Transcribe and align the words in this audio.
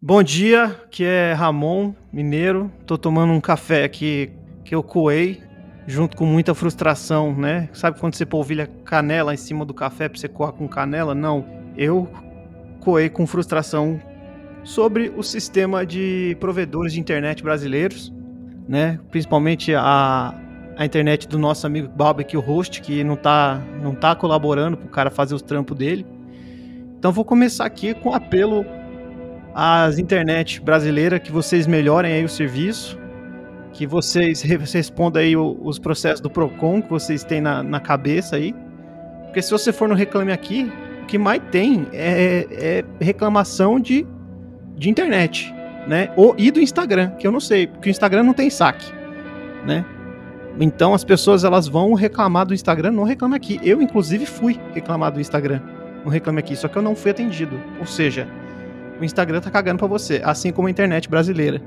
Bom 0.00 0.22
dia, 0.22 0.80
que 0.92 1.02
é 1.02 1.32
Ramon, 1.32 1.92
mineiro. 2.12 2.70
Tô 2.86 2.96
tomando 2.96 3.32
um 3.32 3.40
café 3.40 3.82
aqui 3.82 4.30
que 4.64 4.72
eu 4.72 4.80
coei, 4.80 5.42
junto 5.88 6.16
com 6.16 6.24
muita 6.24 6.54
frustração, 6.54 7.34
né? 7.34 7.68
Sabe 7.72 7.98
quando 7.98 8.14
você 8.14 8.24
polvilha 8.24 8.68
canela 8.84 9.34
em 9.34 9.36
cima 9.36 9.64
do 9.64 9.74
café 9.74 10.08
pra 10.08 10.16
você 10.16 10.28
coar 10.28 10.52
com 10.52 10.68
canela? 10.68 11.16
Não. 11.16 11.44
Eu 11.76 12.08
coei 12.78 13.08
com 13.08 13.26
frustração 13.26 14.00
sobre 14.62 15.12
o 15.16 15.22
sistema 15.24 15.84
de 15.84 16.36
provedores 16.38 16.92
de 16.92 17.00
internet 17.00 17.42
brasileiros, 17.42 18.14
né? 18.68 19.00
Principalmente 19.10 19.74
a, 19.74 20.32
a 20.76 20.86
internet 20.86 21.26
do 21.26 21.40
nosso 21.40 21.66
amigo 21.66 21.88
Barbecue 21.88 22.38
Host, 22.38 22.82
que 22.82 23.02
não 23.02 23.16
tá, 23.16 23.60
não 23.82 23.96
tá 23.96 24.14
colaborando 24.14 24.76
pro 24.76 24.88
cara 24.90 25.10
fazer 25.10 25.34
os 25.34 25.42
trampos 25.42 25.76
dele. 25.76 26.06
Então 26.96 27.10
vou 27.10 27.24
começar 27.24 27.64
aqui 27.64 27.94
com 27.94 28.10
um 28.10 28.14
apelo 28.14 28.64
às 29.60 29.98
internet 29.98 30.60
brasileiras 30.60 31.18
que 31.18 31.32
vocês 31.32 31.66
melhorem 31.66 32.12
aí 32.12 32.24
o 32.24 32.28
serviço, 32.28 32.96
que 33.72 33.88
vocês 33.88 34.40
respondam 34.40 35.20
aí 35.20 35.36
os 35.36 35.80
processos 35.80 36.20
do 36.20 36.30
PROCON 36.30 36.80
que 36.80 36.88
vocês 36.88 37.24
têm 37.24 37.40
na, 37.40 37.60
na 37.60 37.80
cabeça 37.80 38.36
aí. 38.36 38.54
Porque 39.24 39.42
se 39.42 39.50
você 39.50 39.72
for 39.72 39.88
no 39.88 39.96
Reclame 39.96 40.30
Aqui, 40.30 40.70
o 41.02 41.06
que 41.06 41.18
mais 41.18 41.42
tem 41.50 41.88
é, 41.92 42.46
é 42.52 43.04
reclamação 43.04 43.80
de, 43.80 44.06
de 44.76 44.88
internet, 44.88 45.52
né? 45.88 46.12
Ou, 46.14 46.36
e 46.38 46.52
do 46.52 46.60
Instagram, 46.60 47.10
que 47.18 47.26
eu 47.26 47.32
não 47.32 47.40
sei, 47.40 47.66
porque 47.66 47.88
o 47.88 47.90
Instagram 47.90 48.22
não 48.22 48.34
tem 48.34 48.48
saque, 48.50 48.92
né? 49.66 49.84
Então 50.60 50.94
as 50.94 51.02
pessoas 51.02 51.42
elas 51.42 51.66
vão 51.66 51.94
reclamar 51.94 52.46
do 52.46 52.54
Instagram, 52.54 52.92
não 52.92 53.02
reclame 53.02 53.34
aqui. 53.34 53.58
Eu, 53.64 53.82
inclusive, 53.82 54.24
fui 54.24 54.56
reclamar 54.72 55.10
do 55.10 55.20
Instagram 55.20 55.60
no 56.04 56.10
Reclame 56.10 56.38
Aqui, 56.38 56.54
só 56.54 56.68
que 56.68 56.78
eu 56.78 56.82
não 56.82 56.94
fui 56.94 57.10
atendido. 57.10 57.60
Ou 57.80 57.86
seja, 57.86 58.28
o 59.00 59.04
Instagram 59.04 59.40
tá 59.40 59.50
cagando 59.50 59.78
para 59.78 59.86
você, 59.86 60.20
assim 60.24 60.52
como 60.52 60.68
a 60.68 60.70
internet 60.70 61.08
brasileira. 61.08 61.60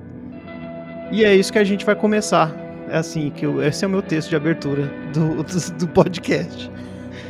E 1.12 1.23
é 1.23 1.35
isso 1.35 1.52
que 1.52 1.59
a 1.59 1.63
gente 1.63 1.85
vai 1.85 1.96
começar. 1.96 2.55
É 2.90 2.98
assim, 2.98 3.29
que 3.29 3.46
eu, 3.46 3.62
esse 3.62 3.84
é 3.85 3.87
o 3.87 3.91
meu 3.91 4.01
texto 4.01 4.29
de 4.29 4.35
abertura 4.35 4.87
do, 5.13 5.43
do, 5.43 5.71
do 5.77 5.87
podcast. 5.87 6.71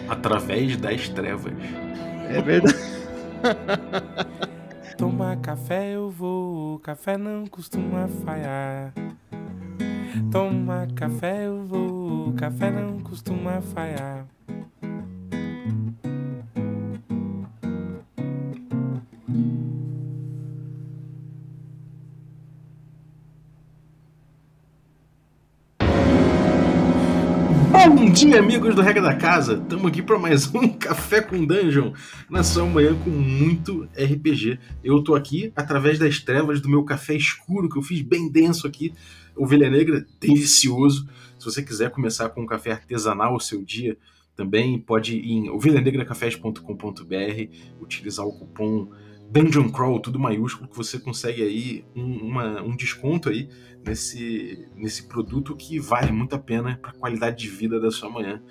Através 0.07 0.77
das 0.77 1.09
trevas. 1.09 1.53
É 2.29 2.41
verdade. 2.41 2.75
Tomar 4.97 5.37
café 5.37 5.95
eu 5.95 6.09
vou, 6.11 6.77
café 6.79 7.17
não 7.17 7.47
costuma 7.47 8.07
falhar. 8.23 8.93
Tomar 10.31 10.91
café 10.91 11.47
eu 11.47 11.63
vou, 11.63 12.33
café 12.33 12.69
não 12.69 12.99
costuma 12.99 13.61
falhar. 13.61 14.25
Bom 27.89 28.11
dia, 28.11 28.37
amigos 28.37 28.75
do 28.75 28.81
Regra 28.81 29.01
da 29.01 29.15
Casa! 29.15 29.53
Estamos 29.53 29.87
aqui 29.87 30.03
para 30.03 30.19
mais 30.19 30.53
um 30.53 30.69
Café 30.77 31.19
com 31.19 31.43
Dungeon, 31.43 31.93
na 32.29 32.43
sua 32.43 32.63
manhã 32.63 32.95
com 32.95 33.09
muito 33.09 33.89
RPG. 33.95 34.59
Eu 34.83 35.03
tô 35.03 35.15
aqui 35.15 35.51
através 35.55 35.97
das 35.97 36.19
trevas 36.19 36.61
do 36.61 36.69
meu 36.69 36.83
café 36.83 37.15
escuro, 37.15 37.67
que 37.67 37.79
eu 37.79 37.81
fiz 37.81 38.03
bem 38.03 38.31
denso 38.31 38.67
aqui, 38.67 38.93
Ovelha 39.35 39.67
Negra, 39.67 40.05
delicioso. 40.19 41.07
Se 41.39 41.45
você 41.45 41.63
quiser 41.63 41.89
começar 41.89 42.29
com 42.29 42.43
um 42.43 42.45
café 42.45 42.71
artesanal 42.71 43.35
o 43.35 43.39
seu 43.39 43.63
dia, 43.63 43.97
também 44.35 44.77
pode 44.77 45.15
ir 45.17 45.31
em 45.31 45.49
ovelhanegracafés.com.br, 45.49 46.61
utilizar 47.81 48.27
o 48.27 48.31
cupom 48.31 48.91
Dungeon 49.31 49.69
Crawl, 49.69 49.99
tudo 49.99 50.19
maiúsculo, 50.19 50.69
que 50.69 50.75
você 50.75 50.99
consegue 50.99 51.41
aí 51.41 51.85
um, 51.95 52.27
uma, 52.27 52.61
um 52.61 52.75
desconto 52.75 53.29
aí 53.29 53.49
nesse, 53.85 54.67
nesse 54.75 55.03
produto 55.03 55.55
que 55.55 55.79
vale 55.79 56.11
muito 56.11 56.35
a 56.35 56.39
pena 56.39 56.77
para 56.81 56.91
a 56.91 56.93
qualidade 56.93 57.37
de 57.37 57.49
vida 57.49 57.79
da 57.79 57.91
sua 57.91 58.09
manhã. 58.09 58.41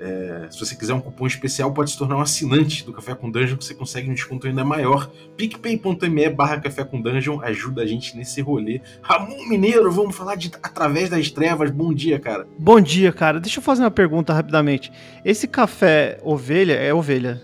É, 0.00 0.48
se 0.50 0.58
você 0.58 0.74
quiser 0.74 0.94
um 0.94 1.00
cupom 1.00 1.26
especial, 1.26 1.74
pode 1.74 1.90
se 1.90 1.98
tornar 1.98 2.16
um 2.16 2.20
assinante 2.22 2.86
do 2.86 2.92
Café 2.92 3.14
com 3.14 3.30
Dungeon, 3.30 3.58
que 3.58 3.64
você 3.66 3.74
consegue 3.74 4.10
um 4.10 4.14
desconto 4.14 4.46
ainda 4.46 4.64
maior. 4.64 5.10
picpay.me 5.36 6.30
barra 6.30 6.58
Café 6.58 6.84
com 6.84 7.02
Dungeon 7.02 7.38
ajuda 7.42 7.82
a 7.82 7.86
gente 7.86 8.16
nesse 8.16 8.40
rolê. 8.40 8.80
Ramon 9.02 9.46
Mineiro, 9.46 9.92
vamos 9.92 10.16
falar 10.16 10.36
de 10.36 10.50
Através 10.62 11.10
das 11.10 11.30
Trevas. 11.30 11.70
Bom 11.70 11.92
dia, 11.92 12.18
cara. 12.18 12.48
Bom 12.58 12.80
dia, 12.80 13.12
cara. 13.12 13.38
Deixa 13.38 13.58
eu 13.58 13.62
fazer 13.62 13.82
uma 13.82 13.90
pergunta 13.90 14.32
rapidamente. 14.32 14.90
Esse 15.22 15.46
café 15.46 16.18
ovelha 16.22 16.72
é 16.72 16.94
ovelha? 16.94 17.42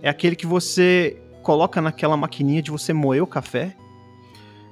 É 0.00 0.08
aquele 0.08 0.36
que 0.36 0.46
você 0.46 1.20
coloca 1.42 1.80
naquela 1.80 2.16
maquininha 2.16 2.62
de 2.62 2.70
você 2.70 2.92
moer 2.92 3.20
o 3.20 3.26
café? 3.26 3.74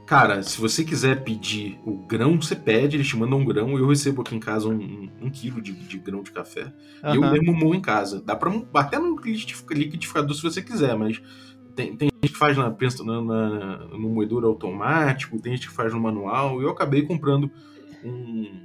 Cara, 0.08 0.42
se 0.42 0.58
você 0.58 0.82
quiser 0.82 1.22
pedir 1.22 1.78
o 1.84 1.98
grão, 1.98 2.40
você 2.40 2.56
pede, 2.56 2.96
eles 2.96 3.06
te 3.06 3.14
mandam 3.14 3.40
um 3.40 3.44
grão. 3.44 3.76
Eu 3.76 3.86
recebo 3.88 4.22
aqui 4.22 4.34
em 4.34 4.40
casa 4.40 4.66
um, 4.66 4.72
um, 4.72 5.10
um 5.26 5.30
quilo 5.30 5.60
de, 5.60 5.72
de, 5.72 5.98
grão 5.98 6.22
de 6.22 6.30
café. 6.30 6.72
Uhum. 7.04 7.14
Eu 7.14 7.30
mesmo 7.30 7.52
moo 7.52 7.74
em 7.74 7.80
casa. 7.80 8.18
Dá 8.24 8.34
pra 8.34 8.50
até 8.72 8.98
no 8.98 9.14
liquidificador 9.20 10.34
se 10.34 10.42
você 10.42 10.62
quiser, 10.62 10.96
mas 10.96 11.20
tem, 11.76 11.94
tem 11.94 12.08
gente 12.08 12.32
que 12.32 12.38
faz 12.38 12.56
na, 12.56 12.70
pensa, 12.70 13.04
na, 13.04 13.20
na, 13.20 13.76
no 13.88 14.08
moedor 14.08 14.46
automático, 14.46 15.38
tem 15.42 15.54
gente 15.54 15.68
que 15.68 15.74
faz 15.74 15.92
no 15.92 16.00
manual. 16.00 16.62
Eu 16.62 16.70
acabei 16.70 17.02
comprando 17.02 17.50
um, 18.02 18.62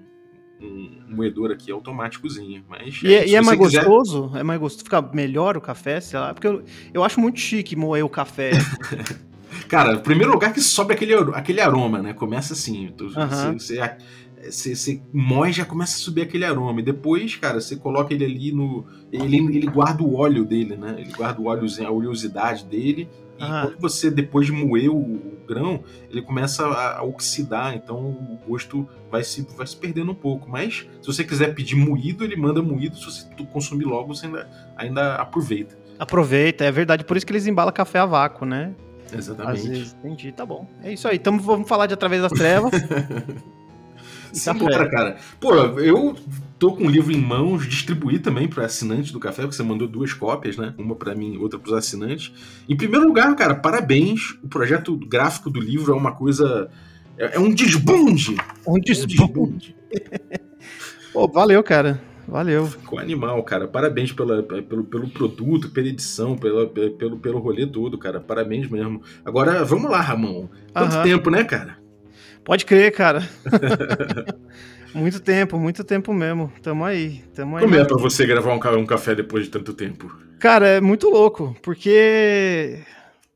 um 0.62 1.02
moedor 1.10 1.52
aqui 1.52 1.70
automáticozinho. 1.74 2.64
Mas, 2.70 3.02
e 3.04 3.14
é, 3.14 3.28
e 3.28 3.36
é 3.36 3.42
mais 3.42 3.60
quiser... 3.60 3.84
gostoso? 3.84 4.32
É 4.38 4.44
mais 4.44 4.62
gostoso? 4.62 4.86
Fica 4.86 5.02
melhor 5.14 5.58
o 5.58 5.62
café, 5.62 6.00
sei 6.00 6.18
lá? 6.18 6.34
Porque 6.34 6.48
eu, 6.48 6.64
eu 6.94 7.04
acho 7.04 7.20
muito 7.20 7.38
chique 7.38 7.76
moer 7.76 8.06
o 8.06 8.10
café. 8.10 8.52
Cara, 9.68 9.98
primeiro 10.00 10.32
lugar 10.32 10.54
que 10.54 10.62
sobe 10.62 10.94
aquele, 10.94 11.14
aquele 11.34 11.62
aroma, 11.62 12.02
né? 12.02 12.14
Começa 12.14 12.54
assim. 12.54 12.92
Tu, 12.96 13.06
uhum. 13.06 13.54
você, 13.54 13.80
você, 14.44 14.76
você 14.76 15.02
moe 15.14 15.52
já 15.52 15.66
começa 15.66 15.96
a 15.96 16.00
subir 16.00 16.24
aquele 16.24 16.46
aroma. 16.46 16.82
E 16.82 16.84
depois, 16.84 17.36
cara, 17.36 17.60
você 17.62 17.76
coloca 17.76 18.14
ele 18.14 18.26
ali 18.26 18.52
no. 18.52 18.86
Ele, 19.12 19.38
ele 19.38 19.68
guarda 19.68 20.04
o 20.04 20.16
óleo 20.16 20.46
dele, 20.46 20.76
né? 20.76 20.96
Ele 20.98 21.12
guarda 21.14 21.42
o 21.42 21.46
óleo, 21.46 21.68
a 21.86 21.92
oleosidade 21.92 22.66
dele. 22.66 23.10
E 23.38 23.44
ah. 23.44 23.64
quando 23.64 23.80
você, 23.80 24.12
depois 24.12 24.46
de 24.46 24.52
moer 24.52 24.90
o, 24.90 24.98
o 24.98 25.38
grão, 25.48 25.84
ele 26.10 26.22
começa 26.22 26.66
a, 26.66 27.00
a, 27.00 27.04
oxidar, 27.04 27.76
então 27.76 27.98
o 27.98 28.40
gosto 28.48 28.88
vai 29.12 29.24
se, 29.24 29.46
vai 29.58 29.66
se 29.66 29.76
perdendo 29.76 30.12
um 30.12 30.16
pouco. 30.16 30.50
Mas 30.50 30.88
se 31.02 31.08
você 31.08 31.24
quiser 31.24 31.54
pedir 31.54 31.76
moído, 31.76 32.24
ele 32.24 32.36
manda 32.36 32.62
moído. 32.62 32.96
Se 32.98 33.06
você 33.06 33.28
consumir 33.52 33.86
logo, 33.86 34.14
você 34.14 34.26
ainda, 34.26 34.74
ainda 34.76 35.16
aproveita. 35.16 35.78
Aproveita, 35.98 36.66
é 36.66 36.72
verdade. 36.72 37.04
Por 37.04 37.18
isso 37.18 37.26
que 37.26 37.32
eles 37.32 37.48
embalam 37.48 37.74
café 37.74 38.00
a 38.00 38.06
vácuo, 38.06 38.46
né? 38.46 38.74
Exatamente. 39.18 39.60
Às 39.60 39.66
vezes, 39.66 39.96
entendi, 40.04 40.32
tá 40.32 40.46
bom. 40.46 40.68
É 40.84 40.94
isso 40.94 41.08
aí. 41.08 41.18
Então 41.18 41.40
vamos 41.40 41.68
falar 41.68 41.88
de 41.88 41.94
Através 41.94 42.22
das 42.22 42.32
Trevas. 42.32 42.72
Simbora, 44.34 44.90
cara. 44.90 45.18
Pô, 45.40 45.54
eu 45.54 46.16
tô 46.58 46.74
com 46.74 46.86
o 46.86 46.90
livro 46.90 47.12
em 47.12 47.22
mãos, 47.22 47.68
distribuí 47.68 48.18
também 48.18 48.48
para 48.48 48.66
assinantes 48.66 49.12
do 49.12 49.20
café, 49.20 49.44
porque 49.44 49.56
você 49.56 49.64
mandou 49.64 49.88
duas 49.88 50.12
cópias, 50.12 50.58
né? 50.58 50.74
Uma 50.78 50.96
para 50.96 51.14
mim, 51.14 51.38
outra 51.38 51.60
para 51.60 51.68
os 51.68 51.78
assinantes. 51.78 52.34
Em 52.68 52.76
primeiro 52.76 53.06
lugar, 53.06 53.36
cara, 53.36 53.54
parabéns. 53.54 54.32
O 54.44 54.48
projeto 54.48 54.96
gráfico 54.98 55.50
do 55.52 55.60
livro 55.60 55.94
é 55.94 55.96
uma 55.96 56.14
coisa. 56.14 56.70
É, 57.18 57.36
é 57.36 57.40
um 57.40 57.54
desbunde. 57.54 58.36
Um 58.66 58.80
desbunde. 58.80 59.76
Pô, 61.14 61.28
valeu, 61.28 61.62
cara. 61.62 62.02
Valeu. 62.28 62.66
Ficou 62.68 63.00
animal, 63.00 63.42
cara. 63.44 63.68
Parabéns 63.68 64.12
pela, 64.12 64.42
pelo, 64.44 64.84
pelo 64.84 65.08
produto, 65.10 65.70
pela 65.70 65.88
edição, 65.88 66.38
pela, 66.38 66.68
pelo, 66.68 67.18
pelo 67.20 67.40
rolê 67.40 67.68
todo, 67.68 67.98
cara. 67.98 68.20
Parabéns 68.20 68.70
mesmo. 68.70 69.02
Agora, 69.26 69.64
vamos 69.64 69.90
lá, 69.90 70.00
Ramon. 70.00 70.48
Quanto 70.74 70.94
Aham. 70.94 71.04
tempo, 71.04 71.30
né, 71.30 71.44
cara? 71.44 71.78
Pode 72.44 72.66
crer, 72.66 72.92
cara. 72.92 73.28
muito 74.94 75.20
tempo, 75.20 75.58
muito 75.58 75.84
tempo 75.84 76.14
mesmo. 76.14 76.52
Tamo 76.62 76.84
aí. 76.84 77.24
Tamo 77.34 77.58
aí 77.58 77.64
Como 77.64 77.76
é 77.76 77.86
pra 77.86 77.98
você 77.98 78.26
gravar 78.26 78.54
um, 78.54 78.80
um 78.80 78.86
café 78.86 79.16
depois 79.16 79.46
de 79.46 79.50
tanto 79.50 79.74
tempo? 79.74 80.14
Cara, 80.40 80.68
é 80.68 80.82
muito 80.82 81.10
louco, 81.10 81.56
porque. 81.62 82.80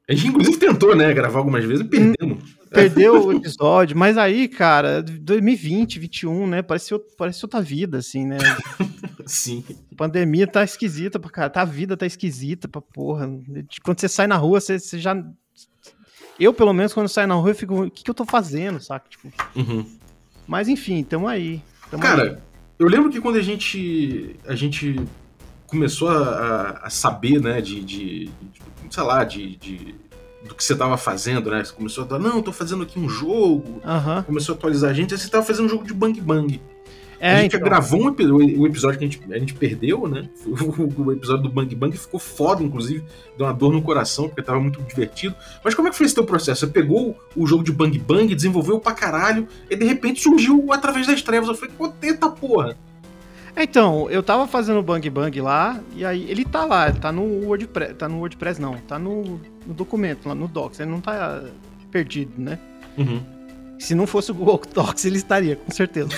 A 0.09 0.13
gente, 0.13 0.27
inclusive, 0.27 0.57
tentou, 0.57 0.95
né, 0.95 1.13
gravar 1.13 1.39
algumas 1.39 1.63
vezes 1.65 1.85
e 1.85 1.89
perdemos. 1.89 2.56
Perdeu 2.69 3.28
o 3.28 3.34
episódio, 3.34 3.97
mas 3.97 4.17
aí, 4.17 4.47
cara, 4.47 5.02
2020, 5.02 5.99
2021, 5.99 6.47
né? 6.47 6.61
Parece, 6.61 6.97
parece 7.17 7.46
outra 7.46 7.61
vida, 7.61 7.97
assim, 7.97 8.25
né? 8.25 8.37
Sim. 9.25 9.64
A 9.91 9.96
pandemia 9.96 10.47
tá 10.47 10.64
esquisita 10.64 11.19
pra 11.19 11.29
cara, 11.29 11.49
tá, 11.49 11.61
a 11.61 11.66
vida 11.66 11.97
tá 11.97 12.05
esquisita 12.05 12.67
pra 12.67 12.81
porra. 12.81 13.29
Quando 13.84 13.99
você 13.99 14.08
sai 14.08 14.28
na 14.28 14.37
rua, 14.37 14.59
você, 14.59 14.79
você 14.79 14.99
já. 14.99 15.16
Eu, 16.40 16.53
pelo 16.53 16.73
menos, 16.73 16.93
quando 16.93 17.09
saio 17.09 17.28
na 17.28 17.35
rua, 17.35 17.49
eu 17.49 17.55
fico, 17.55 17.85
o 17.85 17.91
que, 17.91 18.03
que 18.03 18.09
eu 18.09 18.16
tô 18.16 18.25
fazendo, 18.25 18.79
saca? 18.79 19.09
Tipo. 19.09 19.31
Uhum. 19.55 19.85
Mas 20.47 20.67
enfim, 20.67 21.03
tamo 21.03 21.28
aí. 21.28 21.61
Tamo 21.90 22.02
cara, 22.02 22.23
aí. 22.23 22.37
eu 22.79 22.87
lembro 22.87 23.09
que 23.09 23.19
quando 23.19 23.37
a 23.37 23.41
gente. 23.41 24.35
A 24.46 24.55
gente 24.55 24.96
começou 25.67 26.09
a, 26.09 26.79
a 26.84 26.90
saber, 26.90 27.41
né, 27.41 27.59
de, 27.59 27.84
de, 27.84 28.25
de 28.25 28.31
sei 28.90 29.03
lá, 29.03 29.23
de, 29.23 29.58
de 29.58 29.96
do 30.43 30.55
que 30.55 30.63
você 30.63 30.73
estava 30.73 30.97
fazendo, 30.97 31.49
né? 31.49 31.63
Você 31.63 31.73
começou 31.73 32.03
a 32.03 32.07
falar, 32.07 32.19
não, 32.22 32.41
tô 32.41 32.51
fazendo 32.51 32.84
aqui 32.84 32.99
um 32.99 33.09
jogo. 33.09 33.81
Uhum. 33.84 34.23
Começou 34.23 34.53
a 34.53 34.57
atualizar 34.57 34.91
a 34.91 34.93
gente, 34.93 35.13
aí 35.13 35.19
você 35.19 35.29
tava 35.29 35.45
fazendo 35.45 35.66
um 35.66 35.69
jogo 35.69 35.85
de 35.85 35.93
Bang 35.93 36.19
Bang. 36.22 36.61
É, 37.19 37.34
a 37.34 37.41
gente 37.41 37.55
então. 37.55 37.67
gravou 37.67 37.99
um, 37.99 38.59
o 38.59 38.67
episódio 38.67 38.99
que 38.99 39.05
a 39.05 39.07
gente, 39.07 39.34
a 39.34 39.39
gente 39.39 39.53
perdeu, 39.53 40.07
né? 40.07 40.29
O, 40.45 41.11
episódio 41.11 41.43
do 41.43 41.49
Bang 41.49 41.73
Bang 41.75 41.97
ficou 41.97 42.19
foda, 42.19 42.63
inclusive. 42.63 43.03
Deu 43.37 43.47
uma 43.47 43.53
dor 43.53 43.73
no 43.73 43.81
coração, 43.81 44.28
porque 44.28 44.41
tava 44.41 44.59
muito 44.59 44.81
divertido. 44.84 45.35
Mas 45.63 45.73
como 45.73 45.87
é 45.87 45.91
que 45.91 45.97
foi 45.97 46.05
esse 46.05 46.16
teu 46.16 46.23
processo? 46.23 46.66
Você 46.66 46.72
pegou 46.72 47.17
o 47.35 47.47
jogo 47.47 47.63
de 47.63 47.72
Bang 47.72 47.97
Bang, 47.97 48.33
desenvolveu 48.33 48.79
pra 48.79 48.93
caralho, 48.93 49.47
e 49.69 49.75
de 49.75 49.85
repente 49.85 50.22
surgiu 50.22 50.72
através 50.72 51.07
das 51.07 51.22
trevas. 51.22 51.49
Eu 51.49 51.55
falei, 51.55 51.73
pô, 51.75 51.90
tenta 51.90 52.29
porra. 52.29 52.78
Então, 53.57 54.09
eu 54.09 54.21
tava 54.21 54.47
fazendo 54.47 54.79
o 54.79 54.83
Bang 54.83 55.09
Bang 55.09 55.41
lá, 55.41 55.81
e 55.95 56.05
aí 56.05 56.29
ele 56.29 56.45
tá 56.45 56.63
lá, 56.63 56.91
tá 56.91 57.11
no 57.11 57.23
WordPress, 57.45 57.95
tá 57.95 58.07
no 58.07 58.19
WordPress 58.19 58.61
não, 58.61 58.77
tá 58.77 58.99
no, 58.99 59.41
no 59.65 59.73
documento, 59.73 60.27
lá 60.27 60.35
no 60.35 60.47
Docs, 60.47 60.79
ele 60.79 60.91
não 60.91 61.01
tá 61.01 61.43
perdido, 61.91 62.33
né? 62.37 62.59
Uhum. 62.97 63.37
Se 63.79 63.93
não 63.93 64.07
fosse 64.07 64.31
o 64.31 64.33
Google 64.33 64.61
Docs, 64.73 65.05
ele 65.05 65.17
estaria, 65.17 65.55
com 65.55 65.71
certeza. 65.71 66.09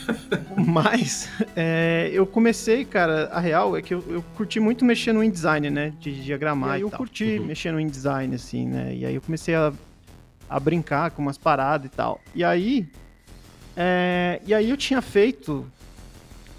Mas 0.56 1.28
é, 1.54 2.10
eu 2.12 2.26
comecei, 2.26 2.84
cara, 2.84 3.26
a 3.26 3.40
real 3.40 3.76
é 3.76 3.82
que 3.82 3.92
eu, 3.92 4.02
eu, 4.08 4.22
curti 4.36 4.58
muito 4.58 4.84
mexer 4.84 5.12
no 5.12 5.22
InDesign, 5.22 5.70
né? 5.70 5.92
De 6.00 6.22
diagramar. 6.22 6.70
E 6.70 6.72
aí 6.74 6.80
eu 6.80 6.90
tal. 6.90 6.98
curti 6.98 7.38
uhum. 7.38 7.46
mexer 7.46 7.72
no 7.72 7.80
InDesign, 7.80 8.34
assim, 8.34 8.66
né? 8.68 8.94
E 8.94 9.04
aí 9.04 9.14
eu 9.14 9.20
comecei 9.20 9.54
a, 9.54 9.72
a 10.48 10.58
brincar 10.58 11.10
com 11.10 11.20
umas 11.20 11.36
paradas 11.36 11.86
e 11.86 11.90
tal. 11.90 12.20
E 12.34 12.42
aí. 12.42 12.88
É, 13.76 14.40
e 14.46 14.54
aí 14.54 14.70
eu 14.70 14.76
tinha 14.76 15.02
feito. 15.02 15.70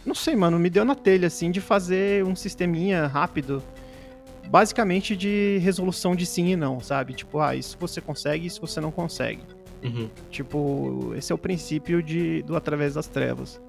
Não 0.06 0.13
sei, 0.13 0.36
mano, 0.36 0.60
me 0.60 0.69
deu 0.69 0.86
na 0.86 0.96
telha, 0.96 1.28
assim, 1.28 1.50
de 1.50 1.60
fazer 1.60 2.24
um 2.24 2.36
sisteminha 2.36 3.07
rápido. 3.07 3.63
Basicamente 4.48 5.16
de 5.16 5.57
resolução 5.63 6.16
de 6.16 6.25
sim 6.25 6.52
e 6.52 6.56
não, 6.56 6.80
sabe? 6.80 7.13
Tipo, 7.13 7.40
ah, 7.40 7.56
isso 7.56 7.75
você 7.80 8.00
consegue, 8.00 8.46
isso 8.46 8.62
você 8.62 8.80
não 8.80 8.92
consegue. 8.92 9.42
Uhum. 9.84 10.10
Tipo, 10.30 11.13
esse 11.18 11.31
é 11.31 11.36
o 11.36 11.38
princípio 11.38 12.04
de, 12.04 12.44
do 12.44 12.56
Através 12.56 12.94
das 12.94 13.07
Trevas. 13.07 13.60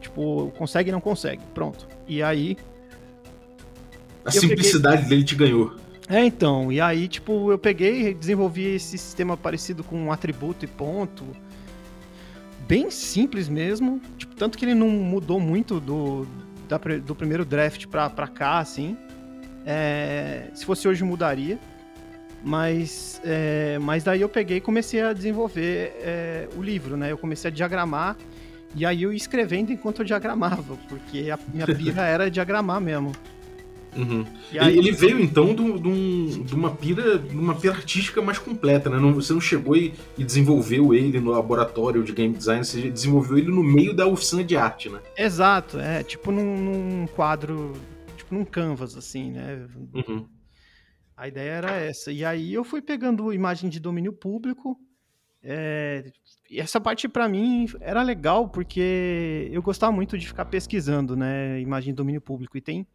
Tipo, 0.00 0.52
consegue 0.58 0.90
e 0.90 0.92
não 0.92 1.00
consegue. 1.00 1.42
Pronto. 1.54 1.86
E 2.06 2.22
aí. 2.22 2.56
A 4.24 4.30
simplicidade 4.30 5.02
peguei... 5.02 5.08
dele 5.10 5.24
te 5.24 5.34
ganhou. 5.36 5.76
É, 6.08 6.24
então. 6.24 6.72
E 6.72 6.80
aí, 6.80 7.06
tipo, 7.06 7.52
eu 7.52 7.58
peguei 7.58 8.08
e 8.08 8.14
desenvolvi 8.14 8.74
esse 8.74 8.98
sistema 8.98 9.36
parecido 9.36 9.84
com 9.84 9.96
um 9.96 10.12
atributo 10.12 10.64
e 10.64 10.68
ponto. 10.68 11.24
Bem 12.68 12.90
simples 12.90 13.48
mesmo. 13.48 13.98
Tipo, 14.18 14.36
tanto 14.36 14.58
que 14.58 14.64
ele 14.66 14.74
não 14.74 14.90
mudou 14.90 15.40
muito 15.40 15.80
do, 15.80 16.26
da, 16.68 16.76
do 16.76 17.14
primeiro 17.14 17.44
draft 17.44 17.86
pra, 17.86 18.10
pra 18.10 18.28
cá, 18.28 18.58
assim. 18.58 18.96
É, 19.64 20.50
se 20.54 20.66
fosse 20.66 20.86
hoje, 20.86 21.02
mudaria. 21.02 21.58
Mas, 22.44 23.20
é, 23.24 23.78
mas 23.80 24.04
daí 24.04 24.20
eu 24.20 24.28
peguei 24.28 24.58
e 24.58 24.60
comecei 24.60 25.02
a 25.02 25.12
desenvolver 25.12 25.96
é, 26.00 26.48
o 26.56 26.62
livro, 26.62 26.96
né? 26.96 27.10
Eu 27.10 27.18
comecei 27.18 27.50
a 27.50 27.52
diagramar 27.52 28.16
e 28.76 28.84
aí 28.84 29.02
eu 29.02 29.12
ia 29.12 29.16
escrevendo 29.16 29.72
enquanto 29.72 30.00
eu 30.00 30.04
diagramava, 30.04 30.76
porque 30.88 31.30
a 31.30 31.38
minha 31.52 31.66
pira 31.66 32.02
era 32.06 32.30
diagramar 32.30 32.80
mesmo. 32.80 33.12
Uhum. 33.96 34.24
Aí... 34.58 34.76
Ele 34.76 34.92
veio 34.92 35.20
então 35.20 35.54
de, 35.54 35.62
um, 35.62 36.42
de, 36.44 36.54
uma 36.54 36.70
pira, 36.70 37.18
de 37.18 37.34
uma 37.34 37.54
pira 37.54 37.74
artística 37.74 38.20
mais 38.22 38.38
completa, 38.38 38.88
né? 38.90 38.98
Não, 38.98 39.12
você 39.12 39.32
não 39.32 39.40
chegou 39.40 39.76
e, 39.76 39.94
e, 40.16 40.24
desenvolveu 40.24 40.94
ele 40.94 41.20
no 41.20 41.30
laboratório 41.30 42.02
de 42.02 42.12
game 42.12 42.34
design, 42.34 42.64
você 42.64 42.90
desenvolveu 42.90 43.38
ele 43.38 43.50
no 43.50 43.62
meio 43.62 43.94
da 43.94 44.06
oficina 44.06 44.44
de 44.44 44.56
arte, 44.56 44.88
né? 44.88 45.00
Exato, 45.16 45.78
é 45.78 46.02
tipo 46.02 46.30
num, 46.30 46.56
num 46.56 47.06
quadro, 47.06 47.72
tipo 48.16 48.34
num 48.34 48.44
canvas 48.44 48.96
assim, 48.96 49.32
né? 49.32 49.66
Uhum. 49.94 50.26
A 51.16 51.26
ideia 51.26 51.50
era 51.50 51.70
essa. 51.72 52.12
E 52.12 52.24
aí 52.24 52.54
eu 52.54 52.62
fui 52.62 52.80
pegando 52.80 53.32
imagem 53.32 53.68
de 53.68 53.80
domínio 53.80 54.12
público. 54.12 54.78
É, 55.42 56.12
e 56.50 56.60
essa 56.60 56.80
parte 56.80 57.08
para 57.08 57.28
mim 57.28 57.66
era 57.80 58.02
legal 58.02 58.48
porque 58.48 59.48
eu 59.52 59.62
gostava 59.62 59.92
muito 59.92 60.18
de 60.18 60.26
ficar 60.26 60.44
pesquisando, 60.44 61.16
né, 61.16 61.60
imagem 61.60 61.92
de 61.92 61.96
domínio 61.96 62.20
público 62.20 62.56
e 62.58 62.60
tem 62.60 62.86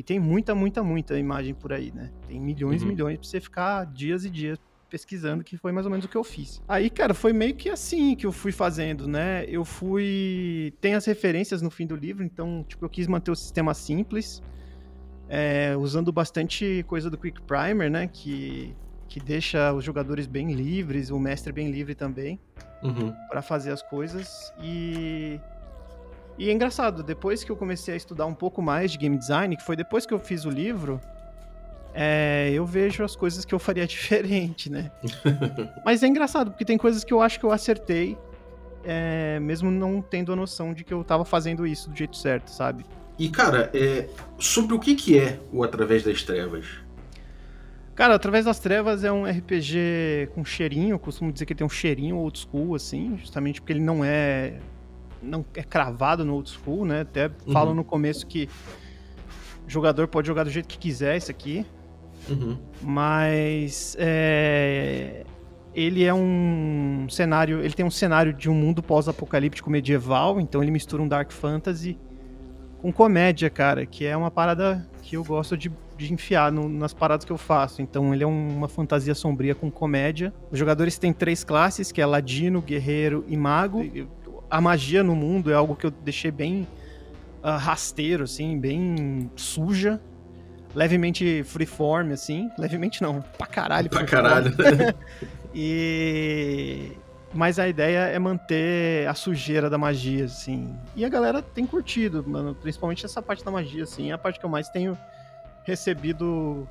e 0.00 0.02
tem 0.02 0.18
muita, 0.18 0.54
muita, 0.54 0.82
muita 0.82 1.18
imagem 1.18 1.52
por 1.52 1.74
aí, 1.74 1.92
né? 1.92 2.10
Tem 2.26 2.40
milhões 2.40 2.80
e 2.80 2.86
uhum. 2.86 2.90
milhões 2.90 3.18
para 3.18 3.28
você 3.28 3.38
ficar 3.38 3.84
dias 3.84 4.24
e 4.24 4.30
dias 4.30 4.58
pesquisando, 4.88 5.44
que 5.44 5.58
foi 5.58 5.72
mais 5.72 5.84
ou 5.84 5.90
menos 5.90 6.06
o 6.06 6.08
que 6.08 6.16
eu 6.16 6.24
fiz. 6.24 6.62
Aí, 6.66 6.88
cara, 6.88 7.12
foi 7.12 7.34
meio 7.34 7.54
que 7.54 7.68
assim 7.68 8.16
que 8.16 8.24
eu 8.24 8.32
fui 8.32 8.50
fazendo, 8.50 9.06
né? 9.06 9.44
Eu 9.46 9.62
fui 9.62 10.72
tem 10.80 10.94
as 10.94 11.04
referências 11.04 11.60
no 11.60 11.70
fim 11.70 11.86
do 11.86 11.94
livro, 11.94 12.24
então, 12.24 12.64
tipo, 12.66 12.82
eu 12.82 12.88
quis 12.88 13.06
manter 13.06 13.30
o 13.30 13.36
sistema 13.36 13.74
simples 13.74 14.42
é, 15.28 15.76
usando 15.76 16.10
bastante 16.10 16.82
coisa 16.88 17.10
do 17.10 17.18
Quick 17.18 17.42
Primer, 17.42 17.90
né? 17.90 18.06
Que, 18.06 18.74
que 19.06 19.20
deixa 19.20 19.70
os 19.74 19.84
jogadores 19.84 20.26
bem 20.26 20.54
livres, 20.54 21.10
o 21.10 21.18
mestre 21.18 21.52
bem 21.52 21.70
livre 21.70 21.94
também, 21.94 22.40
uhum. 22.82 23.12
para 23.28 23.42
fazer 23.42 23.70
as 23.70 23.82
coisas. 23.82 24.50
E, 24.62 25.38
e 26.40 26.48
é 26.48 26.52
engraçado, 26.54 27.02
depois 27.02 27.44
que 27.44 27.52
eu 27.52 27.56
comecei 27.56 27.92
a 27.92 27.96
estudar 27.98 28.24
um 28.24 28.32
pouco 28.32 28.62
mais 28.62 28.90
de 28.90 28.96
game 28.96 29.18
design, 29.18 29.54
que 29.54 29.62
foi 29.62 29.76
depois 29.76 30.06
que 30.06 30.14
eu 30.14 30.18
fiz 30.18 30.46
o 30.46 30.50
livro, 30.50 30.98
é, 31.92 32.50
eu 32.54 32.64
vejo 32.64 33.04
as 33.04 33.14
coisas 33.14 33.44
que 33.44 33.54
eu 33.54 33.58
faria 33.58 33.84
diferente, 33.86 34.70
né? 34.70 34.90
Mas 35.84 36.02
é 36.02 36.06
engraçado, 36.06 36.50
porque 36.50 36.64
tem 36.64 36.78
coisas 36.78 37.04
que 37.04 37.12
eu 37.12 37.20
acho 37.20 37.38
que 37.38 37.44
eu 37.44 37.52
acertei, 37.52 38.16
é, 38.82 39.38
mesmo 39.38 39.70
não 39.70 40.00
tendo 40.00 40.32
a 40.32 40.36
noção 40.36 40.72
de 40.72 40.82
que 40.82 40.94
eu 40.94 41.04
tava 41.04 41.26
fazendo 41.26 41.66
isso 41.66 41.90
do 41.90 41.96
jeito 41.96 42.16
certo, 42.16 42.48
sabe? 42.48 42.86
E, 43.18 43.28
cara, 43.28 43.70
é, 43.74 44.08
sobre 44.38 44.74
o 44.74 44.78
que, 44.78 44.94
que 44.94 45.18
é 45.18 45.38
o 45.52 45.62
Através 45.62 46.04
das 46.04 46.22
Trevas? 46.22 46.64
Cara, 47.94 48.14
Através 48.14 48.46
das 48.46 48.58
Trevas 48.58 49.04
é 49.04 49.12
um 49.12 49.26
RPG 49.26 50.30
com 50.34 50.42
cheirinho, 50.42 50.94
eu 50.94 50.98
costumo 50.98 51.30
dizer 51.30 51.44
que 51.44 51.52
ele 51.52 51.58
tem 51.58 51.66
um 51.66 51.70
cheirinho 51.70 52.16
old 52.16 52.38
school, 52.38 52.74
assim, 52.74 53.18
justamente 53.18 53.60
porque 53.60 53.74
ele 53.74 53.82
não 53.82 54.02
é 54.02 54.54
não 55.22 55.44
é 55.54 55.62
cravado 55.62 56.24
no 56.24 56.34
old 56.34 56.50
school, 56.50 56.84
né? 56.84 57.02
Até 57.02 57.26
uhum. 57.26 57.52
falam 57.52 57.74
no 57.74 57.84
começo 57.84 58.26
que 58.26 58.48
o 59.66 59.70
jogador 59.70 60.08
pode 60.08 60.26
jogar 60.26 60.44
do 60.44 60.50
jeito 60.50 60.68
que 60.68 60.78
quiser 60.78 61.16
isso 61.16 61.30
aqui. 61.30 61.66
Uhum. 62.28 62.58
Mas 62.82 63.96
é, 63.98 65.24
ele 65.74 66.04
é 66.04 66.12
um 66.12 67.06
cenário, 67.08 67.60
ele 67.60 67.74
tem 67.74 67.84
um 67.84 67.90
cenário 67.90 68.32
de 68.32 68.50
um 68.50 68.54
mundo 68.54 68.82
pós-apocalíptico 68.82 69.70
medieval, 69.70 70.40
então 70.40 70.62
ele 70.62 70.70
mistura 70.70 71.02
um 71.02 71.08
dark 71.08 71.30
fantasy 71.30 71.98
com 72.80 72.92
comédia, 72.92 73.50
cara, 73.50 73.84
que 73.84 74.06
é 74.06 74.16
uma 74.16 74.30
parada 74.30 74.88
que 75.02 75.16
eu 75.16 75.22
gosto 75.22 75.56
de, 75.56 75.70
de 75.96 76.12
enfiar 76.12 76.50
no, 76.50 76.68
nas 76.68 76.94
paradas 76.94 77.24
que 77.24 77.32
eu 77.32 77.36
faço. 77.36 77.82
Então 77.82 78.14
ele 78.14 78.24
é 78.24 78.26
um, 78.26 78.56
uma 78.56 78.68
fantasia 78.68 79.14
sombria 79.14 79.54
com 79.54 79.70
comédia. 79.70 80.32
Os 80.50 80.58
jogadores 80.58 80.98
têm 80.98 81.12
três 81.12 81.44
classes, 81.44 81.92
que 81.92 82.00
é 82.00 82.06
ladino, 82.06 82.62
guerreiro 82.62 83.24
e 83.28 83.36
mago. 83.36 83.84
A 84.50 84.60
magia 84.60 85.02
no 85.02 85.14
mundo 85.14 85.50
é 85.50 85.54
algo 85.54 85.76
que 85.76 85.86
eu 85.86 85.90
deixei 85.90 86.30
bem 86.30 86.66
uh, 87.42 87.56
rasteiro, 87.56 88.24
assim, 88.24 88.58
bem 88.58 89.30
suja. 89.36 90.00
Levemente 90.74 91.42
freeform, 91.44 92.12
assim. 92.12 92.50
Levemente 92.58 93.02
não, 93.02 93.22
pra 93.22 93.46
caralho. 93.46 93.90
Pra 93.90 94.04
caralho. 94.04 94.52
e 95.54 96.92
mas 97.32 97.60
a 97.60 97.68
ideia 97.68 98.00
é 98.00 98.18
manter 98.18 99.06
a 99.08 99.14
sujeira 99.14 99.70
da 99.70 99.78
magia, 99.78 100.24
assim. 100.24 100.76
E 100.96 101.04
a 101.04 101.08
galera 101.08 101.40
tem 101.40 101.64
curtido, 101.64 102.24
mano. 102.26 102.54
Principalmente 102.54 103.04
essa 103.06 103.22
parte 103.22 103.44
da 103.44 103.50
magia, 103.50 103.84
assim. 103.84 104.10
É 104.10 104.14
a 104.14 104.18
parte 104.18 104.40
que 104.40 104.44
eu 104.44 104.50
mais 104.50 104.68
tenho 104.68 104.98
recebido 105.64 106.66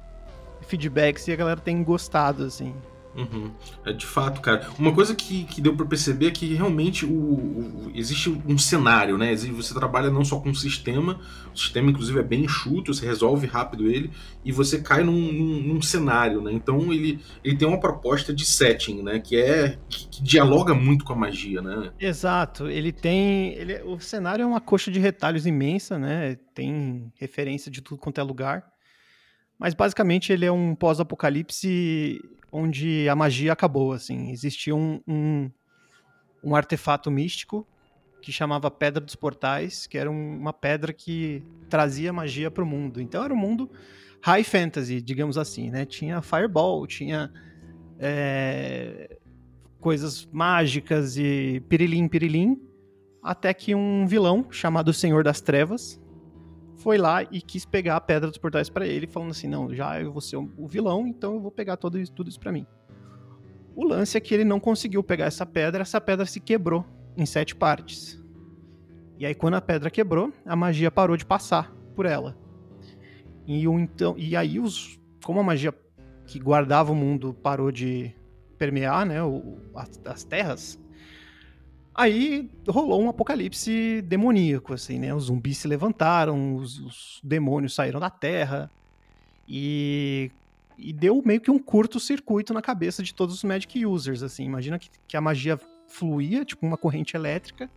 feedbacks 0.61 1.27
e 1.27 1.31
a 1.31 1.35
galera 1.35 1.59
tem 1.61 1.81
gostado, 1.81 2.43
assim. 2.43 2.75
Uhum. 3.15 3.51
É, 3.85 3.91
de 3.91 4.05
fato, 4.05 4.39
cara. 4.39 4.69
Uma 4.77 4.93
coisa 4.93 5.15
que, 5.15 5.43
que 5.45 5.59
deu 5.59 5.75
para 5.75 5.85
perceber 5.85 6.27
é 6.27 6.31
que 6.31 6.53
realmente 6.53 7.05
o, 7.05 7.09
o, 7.09 7.91
existe 7.93 8.29
um 8.29 8.57
cenário, 8.57 9.17
né? 9.17 9.35
Você 9.35 9.73
trabalha 9.73 10.09
não 10.09 10.23
só 10.23 10.39
com 10.39 10.49
um 10.49 10.55
sistema, 10.55 11.19
o 11.53 11.57
sistema 11.57 11.89
inclusive 11.89 12.19
é 12.19 12.23
bem 12.23 12.45
enxuto, 12.45 12.93
você 12.93 13.05
resolve 13.05 13.47
rápido 13.47 13.87
ele, 13.87 14.11
e 14.45 14.51
você 14.51 14.79
cai 14.79 15.03
num, 15.03 15.31
num, 15.31 15.61
num 15.61 15.81
cenário, 15.81 16.41
né? 16.41 16.51
Então 16.51 16.93
ele, 16.93 17.19
ele 17.43 17.57
tem 17.57 17.67
uma 17.67 17.79
proposta 17.79 18.33
de 18.33 18.45
setting, 18.45 19.01
né? 19.01 19.19
Que 19.19 19.37
é 19.37 19.77
que, 19.89 20.07
que 20.07 20.23
dialoga 20.23 20.73
muito 20.73 21.03
com 21.03 21.13
a 21.13 21.15
magia, 21.15 21.61
né? 21.61 21.91
Exato. 21.99 22.67
Ele 22.67 22.91
tem. 22.91 23.53
Ele, 23.53 23.81
o 23.83 23.99
cenário 23.99 24.43
é 24.43 24.45
uma 24.45 24.61
coxa 24.61 24.91
de 24.91 24.99
retalhos 24.99 25.45
imensa, 25.45 25.97
né? 25.97 26.37
Tem 26.53 27.11
referência 27.15 27.71
de 27.71 27.81
tudo 27.81 27.99
quanto 27.99 28.19
é 28.19 28.23
lugar. 28.23 28.65
Mas 29.57 29.73
basicamente 29.73 30.31
ele 30.31 30.45
é 30.45 30.51
um 30.51 30.73
pós-apocalipse 30.73 32.21
onde 32.51 33.07
a 33.09 33.15
magia 33.15 33.53
acabou, 33.53 33.91
assim. 33.91 34.31
Existia 34.31 34.75
um, 34.75 35.01
um, 35.07 35.49
um 36.43 36.55
artefato 36.55 37.09
místico 37.09 37.67
que 38.21 38.31
chamava 38.31 38.69
Pedra 38.69 38.99
dos 39.03 39.15
Portais, 39.15 39.87
que 39.87 39.97
era 39.97 40.09
um, 40.09 40.37
uma 40.37 40.53
pedra 40.53 40.91
que 40.91 41.43
trazia 41.69 42.11
magia 42.11 42.51
para 42.51 42.63
o 42.63 42.67
mundo. 42.67 43.01
Então 43.01 43.23
era 43.23 43.33
um 43.33 43.37
mundo 43.37 43.69
high 44.21 44.43
fantasy, 44.43 45.01
digamos 45.01 45.37
assim, 45.37 45.69
né? 45.69 45.85
Tinha 45.85 46.21
fireball, 46.21 46.85
tinha 46.85 47.31
é, 47.97 49.17
coisas 49.79 50.27
mágicas 50.31 51.17
e 51.17 51.63
pirilim, 51.69 52.07
pirilim, 52.07 52.61
até 53.23 53.53
que 53.53 53.73
um 53.73 54.05
vilão 54.05 54.47
chamado 54.49 54.93
Senhor 54.93 55.23
das 55.23 55.41
Trevas 55.41 55.99
foi 56.79 56.97
lá 56.97 57.23
e 57.23 57.41
quis 57.41 57.65
pegar 57.65 57.97
a 57.97 58.01
pedra 58.01 58.29
dos 58.29 58.37
portais 58.37 58.69
para 58.69 58.87
ele, 58.87 59.05
falando 59.05 59.31
assim: 59.31 59.47
não, 59.47 59.73
já 59.73 60.01
eu 60.01 60.11
vou 60.11 60.21
ser 60.21 60.37
o 60.37 60.67
vilão, 60.67 61.05
então 61.07 61.35
eu 61.35 61.39
vou 61.39 61.51
pegar 61.51 61.77
tudo 61.77 61.99
isso, 61.99 62.11
tudo 62.11 62.29
isso 62.29 62.39
para 62.39 62.51
mim. 62.51 62.65
O 63.75 63.85
lance 63.85 64.17
é 64.17 64.19
que 64.19 64.33
ele 64.33 64.43
não 64.43 64.59
conseguiu 64.59 65.03
pegar 65.03 65.25
essa 65.25 65.45
pedra, 65.45 65.81
essa 65.81 66.01
pedra 66.01 66.25
se 66.25 66.39
quebrou 66.39 66.85
em 67.15 67.25
sete 67.25 67.55
partes. 67.55 68.19
E 69.17 69.25
aí, 69.25 69.35
quando 69.35 69.55
a 69.55 69.61
pedra 69.61 69.89
quebrou, 69.89 70.33
a 70.45 70.55
magia 70.55 70.89
parou 70.89 71.17
de 71.17 71.25
passar 71.25 71.71
por 71.95 72.05
ela. 72.05 72.37
E, 73.45 73.67
o, 73.67 73.77
então, 73.79 74.15
e 74.17 74.35
aí, 74.35 74.59
os, 74.59 74.99
como 75.23 75.39
a 75.39 75.43
magia 75.43 75.73
que 76.25 76.39
guardava 76.39 76.91
o 76.91 76.95
mundo 76.95 77.33
parou 77.33 77.71
de 77.71 78.15
permear 78.57 79.05
né, 79.05 79.21
o, 79.21 79.57
as, 79.75 79.99
as 80.05 80.23
terras, 80.23 80.79
aí 81.99 82.49
rolou 82.67 83.01
um 83.01 83.09
apocalipse 83.09 84.01
demoníaco, 84.03 84.73
assim, 84.73 84.97
né? 84.99 85.13
Os 85.13 85.25
zumbis 85.25 85.57
se 85.57 85.67
levantaram, 85.67 86.55
os, 86.55 86.79
os 86.79 87.21
demônios 87.23 87.75
saíram 87.75 87.99
da 87.99 88.09
terra, 88.09 88.71
e, 89.47 90.31
e 90.77 90.93
deu 90.93 91.21
meio 91.25 91.41
que 91.41 91.51
um 91.51 91.59
curto-circuito 91.59 92.53
na 92.53 92.61
cabeça 92.61 93.03
de 93.03 93.13
todos 93.13 93.35
os 93.35 93.43
Magic 93.43 93.85
users, 93.85 94.23
assim. 94.23 94.45
Imagina 94.45 94.79
que, 94.79 94.89
que 95.07 95.17
a 95.17 95.21
magia 95.21 95.59
fluía, 95.87 96.45
tipo 96.45 96.65
uma 96.65 96.77
corrente 96.77 97.17
elétrica, 97.17 97.69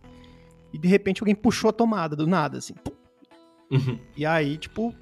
e 0.71 0.77
de 0.77 0.87
repente 0.87 1.21
alguém 1.21 1.35
puxou 1.35 1.69
a 1.69 1.73
tomada 1.73 2.15
do 2.15 2.25
nada, 2.25 2.59
assim. 2.59 2.75
Uhum. 3.69 3.99
E 4.15 4.25
aí, 4.25 4.57
tipo, 4.57 4.93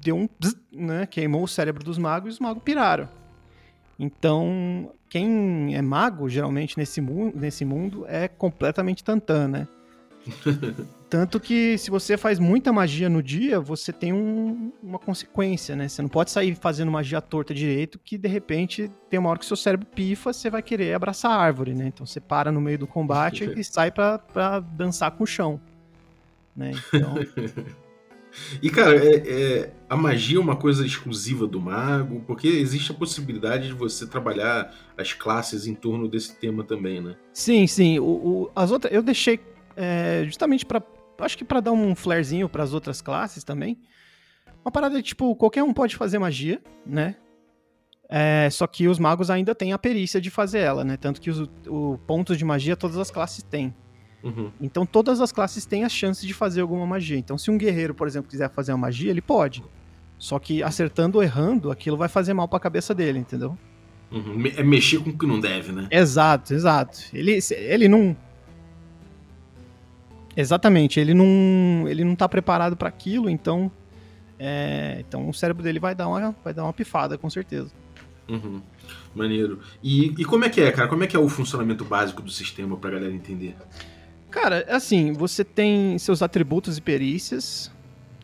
deu 0.00 0.16
um. 0.16 0.28
Bzz, 0.38 0.56
né? 0.72 1.06
Queimou 1.06 1.42
o 1.42 1.48
cérebro 1.48 1.84
dos 1.84 1.98
magos 1.98 2.30
e 2.30 2.32
os 2.34 2.40
magos 2.40 2.62
piraram. 2.62 3.08
Então, 3.98 4.92
quem 5.08 5.74
é 5.74 5.82
mago, 5.82 6.28
geralmente, 6.28 6.78
nesse, 6.78 7.00
mu 7.00 7.32
nesse 7.34 7.64
mundo, 7.64 8.04
é 8.06 8.28
completamente 8.28 9.02
tantã, 9.02 9.48
né? 9.48 9.66
Tanto 11.08 11.40
que 11.40 11.78
se 11.78 11.90
você 11.90 12.18
faz 12.18 12.38
muita 12.38 12.70
magia 12.70 13.08
no 13.08 13.22
dia, 13.22 13.58
você 13.58 13.92
tem 13.92 14.12
um, 14.12 14.70
uma 14.82 14.98
consequência, 14.98 15.74
né? 15.74 15.88
Você 15.88 16.02
não 16.02 16.08
pode 16.08 16.30
sair 16.30 16.54
fazendo 16.54 16.92
magia 16.92 17.20
torta 17.20 17.54
direito, 17.54 17.98
que 17.98 18.18
de 18.18 18.28
repente 18.28 18.90
tem 19.08 19.18
uma 19.18 19.30
hora 19.30 19.38
que 19.38 19.46
seu 19.46 19.56
cérebro 19.56 19.86
pifa, 19.86 20.32
você 20.32 20.50
vai 20.50 20.62
querer 20.62 20.94
abraçar 20.94 21.30
a 21.30 21.36
árvore, 21.36 21.74
né? 21.74 21.86
Então 21.86 22.04
você 22.04 22.20
para 22.20 22.52
no 22.52 22.60
meio 22.60 22.78
do 22.78 22.86
combate 22.86 23.50
e 23.56 23.64
sai 23.64 23.90
pra, 23.90 24.18
pra 24.18 24.60
dançar 24.60 25.10
com 25.12 25.24
o 25.24 25.26
chão. 25.26 25.58
Né? 26.54 26.72
Então... 26.92 27.14
E, 28.62 28.70
cara, 28.70 28.96
é, 28.96 29.16
é, 29.16 29.72
a 29.88 29.96
magia 29.96 30.38
é 30.38 30.40
uma 30.40 30.56
coisa 30.56 30.84
exclusiva 30.84 31.46
do 31.46 31.60
mago, 31.60 32.22
porque 32.26 32.48
existe 32.48 32.90
a 32.92 32.94
possibilidade 32.94 33.68
de 33.68 33.74
você 33.74 34.06
trabalhar 34.06 34.74
as 34.96 35.12
classes 35.12 35.66
em 35.66 35.74
torno 35.74 36.08
desse 36.08 36.38
tema 36.38 36.64
também, 36.64 37.00
né? 37.00 37.16
Sim, 37.32 37.66
sim. 37.66 37.98
O, 37.98 38.04
o 38.04 38.50
as 38.54 38.70
outras, 38.70 38.92
eu 38.92 39.02
deixei 39.02 39.40
é, 39.76 40.22
justamente 40.24 40.66
para 40.66 40.82
acho 41.20 41.36
que 41.36 41.44
para 41.44 41.60
dar 41.60 41.72
um 41.72 41.94
flarezinho 41.94 42.48
para 42.48 42.62
as 42.62 42.72
outras 42.72 43.00
classes 43.00 43.42
também. 43.42 43.78
Uma 44.64 44.70
parada 44.70 45.00
tipo, 45.02 45.34
qualquer 45.36 45.62
um 45.62 45.72
pode 45.72 45.96
fazer 45.96 46.18
magia, 46.18 46.60
né? 46.86 47.16
É, 48.08 48.48
só 48.50 48.66
que 48.66 48.88
os 48.88 48.98
magos 48.98 49.30
ainda 49.30 49.54
têm 49.54 49.72
a 49.72 49.78
perícia 49.78 50.20
de 50.20 50.30
fazer 50.30 50.60
ela, 50.60 50.84
né? 50.84 50.96
Tanto 50.96 51.20
que 51.20 51.30
os 51.30 51.48
o 51.66 51.98
pontos 52.06 52.38
de 52.38 52.44
magia 52.44 52.76
todas 52.76 52.96
as 52.96 53.10
classes 53.10 53.42
têm. 53.42 53.74
Uhum. 54.22 54.50
Então 54.60 54.84
todas 54.84 55.20
as 55.20 55.30
classes 55.30 55.64
têm 55.64 55.84
a 55.84 55.88
chance 55.88 56.26
de 56.26 56.34
fazer 56.34 56.60
alguma 56.60 56.86
magia. 56.86 57.18
Então 57.18 57.38
se 57.38 57.50
um 57.50 57.58
guerreiro, 57.58 57.94
por 57.94 58.06
exemplo, 58.06 58.30
quiser 58.30 58.50
fazer 58.50 58.72
uma 58.72 58.78
magia, 58.78 59.10
ele 59.10 59.22
pode. 59.22 59.64
Só 60.18 60.38
que 60.38 60.62
acertando 60.62 61.18
ou 61.18 61.24
errando, 61.24 61.70
aquilo 61.70 61.96
vai 61.96 62.08
fazer 62.08 62.34
mal 62.34 62.48
pra 62.48 62.58
cabeça 62.58 62.94
dele, 62.94 63.18
entendeu? 63.18 63.56
Uhum. 64.10 64.42
É 64.56 64.62
mexer 64.62 64.98
com 64.98 65.10
o 65.10 65.18
que 65.18 65.26
não 65.26 65.38
deve, 65.38 65.70
né? 65.70 65.86
Exato, 65.90 66.54
exato. 66.54 66.98
Ele, 67.12 67.38
ele 67.50 67.88
não 67.88 68.16
Exatamente, 70.38 71.00
ele 71.00 71.14
não, 71.14 71.88
ele 71.88 72.04
não 72.04 72.14
tá 72.14 72.28
preparado 72.28 72.76
para 72.76 72.88
aquilo, 72.88 73.28
então, 73.28 73.68
é, 74.38 74.98
então 75.00 75.28
o 75.28 75.34
cérebro 75.34 75.64
dele 75.64 75.80
vai 75.80 75.96
dar 75.96 76.06
uma, 76.06 76.32
vai 76.44 76.54
dar 76.54 76.62
uma 76.62 76.72
pifada, 76.72 77.18
com 77.18 77.28
certeza. 77.28 77.72
Uhum. 78.28 78.62
Maneiro. 79.16 79.58
E, 79.82 80.14
e 80.16 80.24
como 80.24 80.44
é 80.44 80.48
que 80.48 80.60
é, 80.60 80.70
cara? 80.70 80.86
Como 80.86 81.02
é 81.02 81.08
que 81.08 81.16
é 81.16 81.18
o 81.18 81.28
funcionamento 81.28 81.84
básico 81.84 82.22
do 82.22 82.30
sistema 82.30 82.76
pra 82.76 82.90
galera 82.90 83.12
entender? 83.12 83.56
Cara, 84.30 84.66
assim, 84.68 85.12
você 85.12 85.44
tem 85.44 85.98
seus 85.98 86.22
atributos 86.22 86.76
e 86.76 86.82
perícias, 86.82 87.70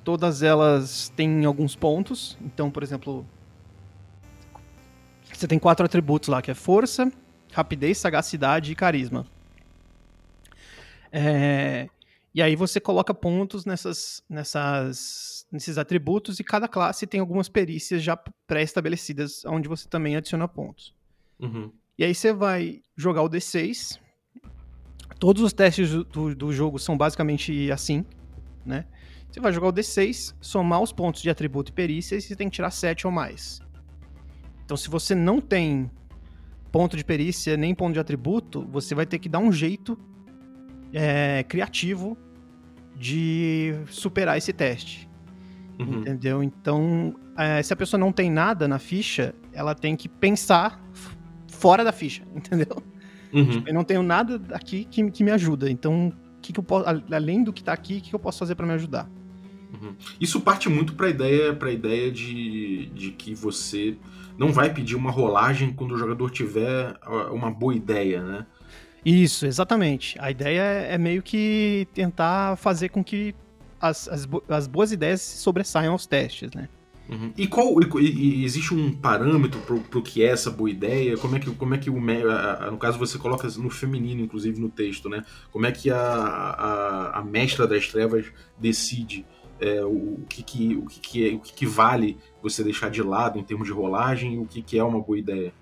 todas 0.04 0.42
elas 0.42 1.08
têm 1.16 1.44
alguns 1.44 1.75
pontos. 1.75 2.37
Então, 2.42 2.70
por 2.70 2.82
exemplo, 2.82 3.26
você 5.32 5.49
tem 5.49 5.58
quatro 5.58 5.84
atributos 5.84 6.28
lá, 6.28 6.42
que 6.42 6.50
é 6.50 6.54
força, 6.54 7.11
rapidez, 7.52 7.99
sagacidade 7.99 8.70
e 8.70 8.75
carisma. 8.75 9.26
É, 11.11 11.88
e 12.34 12.42
aí 12.42 12.56
você 12.56 12.80
coloca 12.80 13.14
pontos 13.14 13.64
nessas, 13.64 14.23
nessas, 14.28 15.46
nesses 15.52 15.78
atributos 15.78 16.40
e 16.40 16.44
cada 16.44 16.66
classe 16.66 17.06
tem 17.06 17.20
algumas 17.20 17.49
perícias 17.49 18.02
já 18.02 18.16
pré-estabelecidas, 18.46 19.44
onde 19.44 19.68
você 19.68 19.88
também 19.88 20.16
adiciona 20.16 20.49
pontos. 20.49 20.92
Uhum. 21.38 21.73
E 21.96 22.04
aí 22.04 22.12
você 22.12 22.32
vai 22.32 22.82
jogar 22.96 23.23
o 23.23 23.30
D6. 23.30 24.00
Todos 25.25 25.43
os 25.43 25.54
testes 25.54 25.88
do, 25.88 26.35
do 26.35 26.52
jogo 26.52 26.78
são 26.78 26.99
basicamente 26.99 27.73
assim, 27.73 28.04
né? 28.62 28.85
Você 29.31 29.40
vai 29.40 29.54
jogar 29.54 29.69
o 29.69 29.73
D6, 29.73 30.35
somar 30.38 30.83
os 30.83 30.93
pontos 30.93 31.23
de 31.23 31.31
atributo 31.31 31.71
e 31.71 31.73
perícia 31.73 32.14
e 32.14 32.21
você 32.21 32.37
tem 32.37 32.50
que 32.50 32.57
tirar 32.57 32.71
7 32.71 33.07
ou 33.07 33.11
mais. 33.11 33.59
Então, 34.62 34.76
se 34.76 34.90
você 34.90 35.14
não 35.14 35.40
tem 35.40 35.90
ponto 36.71 36.95
de 36.95 37.02
perícia 37.02 37.57
nem 37.57 37.75
ponto 37.75 37.95
de 37.95 38.00
atributo, 38.00 38.69
você 38.71 38.95
vai 38.95 39.07
ter 39.07 39.19
que 39.19 39.26
dar 39.26 39.38
um 39.38 39.50
jeito 39.50 39.99
é, 40.93 41.43
criativo 41.45 42.19
de 42.95 43.73
superar 43.88 44.37
esse 44.37 44.52
teste. 44.52 45.09
Uhum. 45.78 46.00
Entendeu? 46.00 46.43
Então, 46.43 47.16
é, 47.35 47.62
se 47.62 47.73
a 47.73 47.76
pessoa 47.76 47.99
não 47.99 48.12
tem 48.12 48.31
nada 48.31 48.69
na 48.69 48.78
ficha, 48.78 49.35
ela 49.54 49.75
tem 49.75 49.97
que 49.97 50.07
pensar 50.07 50.78
fora 51.49 51.83
da 51.83 51.93
ficha, 51.93 52.23
entendeu? 52.37 52.76
Uhum. 53.35 53.50
Tipo, 53.50 53.69
eu 53.69 53.75
não 53.75 53.85
tenho 53.85 54.03
nada 54.03 54.41
aqui 54.53 54.85
que, 54.85 55.11
que 55.11 55.25
me 55.25 55.31
ajuda. 55.33 55.69
Então, 55.69 56.12
que 56.41 56.53
que 56.53 56.61
eu 56.61 56.64
posso, 56.64 56.87
além 57.11 57.43
do 57.43 57.53
que 57.53 57.64
tá 57.64 57.73
aqui, 57.73 57.99
o 57.99 58.00
que, 58.00 58.11
que 58.11 58.14
eu 58.14 58.21
posso 58.21 58.38
fazer 58.38 58.55
para 58.55 58.67
me 58.67 58.73
ajudar? 58.75 59.11
Uhum. 59.73 59.95
Isso 60.21 60.41
parte 60.41 60.69
muito 60.69 60.95
para 60.95 61.09
a 61.09 61.11
ideia, 61.11 61.53
pra 61.53 61.73
ideia 61.73 62.11
de, 62.11 62.87
de 62.87 63.11
que 63.11 63.35
você 63.35 63.97
não 64.38 64.53
vai 64.53 64.73
pedir 64.73 64.95
uma 64.95 65.11
rolagem 65.11 65.73
quando 65.73 65.93
o 65.93 65.99
jogador 65.99 66.31
tiver 66.31 66.95
uma 67.33 67.50
boa 67.50 67.75
ideia, 67.75 68.23
né? 68.23 68.47
Isso, 69.05 69.47
exatamente. 69.47 70.17
A 70.19 70.31
ideia 70.31 70.62
é 70.62 70.97
meio 70.97 71.23
que 71.23 71.87
tentar 71.93 72.57
fazer 72.57 72.88
com 72.88 73.03
que 73.03 73.35
as, 73.81 74.09
as, 74.09 74.29
as 74.49 74.67
boas 74.67 74.93
ideias 74.93 75.21
se 75.21 75.38
sobressaiam 75.38 75.93
aos 75.93 76.07
testes, 76.07 76.50
né? 76.55 76.69
Uhum. 77.08 77.32
E 77.37 77.46
qual 77.46 77.75
e, 78.00 78.40
e, 78.40 78.44
existe 78.44 78.73
um 78.73 78.92
parâmetro 78.92 79.61
pro, 79.61 79.80
pro 79.80 80.02
que 80.02 80.23
é 80.23 80.28
essa 80.28 80.50
boa 80.50 80.70
ideia? 80.70 81.16
Como 81.18 81.37
é 81.37 81.38
que, 81.38 81.50
como 81.50 81.75
é 81.75 81.78
que 81.78 81.90
o 81.90 81.99
a, 82.30 82.66
a, 82.66 82.70
no 82.70 82.78
caso 82.78 82.99
você 82.99 83.18
coloca 83.18 83.46
no 83.58 83.68
feminino, 83.68 84.23
inclusive 84.23 84.61
no 84.61 84.70
texto, 84.70 85.08
né? 85.08 85.25
Como 85.52 85.66
é 85.66 85.73
que 85.73 85.90
a, 85.90 85.99
a, 85.99 87.18
a 87.18 87.25
mestra 87.25 87.66
das 87.66 87.88
trevas 87.88 88.26
decide 88.58 89.26
é, 89.61 89.84
o, 89.84 89.88
o, 89.88 90.26
que, 90.28 90.42
que, 90.42 90.76
o, 90.76 90.87
que, 90.87 91.00
que, 91.00 91.28
é, 91.28 91.34
o 91.34 91.40
que, 91.40 91.52
que 91.52 91.66
vale 91.66 92.16
você 92.42 92.64
deixar 92.64 92.90
de 92.90 93.02
lado 93.02 93.38
em 93.38 93.42
termos 93.42 93.66
de 93.66 93.73
rolagem 93.73 94.34
e 94.34 94.38
o 94.38 94.46
que, 94.46 94.62
que 94.62 94.78
é 94.78 94.84
uma 94.84 95.00
boa 95.00 95.18
ideia? 95.18 95.52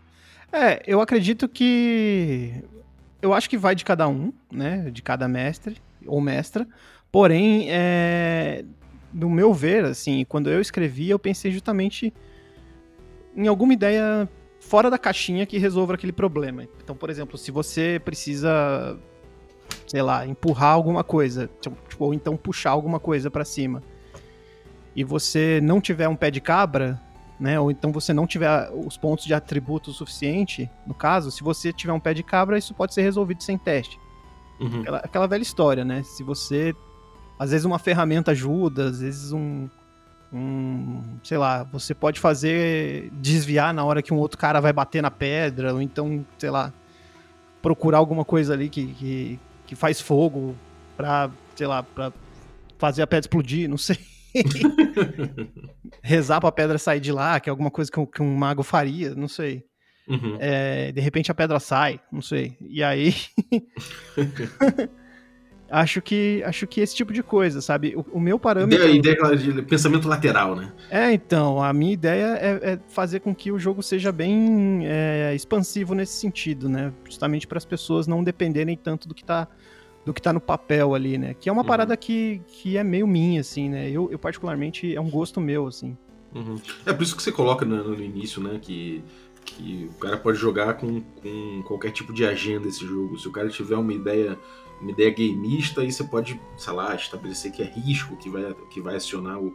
É, 0.52 0.82
eu 0.86 1.00
acredito 1.00 1.48
que 1.48 2.62
eu 3.20 3.32
acho 3.32 3.48
que 3.48 3.56
vai 3.56 3.74
de 3.74 3.84
cada 3.84 4.08
um, 4.08 4.32
né? 4.50 4.90
De 4.90 5.02
cada 5.02 5.26
mestre 5.26 5.76
ou 6.06 6.20
mestra. 6.20 6.68
Porém, 7.10 7.66
é, 7.68 8.64
no 9.12 9.28
meu 9.28 9.52
ver, 9.52 9.84
assim, 9.84 10.24
quando 10.24 10.50
eu 10.50 10.60
escrevi, 10.60 11.10
eu 11.10 11.18
pensei 11.18 11.50
justamente 11.50 12.12
em 13.36 13.46
alguma 13.46 13.72
ideia 13.72 14.28
fora 14.60 14.90
da 14.90 14.98
caixinha 14.98 15.44
que 15.44 15.58
resolva 15.58 15.94
aquele 15.94 16.12
problema. 16.12 16.66
Então, 16.82 16.94
por 16.94 17.10
exemplo, 17.10 17.36
se 17.36 17.50
você 17.50 18.00
precisa, 18.04 18.98
sei 19.86 20.02
lá, 20.02 20.26
empurrar 20.26 20.72
alguma 20.72 21.02
coisa, 21.02 21.50
tipo, 21.60 21.76
ou 21.98 22.14
então 22.14 22.36
puxar 22.36 22.70
alguma 22.70 23.00
coisa 23.00 23.30
para 23.30 23.44
cima, 23.44 23.82
e 24.94 25.02
você 25.02 25.60
não 25.62 25.80
tiver 25.80 26.08
um 26.08 26.16
pé 26.16 26.30
de 26.30 26.40
cabra, 26.40 27.00
né? 27.40 27.58
Ou 27.58 27.70
então 27.70 27.90
você 27.90 28.12
não 28.12 28.26
tiver 28.26 28.70
os 28.70 28.96
pontos 28.96 29.24
de 29.24 29.34
atributo 29.34 29.90
suficiente, 29.92 30.70
no 30.86 30.94
caso, 30.94 31.30
se 31.30 31.42
você 31.42 31.72
tiver 31.72 31.92
um 31.92 32.00
pé 32.00 32.14
de 32.14 32.22
cabra, 32.22 32.58
isso 32.58 32.74
pode 32.74 32.94
ser 32.94 33.02
resolvido 33.02 33.42
sem 33.42 33.58
teste. 33.58 33.98
Uhum. 34.60 34.80
Aquela, 34.80 34.98
aquela, 34.98 35.26
velha 35.26 35.42
história, 35.42 35.84
né? 35.84 36.02
Se 36.04 36.22
você. 36.22 36.74
Às 37.38 37.50
vezes 37.50 37.64
uma 37.64 37.78
ferramenta 37.78 38.30
ajuda, 38.30 38.86
às 38.86 39.00
vezes 39.00 39.32
um, 39.32 39.68
um. 40.32 41.02
Sei 41.22 41.36
lá, 41.36 41.64
você 41.64 41.94
pode 41.94 42.20
fazer. 42.20 43.10
desviar 43.14 43.74
na 43.74 43.84
hora 43.84 44.02
que 44.02 44.12
um 44.12 44.18
outro 44.18 44.38
cara 44.38 44.60
vai 44.60 44.72
bater 44.72 45.02
na 45.02 45.10
pedra, 45.10 45.74
ou 45.74 45.82
então, 45.82 46.24
sei 46.38 46.50
lá, 46.50 46.72
procurar 47.60 47.98
alguma 47.98 48.24
coisa 48.24 48.52
ali 48.52 48.68
que, 48.68 48.86
que, 48.94 49.40
que 49.66 49.76
faz 49.76 50.00
fogo 50.00 50.56
pra, 50.96 51.30
sei 51.56 51.66
lá, 51.66 51.82
pra 51.82 52.12
fazer 52.78 53.02
a 53.02 53.06
pedra 53.06 53.26
explodir, 53.26 53.68
não 53.68 53.78
sei. 53.78 53.98
Rezar 56.02 56.40
pra 56.40 56.50
pedra 56.50 56.78
sair 56.78 57.00
de 57.00 57.12
lá, 57.12 57.38
que 57.38 57.48
é 57.48 57.50
alguma 57.50 57.70
coisa 57.70 57.90
que 57.90 58.00
um, 58.00 58.06
que 58.06 58.22
um 58.22 58.34
mago 58.34 58.62
faria, 58.62 59.14
não 59.14 59.28
sei. 59.28 59.64
Uhum. 60.08 60.36
É, 60.40 60.90
de 60.90 61.00
repente 61.00 61.30
a 61.30 61.34
pedra 61.34 61.60
sai, 61.60 62.00
não 62.10 62.20
sei. 62.20 62.56
E 62.60 62.82
aí. 62.82 63.14
acho 65.72 66.02
que 66.02 66.42
acho 66.44 66.66
que 66.66 66.80
esse 66.80 66.94
tipo 66.94 67.12
de 67.12 67.22
coisa, 67.22 67.62
sabe? 67.62 67.94
O, 67.96 68.18
o 68.18 68.20
meu 68.20 68.38
parâmetro. 68.38 68.86
Ideia, 68.94 69.16
ideia 69.16 69.36
de 69.36 69.62
pensamento 69.62 70.06
lateral, 70.06 70.54
né? 70.54 70.70
É, 70.90 71.10
então, 71.12 71.62
a 71.62 71.72
minha 71.72 71.94
ideia 71.94 72.38
é, 72.40 72.72
é 72.72 72.78
fazer 72.88 73.20
com 73.20 73.34
que 73.34 73.50
o 73.50 73.58
jogo 73.58 73.82
seja 73.82 74.12
bem 74.12 74.82
é, 74.84 75.34
expansivo 75.34 75.94
nesse 75.94 76.12
sentido, 76.12 76.68
né? 76.68 76.92
Justamente 77.04 77.46
para 77.46 77.56
as 77.56 77.64
pessoas 77.64 78.06
não 78.06 78.22
dependerem 78.22 78.76
tanto 78.76 79.08
do 79.08 79.14
que 79.14 79.24
tá 79.24 79.48
do 80.04 80.12
que 80.12 80.20
tá 80.20 80.32
no 80.32 80.40
papel 80.40 80.94
ali, 80.94 81.16
né? 81.16 81.34
Que 81.34 81.48
é 81.48 81.52
uma 81.52 81.62
uhum. 81.62 81.68
parada 81.68 81.96
que, 81.96 82.42
que 82.48 82.76
é 82.76 82.84
meio 82.84 83.06
minha, 83.06 83.40
assim, 83.40 83.68
né? 83.68 83.88
Eu, 83.88 84.10
eu, 84.10 84.18
particularmente, 84.18 84.94
é 84.94 85.00
um 85.00 85.08
gosto 85.08 85.40
meu, 85.40 85.68
assim. 85.68 85.96
Uhum. 86.34 86.60
É 86.84 86.92
por 86.92 87.02
isso 87.02 87.16
que 87.16 87.22
você 87.22 87.30
coloca 87.30 87.64
no, 87.64 87.96
no 87.96 88.02
início, 88.02 88.42
né? 88.42 88.58
Que, 88.60 89.02
que 89.44 89.88
o 89.92 89.98
cara 90.00 90.16
pode 90.16 90.38
jogar 90.38 90.74
com, 90.74 91.00
com 91.00 91.62
qualquer 91.62 91.92
tipo 91.92 92.12
de 92.12 92.26
agenda 92.26 92.66
esse 92.66 92.84
jogo. 92.84 93.16
Se 93.16 93.28
o 93.28 93.32
cara 93.32 93.48
tiver 93.48 93.76
uma 93.76 93.92
ideia 93.92 94.36
uma 94.82 94.90
ideia 94.90 95.10
gameista, 95.10 95.80
aí 95.80 95.92
você 95.92 96.04
pode, 96.04 96.40
sei 96.56 96.72
lá, 96.72 96.94
estabelecer 96.94 97.52
que 97.52 97.62
é 97.62 97.66
risco 97.66 98.16
que 98.16 98.28
vai, 98.28 98.54
que 98.70 98.80
vai 98.80 98.96
acionar 98.96 99.38
o, 99.38 99.54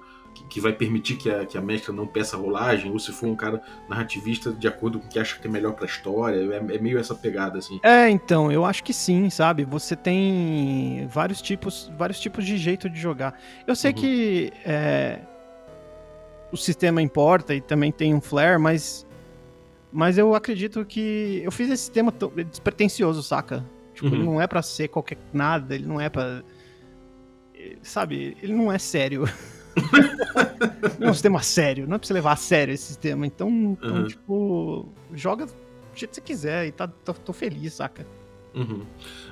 que, 0.50 0.60
vai 0.62 0.74
permitir 0.74 1.16
que 1.16 1.30
a, 1.30 1.46
que 1.46 1.58
a 1.58 1.62
mestra 1.62 1.94
não 1.94 2.06
peça 2.06 2.38
rolagem, 2.38 2.92
ou 2.92 3.00
se 3.00 3.12
for 3.12 3.28
um 3.28 3.36
cara 3.36 3.62
narrativista 3.90 4.52
de 4.52 4.68
acordo 4.68 5.00
com 5.00 5.06
o 5.06 5.10
que 5.10 5.20
acha 5.20 5.40
que 5.40 5.48
é 5.48 5.50
melhor 5.50 5.74
pra 5.74 5.86
história. 5.86 6.38
É, 6.38 6.76
é, 6.76 6.80
meio 6.80 7.00
essa 7.00 7.16
pegada, 7.16 7.58
assim. 7.58 7.80
É, 7.84 8.10
então, 8.10 8.52
eu 8.52 8.66
acho 8.66 8.84
que 8.84 8.94
sim, 8.94 9.30
sabe? 9.30 9.66
Você 9.66 9.96
tem 9.96 11.08
vários 11.10 11.42
tipos, 11.42 11.92
vários 11.98 12.20
tipos 12.20 12.46
de 12.46 12.58
jeito 12.58 12.90
de 12.90 13.00
jogar. 13.00 13.40
Eu 13.66 13.76
sei 13.76 13.92
uhum. 13.92 13.98
que 13.98 14.54
é, 14.66 15.20
o 16.52 16.58
sistema 16.58 17.02
importa 17.02 17.54
e 17.54 17.62
também 17.62 17.92
tem 17.92 18.14
um 18.14 18.22
flare, 18.22 18.60
mas. 18.60 19.06
Mas 19.92 20.18
eu 20.18 20.36
acredito 20.36 20.86
que. 20.86 21.42
Eu 21.44 21.52
fiz 21.52 21.70
esse 21.70 21.84
sistema 21.84 22.14
despretensioso, 22.50 23.24
saca? 23.24 23.66
Tipo, 23.98 24.10
uhum. 24.10 24.14
ele 24.14 24.24
não 24.24 24.40
é 24.40 24.46
para 24.46 24.62
ser 24.62 24.90
qualquer 24.90 25.18
nada, 25.34 25.74
ele 25.74 25.88
não 25.88 26.00
é 26.00 26.08
para 26.08 26.44
Sabe, 27.82 28.38
ele 28.42 28.54
não 28.54 28.72
é 28.72 28.78
sério. 28.78 29.24
não 31.00 31.08
é 31.08 31.10
um 31.10 31.14
sistema 31.14 31.42
sério, 31.42 31.88
não 31.88 31.96
é 31.96 31.98
pra 31.98 32.08
você 32.08 32.14
levar 32.14 32.34
a 32.34 32.36
sério 32.36 32.74
esse 32.74 32.86
sistema. 32.86 33.26
Então, 33.26 33.78
então 33.80 33.96
uhum. 33.96 34.08
tipo, 34.08 34.90
joga 35.14 35.48
do 35.48 35.54
jeito 35.96 36.12
que 36.12 36.16
você 36.16 36.22
quiser 36.22 36.68
e 36.68 36.72
tá, 36.72 36.88
tô, 36.88 37.14
tô 37.14 37.34
feliz, 37.34 37.74
saca? 37.74 38.06
Uhum. 38.54 38.82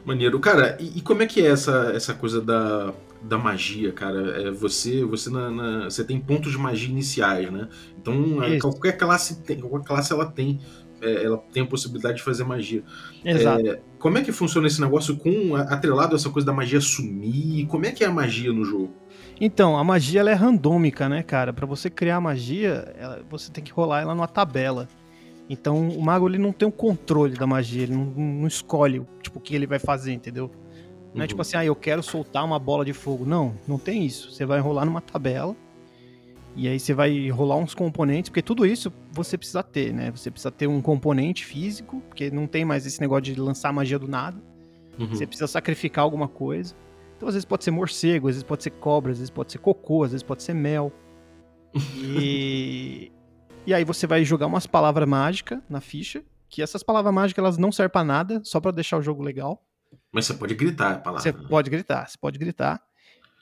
Maneiro. 0.03 0.39
Cara, 0.39 0.77
e, 0.79 0.98
e, 0.98 1.01
como 1.01 1.22
é 1.22 1.27
que 1.27 1.41
é 1.41 1.48
essa, 1.48 1.91
essa 1.95 2.13
coisa 2.15 2.41
da, 2.41 2.91
da 3.22 3.38
magia, 3.38 3.91
cara? 3.91 4.41
É, 4.41 4.51
você 4.51 5.03
você, 5.03 5.29
na, 5.29 5.51
na, 5.51 5.84
você 5.86 6.03
tem 6.03 6.19
pontos 6.19 6.51
de 6.51 6.57
magia 6.57 6.89
iniciais, 6.89 7.51
né? 7.51 7.67
Então, 8.00 8.43
é, 8.43 8.60
qualquer 8.60 8.98
classe, 8.98 9.41
tem, 9.41 9.60
qualquer 9.60 9.88
classe 9.88 10.12
ela 10.12 10.25
tem 10.25 10.60
é, 11.05 11.24
ela 11.24 11.38
tem 11.53 11.63
a 11.63 11.65
possibilidade 11.65 12.17
de 12.17 12.24
fazer 12.24 12.43
magia. 12.43 12.83
Exato. 13.24 13.67
É, 13.67 13.79
como 14.00 14.17
é 14.17 14.24
que 14.24 14.31
funciona 14.31 14.67
esse 14.67 14.81
negócio 14.81 15.15
com 15.17 15.55
atrelado 15.55 16.13
a 16.13 16.17
essa 16.17 16.29
coisa 16.29 16.45
da 16.45 16.53
magia 16.53 16.81
sumir? 16.81 17.67
Como 17.67 17.85
é 17.85 17.91
que 17.91 18.03
é 18.03 18.07
a 18.07 18.12
magia 18.12 18.51
no 18.51 18.63
jogo? 18.63 18.93
Então, 19.39 19.77
a 19.77 19.83
magia 19.83 20.21
ela 20.21 20.31
é 20.31 20.33
randômica, 20.33 21.07
né, 21.09 21.21
cara? 21.21 21.53
Para 21.53 21.65
você 21.65 21.89
criar 21.89 22.19
magia, 22.21 22.93
ela, 22.97 23.21
você 23.29 23.51
tem 23.51 23.63
que 23.63 23.71
rolar 23.71 24.01
ela 24.01 24.15
numa 24.15 24.27
tabela. 24.27 24.88
Então, 25.50 25.89
o 25.89 26.01
mago 26.01 26.27
ele 26.27 26.38
não 26.38 26.51
tem 26.51 26.67
o 26.67 26.71
controle 26.71 27.35
da 27.35 27.45
magia, 27.45 27.83
ele 27.83 27.93
não, 27.93 28.05
não 28.05 28.47
escolhe 28.47 29.05
tipo, 29.21 29.38
o 29.38 29.41
que 29.41 29.53
ele 29.53 29.67
vai 29.67 29.77
fazer, 29.77 30.12
entendeu? 30.12 30.50
Não 31.13 31.19
uhum. 31.19 31.24
é 31.24 31.27
tipo 31.27 31.41
assim, 31.41 31.57
ah, 31.57 31.65
eu 31.65 31.75
quero 31.75 32.01
soltar 32.01 32.43
uma 32.43 32.57
bola 32.57 32.83
de 32.83 32.93
fogo. 32.93 33.25
Não, 33.25 33.53
não 33.67 33.77
tem 33.77 34.05
isso. 34.05 34.31
Você 34.31 34.45
vai 34.45 34.59
rolar 34.59 34.85
numa 34.85 35.01
tabela 35.01 35.55
e 36.55 36.69
aí 36.69 36.79
você 36.79 36.93
vai 36.93 37.29
rolar 37.29 37.57
uns 37.57 37.74
componentes, 37.74 38.29
porque 38.29 38.41
tudo 38.41 38.65
isso 38.65 38.91
você 39.12 39.38
precisa 39.38 39.62
ter, 39.62 39.93
né? 39.93 40.09
Você 40.12 40.31
precisa 40.31 40.50
ter 40.50 40.67
um 40.67 40.81
componente 40.81 41.45
físico, 41.45 42.01
porque 42.07 42.31
não 42.31 42.47
tem 42.47 42.63
mais 42.63 42.85
esse 42.85 43.01
negócio 43.01 43.24
de 43.24 43.35
lançar 43.35 43.74
magia 43.74 44.00
do 44.00 44.07
nada. 44.07 44.41
Uhum. 44.97 45.07
Você 45.07 45.27
precisa 45.27 45.47
sacrificar 45.47 46.03
alguma 46.03 46.29
coisa. 46.29 46.74
Então, 47.17 47.27
às 47.27 47.35
vezes 47.35 47.45
pode 47.45 47.63
ser 47.63 47.71
morcego, 47.71 48.29
às 48.29 48.35
vezes 48.35 48.43
pode 48.43 48.63
ser 48.63 48.69
cobra, 48.69 49.12
às 49.12 49.17
vezes 49.17 49.29
pode 49.29 49.51
ser 49.51 49.57
cocô, 49.57 50.03
às 50.03 50.12
vezes 50.12 50.24
pode 50.24 50.43
ser 50.43 50.53
mel. 50.53 50.91
E, 51.97 53.12
e 53.65 53.74
aí 53.74 53.83
você 53.83 54.07
vai 54.07 54.24
jogar 54.24 54.47
umas 54.47 54.65
palavras 54.65 55.09
mágicas 55.09 55.59
na 55.69 55.81
ficha, 55.81 56.24
que 56.47 56.62
essas 56.62 56.81
palavras 56.81 57.13
mágicas 57.13 57.43
elas 57.43 57.57
não 57.57 57.69
servem 57.69 57.91
para 57.91 58.05
nada, 58.05 58.41
só 58.45 58.62
para 58.62 58.71
deixar 58.71 58.97
o 58.97 59.01
jogo 59.01 59.21
legal. 59.21 59.62
Mas 60.09 60.25
você 60.25 60.33
pode 60.35 60.55
gritar 60.55 60.93
a 60.93 61.00
palavra. 61.00 61.21
Você 61.21 61.33
pode 61.33 61.69
gritar, 61.69 62.07
você 62.07 62.17
pode 62.17 62.39
gritar. 62.39 62.81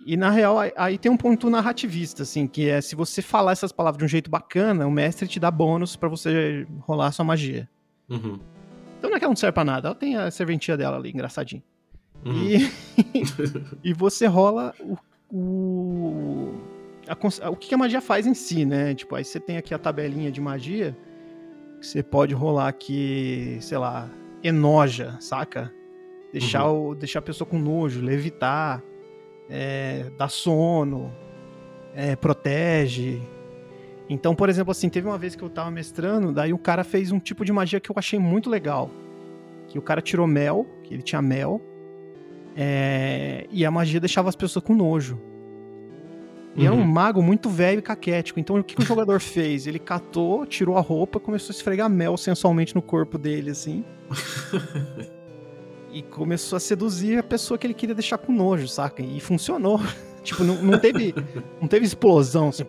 E 0.06 0.18
na 0.18 0.30
real, 0.30 0.58
aí 0.76 0.98
tem 0.98 1.12
um 1.12 1.18
ponto 1.18 1.50
narrativista, 1.50 2.24
assim, 2.24 2.46
que 2.46 2.70
é 2.70 2.82
se 2.82 2.96
você 2.96 3.22
falar 3.22 3.54
essas 3.54 3.72
palavras 3.72 4.00
de 4.00 4.06
um 4.06 4.08
jeito 4.08 4.30
bacana, 4.30 4.86
o 4.86 4.92
mestre 4.92 5.28
te 5.28 5.40
dá 5.40 5.50
bônus 5.50 5.96
para 5.96 6.10
você 6.10 6.68
rolar 6.82 7.08
a 7.08 7.12
sua 7.12 7.24
magia. 7.24 7.70
Uhum. 8.10 8.40
Então 8.98 9.10
não 9.10 9.16
é 9.16 9.20
que 9.20 9.26
ela 9.26 9.32
não 9.32 9.36
serve 9.36 9.54
pra 9.54 9.64
nada, 9.64 9.90
ela 9.90 9.96
tem 9.96 10.16
a 10.16 10.30
serventia 10.30 10.76
dela 10.76 10.98
ali, 10.98 11.10
engraçadinho. 11.10 11.64
Uhum. 12.26 12.44
E, 12.44 12.72
e 13.92 13.94
você 13.94 14.28
rola 14.28 14.74
o, 14.80 14.98
o, 15.32 16.54
a, 17.08 17.50
o 17.50 17.56
que 17.56 17.74
a 17.74 17.78
magia 17.78 18.02
faz 18.02 18.28
em 18.28 18.34
si, 18.34 18.66
né? 18.66 18.94
Tipo, 18.94 19.16
aí 19.16 19.24
você 19.24 19.39
tem 19.39 19.58
aqui 19.58 19.74
a 19.74 19.80
tabelinha 19.80 20.32
de 20.32 20.42
magia, 20.42 20.98
que 21.80 21.88
você 21.88 22.04
pode 22.04 22.34
rolar 22.34 22.68
aqui, 22.68 23.58
sei 23.62 23.78
lá, 23.78 24.10
enoja, 24.44 25.16
saca? 25.20 25.74
Deixar, 26.32 26.68
uhum. 26.68 26.89
o, 26.89 26.96
deixar 26.96 27.20
a 27.20 27.22
pessoa 27.22 27.48
com 27.48 27.60
nojo, 27.60 28.02
levitar 28.02 28.82
é, 29.49 30.12
dá 30.17 30.27
sono, 30.27 31.12
é, 31.93 32.15
protege. 32.15 33.21
Então, 34.10 34.36
por 34.36 34.49
exemplo, 34.49 34.71
assim, 34.71 34.89
teve 34.89 35.08
uma 35.08 35.17
vez 35.17 35.36
que 35.36 35.43
eu 35.43 35.49
tava 35.49 35.71
mestrando, 35.71 36.32
daí 36.32 36.53
o 36.53 36.58
cara 36.58 36.84
fez 36.84 37.12
um 37.12 37.19
tipo 37.19 37.45
de 37.45 37.51
magia 37.51 37.79
que 37.79 37.89
eu 37.89 37.95
achei 37.97 38.19
muito 38.19 38.49
legal. 38.49 38.89
Que 39.67 39.79
o 39.79 39.82
cara 39.82 40.01
tirou 40.01 40.27
mel, 40.27 40.67
que 40.84 40.93
ele 40.93 41.01
tinha 41.01 41.21
mel, 41.21 41.62
é, 42.56 43.47
e 43.49 43.65
a 43.65 43.71
magia 43.71 43.99
deixava 43.99 44.29
as 44.29 44.36
pessoas 44.36 44.63
com 44.63 44.75
nojo. 44.75 45.19
E 46.56 46.60
uhum. 46.60 46.65
era 46.65 46.75
um 46.75 46.79
uhum. 46.79 46.86
mago 46.86 47.21
muito 47.21 47.49
velho 47.49 47.79
e 47.79 47.82
caquético. 47.82 48.39
Então, 48.39 48.58
o 48.58 48.63
que, 48.63 48.75
que 48.75 48.82
o 48.82 48.86
jogador 48.86 49.19
fez? 49.21 49.65
Ele 49.65 49.79
catou, 49.79 50.45
tirou 50.45 50.77
a 50.77 50.82
roupa, 50.82 51.19
começou 51.19 51.51
a 51.51 51.56
esfregar 51.56 51.89
mel 51.89 52.15
sensualmente 52.17 52.75
no 52.75 52.82
corpo 52.82 53.17
dele, 53.17 53.51
assim. 53.51 53.84
e 55.93 56.01
começou 56.01 56.58
a 56.58 56.60
seduzir 56.60 57.19
a 57.19 57.23
pessoa 57.23 57.58
que 57.58 57.67
ele 57.67 57.73
queria 57.73 57.93
deixar 57.93 58.17
com 58.17 58.34
nojo, 58.34 58.67
saca? 58.67 59.01
E 59.01 59.19
funcionou. 59.19 59.79
tipo, 60.23 60.43
não, 60.43 60.62
não, 60.62 60.79
teve, 60.79 61.13
não 61.62 61.67
teve 61.67 61.86
explosão, 61.86 62.49
assim, 62.49 62.63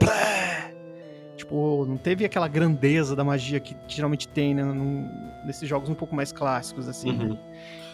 tipo, 1.36 1.86
não 1.86 1.96
teve 1.96 2.24
aquela 2.24 2.48
grandeza 2.48 3.16
da 3.16 3.24
magia 3.24 3.60
que 3.60 3.76
geralmente 3.88 4.28
tem 4.28 4.54
né, 4.54 4.62
num, 4.62 5.08
nesses 5.46 5.68
jogos 5.68 5.88
um 5.88 5.94
pouco 5.94 6.14
mais 6.14 6.32
clássicos, 6.32 6.88
assim. 6.88 7.12
Né? 7.12 7.24
Uhum. 7.24 7.38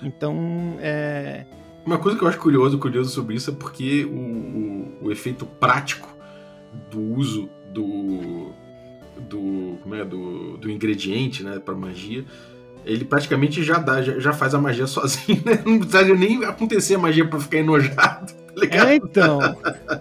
Então, 0.02 0.76
é... 0.80 1.46
Uma 1.84 1.98
coisa 1.98 2.18
que 2.18 2.24
eu 2.24 2.28
acho 2.28 2.38
curioso, 2.38 2.78
curioso 2.78 3.10
sobre 3.10 3.36
isso 3.36 3.50
é 3.50 3.54
porque 3.54 4.04
o, 4.04 4.08
o, 4.08 5.06
o 5.06 5.12
efeito 5.12 5.46
prático 5.46 6.14
do 6.90 7.00
uso 7.00 7.48
do 7.72 8.52
do, 9.20 9.78
como 9.82 9.94
é, 9.94 10.04
do, 10.04 10.56
do 10.56 10.70
ingrediente, 10.70 11.42
né, 11.42 11.58
para 11.58 11.74
magia, 11.74 12.24
ele 12.84 13.04
praticamente 13.04 13.62
já 13.62 13.78
dá, 13.78 14.02
já, 14.02 14.18
já, 14.18 14.32
faz 14.32 14.54
a 14.54 14.58
magia 14.58 14.86
sozinho, 14.86 15.42
né? 15.44 15.62
Não 15.64 15.78
precisa 15.78 16.14
nem 16.14 16.44
acontecer 16.44 16.94
a 16.94 16.98
magia 16.98 17.26
pra 17.26 17.40
ficar 17.40 17.58
enojado, 17.58 18.32
tá 18.32 18.88
É, 18.88 18.94
então. 18.94 19.40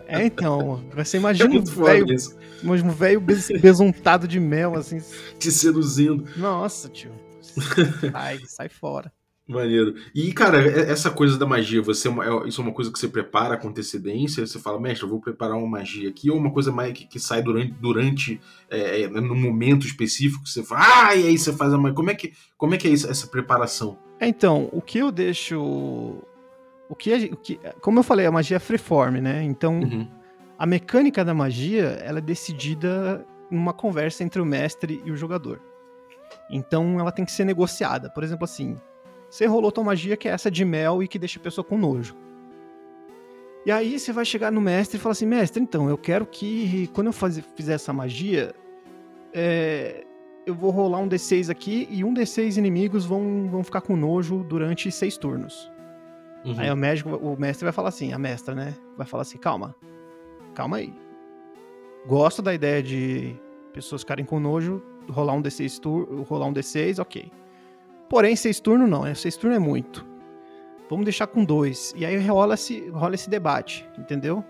É, 0.07 0.25
então. 0.25 0.83
Você 0.95 1.17
imagina 1.17 1.55
é 1.55 1.59
um 1.59 1.63
velho. 1.63 2.05
Um 2.63 2.89
velho 2.89 3.21
besuntado 3.61 4.27
de 4.27 4.39
mel, 4.39 4.75
assim. 4.75 5.01
Te 5.37 5.51
seduzindo. 5.51 6.25
Nossa, 6.35 6.89
tio. 6.89 7.11
Sai, 8.11 8.39
sai 8.45 8.69
fora. 8.69 9.11
Maneiro. 9.49 9.95
E, 10.13 10.31
cara, 10.31 10.59
essa 10.59 11.09
coisa 11.09 11.35
da 11.35 11.43
magia, 11.43 11.81
você 11.81 12.07
é, 12.07 12.11
é 12.11 12.47
isso 12.47 12.61
é 12.61 12.63
uma 12.63 12.71
coisa 12.71 12.91
que 12.91 12.99
você 12.99 13.07
prepara 13.07 13.57
com 13.57 13.69
antecedência? 13.69 14.45
Você 14.45 14.59
fala, 14.59 14.79
mestre, 14.79 15.03
eu 15.03 15.09
vou 15.09 15.19
preparar 15.19 15.57
uma 15.57 15.67
magia 15.67 16.07
aqui, 16.07 16.29
ou 16.29 16.37
uma 16.37 16.51
coisa 16.51 16.71
mais 16.71 16.93
que, 16.93 17.07
que 17.07 17.19
sai 17.19 17.41
durante, 17.41 17.71
durante 17.71 18.39
é, 18.69 19.01
é 19.01 19.07
no 19.09 19.33
momento 19.33 19.87
específico, 19.87 20.47
você 20.47 20.63
fala, 20.63 21.07
ah, 21.07 21.15
e 21.15 21.29
aí 21.29 21.35
você 21.35 21.51
faz 21.51 21.73
a 21.73 21.79
magia. 21.79 21.95
Como 21.95 22.11
é 22.11 22.13
que, 22.13 22.31
como 22.55 22.75
é, 22.75 22.77
que 22.77 22.87
é 22.87 22.91
essa 22.91 23.25
preparação? 23.25 23.97
Então, 24.21 24.69
o 24.71 24.83
que 24.83 24.99
eu 24.99 25.11
deixo. 25.11 25.59
O 26.87 26.95
que, 26.95 27.11
o 27.33 27.37
que 27.37 27.59
como 27.81 27.99
eu 27.99 28.03
falei, 28.03 28.27
a 28.27 28.31
magia 28.31 28.57
é 28.57 28.59
freeform, 28.59 29.15
né? 29.19 29.41
Então, 29.41 29.79
uhum. 29.79 30.07
a 30.59 30.65
mecânica 30.67 31.25
da 31.25 31.33
magia 31.33 31.99
ela 32.03 32.19
é 32.19 32.21
decidida 32.21 33.25
numa 33.49 33.73
conversa 33.73 34.23
entre 34.23 34.39
o 34.39 34.45
mestre 34.45 35.01
e 35.03 35.11
o 35.11 35.15
jogador. 35.15 35.59
Então, 36.51 36.99
ela 36.99 37.11
tem 37.11 37.25
que 37.25 37.31
ser 37.31 37.45
negociada. 37.45 38.11
Por 38.11 38.23
exemplo, 38.23 38.43
assim 38.43 38.77
você 39.29 39.45
rolou 39.45 39.71
tua 39.71 39.83
magia, 39.83 40.17
que 40.17 40.27
é 40.27 40.31
essa 40.31 40.49
de 40.49 40.65
mel 40.65 41.03
e 41.03 41.07
que 41.07 41.19
deixa 41.19 41.39
a 41.39 41.43
pessoa 41.43 41.63
com 41.63 41.77
nojo. 41.77 42.15
E 43.65 43.71
aí 43.71 43.99
você 43.99 44.11
vai 44.11 44.25
chegar 44.25 44.51
no 44.51 44.61
mestre 44.61 44.97
e 44.97 44.99
falar 44.99 45.11
assim, 45.11 45.25
mestre, 45.25 45.61
então, 45.61 45.89
eu 45.89 45.97
quero 45.97 46.25
que 46.25 46.87
quando 46.93 47.07
eu 47.07 47.13
fazer, 47.13 47.43
fizer 47.55 47.73
essa 47.73 47.93
magia, 47.93 48.55
é, 49.33 50.05
eu 50.45 50.55
vou 50.55 50.71
rolar 50.71 50.99
um 50.99 51.07
D6 51.07 51.49
aqui 51.49 51.87
e 51.91 52.03
um 52.03 52.13
D6 52.13 52.57
inimigos 52.57 53.05
vão, 53.05 53.47
vão 53.49 53.63
ficar 53.63 53.81
com 53.81 53.95
nojo 53.95 54.43
durante 54.43 54.91
seis 54.91 55.17
turnos. 55.17 55.69
Uhum. 56.43 56.55
Aí 56.57 56.71
o, 56.71 56.75
médico, 56.75 57.15
o 57.17 57.39
mestre 57.39 57.65
vai 57.65 57.73
falar 57.73 57.89
assim, 57.89 58.13
a 58.13 58.17
mestra, 58.17 58.55
né? 58.55 58.73
Vai 58.97 59.05
falar 59.05 59.21
assim, 59.21 59.37
calma, 59.37 59.75
calma 60.55 60.77
aí. 60.77 60.93
Gosto 62.07 62.41
da 62.41 62.53
ideia 62.53 62.81
de 62.81 63.35
pessoas 63.73 64.01
ficarem 64.01 64.25
com 64.25 64.39
nojo, 64.39 64.81
rolar 65.09 65.33
um 65.33 65.43
D6, 65.43 65.79
tur 65.79 66.23
rolar 66.23 66.47
um 66.47 66.53
D6, 66.53 66.99
ok. 66.99 67.29
Porém, 68.09 68.35
seis 68.35 68.59
turnos 68.59 68.89
não, 68.89 69.03
né? 69.03 69.13
Seis 69.13 69.37
turnos 69.37 69.57
é 69.57 69.59
muito. 69.59 70.05
Vamos 70.89 71.05
deixar 71.05 71.27
com 71.27 71.45
dois. 71.45 71.93
E 71.95 72.05
aí 72.05 72.17
rola 72.27 72.55
esse, 72.55 72.89
rola 72.89 73.13
esse 73.13 73.29
debate, 73.29 73.87
entendeu? 73.97 74.43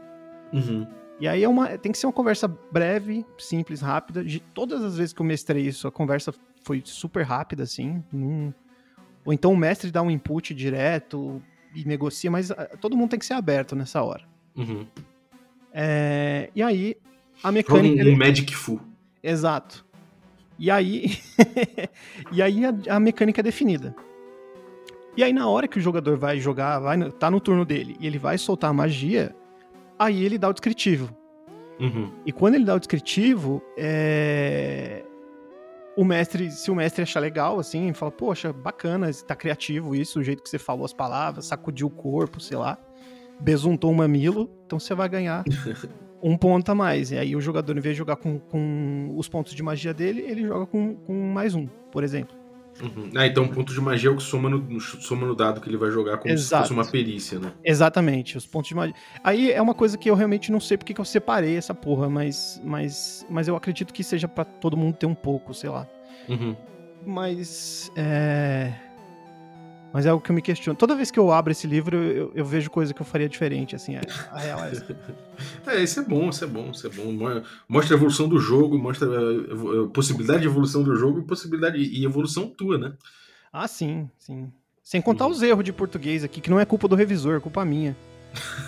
Uhum. 0.54 0.88
E 1.20 1.28
aí 1.28 1.44
é 1.44 1.50
uma, 1.50 1.78
tem 1.78 1.92
que 1.92 1.98
ser 1.98 2.08
uma 2.08 2.14
conversa 2.14 2.48
breve, 2.48 3.26
simples, 3.38 3.82
rápida. 3.82 4.24
De 4.24 4.40
todas 4.40 4.82
as 4.82 4.96
vezes 4.98 5.12
que 5.12 5.22
eu 5.22 5.26
mestrei 5.26 5.68
isso, 5.68 5.86
a 5.86 5.92
conversa 5.92 6.34
foi 6.64 6.82
super 6.86 7.24
rápida, 7.24 7.64
assim. 7.64 8.02
Num... 8.12 8.54
Ou 9.26 9.34
então 9.34 9.52
o 9.52 9.58
mestre 9.58 9.92
dá 9.92 10.02
um 10.02 10.10
input 10.10 10.54
direto. 10.54 11.42
e 11.76 11.84
negocia, 11.84 12.32
mas 12.32 12.52
ah, 12.52 12.70
todo 12.80 12.96
mundo 12.96 13.10
tem 13.10 13.20
que 13.20 13.26
ser 13.26 13.34
aberto 13.34 13.76
nessa 13.76 14.02
hora. 14.02 14.24
Uhum. 14.56 14.88
É, 15.74 16.50
e 16.56 16.64
aí, 16.64 16.96
a 17.44 17.52
mecânica. 17.52 18.04
um, 18.04 18.14
um 18.14 18.18
Magic 18.18 18.56
Fu. 18.56 18.80
Exato. 19.22 19.86
E 20.60 20.70
aí, 20.70 21.18
e 22.34 22.42
aí 22.42 22.66
a, 22.66 22.74
a 22.90 23.00
mecânica 23.00 23.40
é 23.40 23.44
definida. 23.44 23.96
E 25.16 25.24
aí 25.24 25.32
na 25.32 25.48
hora 25.48 25.68
que 25.68 25.80
o 25.80 25.82
jogador 25.82 26.18
vai 26.18 26.40
jogar, 26.40 26.80
vai 26.80 26.98
no- 26.98 27.12
tá 27.12 27.32
no 27.32 27.40
turno 27.40 27.66
dele 27.66 27.96
e 28.00 28.06
ele 28.06 28.20
vai 28.20 28.38
soltar 28.38 28.70
a 28.70 28.74
magia, 28.74 29.34
aí 29.98 30.24
ele 30.24 30.38
dá 30.38 30.50
o 30.50 30.54
descritivo. 30.54 31.16
Uhum. 31.80 32.12
E 32.26 32.32
quando 32.32 32.56
ele 32.56 32.66
dá 32.66 32.76
o 32.76 32.80
descritivo, 32.80 33.62
é... 33.78 35.04
o 35.96 36.04
mestre, 36.04 36.52
se 36.52 36.70
o 36.70 36.76
mestre 36.76 37.04
achar 37.04 37.22
legal, 37.22 37.58
assim, 37.58 37.94
fala, 37.94 38.12
poxa, 38.12 38.52
bacana, 38.52 39.10
tá 39.26 39.36
criativo 39.36 39.96
isso, 39.96 40.20
o 40.20 40.24
jeito 40.24 40.44
que 40.44 40.50
você 40.50 40.60
falou 40.60 40.84
as 40.84 40.94
palavras, 40.94 41.46
sacudiu 41.46 41.88
o 41.88 41.90
corpo, 41.90 42.42
sei 42.42 42.58
lá, 42.58 42.78
besuntou 43.40 43.92
um 43.92 43.96
mamilo, 43.96 44.50
então 44.66 44.78
você 44.78 44.94
vai 44.94 45.08
ganhar 45.08 45.46
um 46.22 46.38
ponto 46.38 46.70
a 46.70 46.76
mais. 46.76 47.12
E 47.12 47.18
aí 47.18 47.36
o 47.36 47.42
jogador, 47.42 47.78
em 47.78 47.82
vez 47.82 47.96
de 47.96 47.98
jogar 48.00 48.16
com, 48.16 48.40
com 48.40 49.14
os 49.16 49.28
pontos 49.28 49.54
de 49.54 49.64
magia 49.64 49.94
dele, 49.94 50.22
ele 50.22 50.48
joga 50.48 50.66
com, 50.66 50.96
com 50.96 51.14
mais 51.14 51.56
um, 51.56 51.68
por 51.92 52.04
exemplo. 52.04 52.38
Uhum. 52.82 53.12
Ah, 53.16 53.28
então 53.28 53.46
ponto 53.48 53.74
de 53.74 53.82
magia 53.82 54.10
é 54.10 54.14
o 54.14 54.16
que 54.16 54.24
soma 54.24 54.50
no, 54.50 54.80
soma 54.80 55.28
no 55.28 55.36
dado 55.36 55.60
que 55.60 55.68
ele 55.68 55.76
vai 55.76 55.92
jogar 55.92 56.18
como 56.18 56.34
Exato. 56.34 56.64
se 56.64 56.70
fosse 56.70 56.74
uma 56.74 56.90
perícia, 56.90 57.38
né? 57.38 57.52
Exatamente, 57.64 58.38
os 58.38 58.46
pontos 58.46 58.70
de 58.70 58.76
magia. 58.76 58.96
Aí 59.24 59.52
é 59.52 59.62
uma 59.62 59.74
coisa 59.74 59.98
que 59.98 60.10
eu 60.10 60.16
realmente 60.16 60.52
não 60.52 60.60
sei 60.60 60.78
porque 60.78 60.94
que 60.94 61.02
eu 61.02 61.06
separei 61.06 61.58
essa 61.58 61.74
porra, 61.74 62.10
mas, 62.10 62.62
mas, 62.64 63.26
mas 63.30 63.48
eu 63.48 63.56
acredito 63.56 63.94
que 63.94 64.04
seja 64.04 64.28
pra 64.28 64.46
todo 64.46 64.78
mundo 64.78 64.96
ter 64.96 65.06
um 65.06 65.16
pouco, 65.16 65.54
sei 65.54 65.70
lá. 65.70 65.88
Uhum. 66.30 66.56
Mas 67.06 67.92
é. 67.96 68.74
Mas 69.92 70.06
é 70.06 70.10
algo 70.10 70.24
que 70.24 70.30
eu 70.30 70.36
me 70.36 70.42
questiono. 70.42 70.78
Toda 70.78 70.96
vez 70.96 71.10
que 71.10 71.18
eu 71.20 71.32
abro 71.32 71.52
esse 71.52 71.66
livro, 71.66 71.98
eu, 71.98 72.32
eu 72.36 72.46
vejo 72.46 72.70
coisa 72.70 72.94
que 72.94 73.02
eu 73.02 73.06
faria 73.06 73.28
diferente, 73.28 73.76
assim. 73.76 73.96
A, 73.96 74.02
a 74.32 74.40
real 74.40 74.64
é 74.66 74.72
essa. 74.72 74.86
É, 75.66 75.82
isso 75.82 76.00
é 76.00 76.04
bom, 76.04 76.30
isso 76.30 76.44
é 76.44 76.48
bom, 76.48 76.70
isso 76.72 76.86
é 76.86 76.90
bom. 76.90 77.12
Mo- 77.12 77.42
Mostra 77.68 77.96
a 77.96 77.98
evolução 77.98 78.28
do 78.28 78.40
jogo, 78.40 78.78
mostra 78.78 79.08
a 79.08 79.34
evo- 79.52 79.86
a 79.86 79.90
possibilidade 79.90 80.42
de 80.42 80.48
evolução 80.48 80.84
do 80.84 80.96
jogo 80.96 81.20
e 81.20 81.24
possibilidade 81.24 81.78
e 81.78 82.04
evolução 82.06 82.48
tua, 82.50 82.78
né? 82.78 82.94
Ah, 83.54 83.68
sim, 83.68 84.10
sim. 84.18 84.52
Sem 84.84 85.02
contar 85.02 85.26
Uhum. 85.26 85.32
os 85.32 85.42
erros 85.42 85.64
de 85.64 85.72
português 85.74 86.24
aqui, 86.24 86.42
que 86.42 86.50
não 86.50 86.60
é 86.60 86.66
culpa 86.66 86.88
do 86.88 86.96
revisor, 86.96 87.38
é 87.38 87.40
culpa 87.40 87.64
minha. 87.64 87.96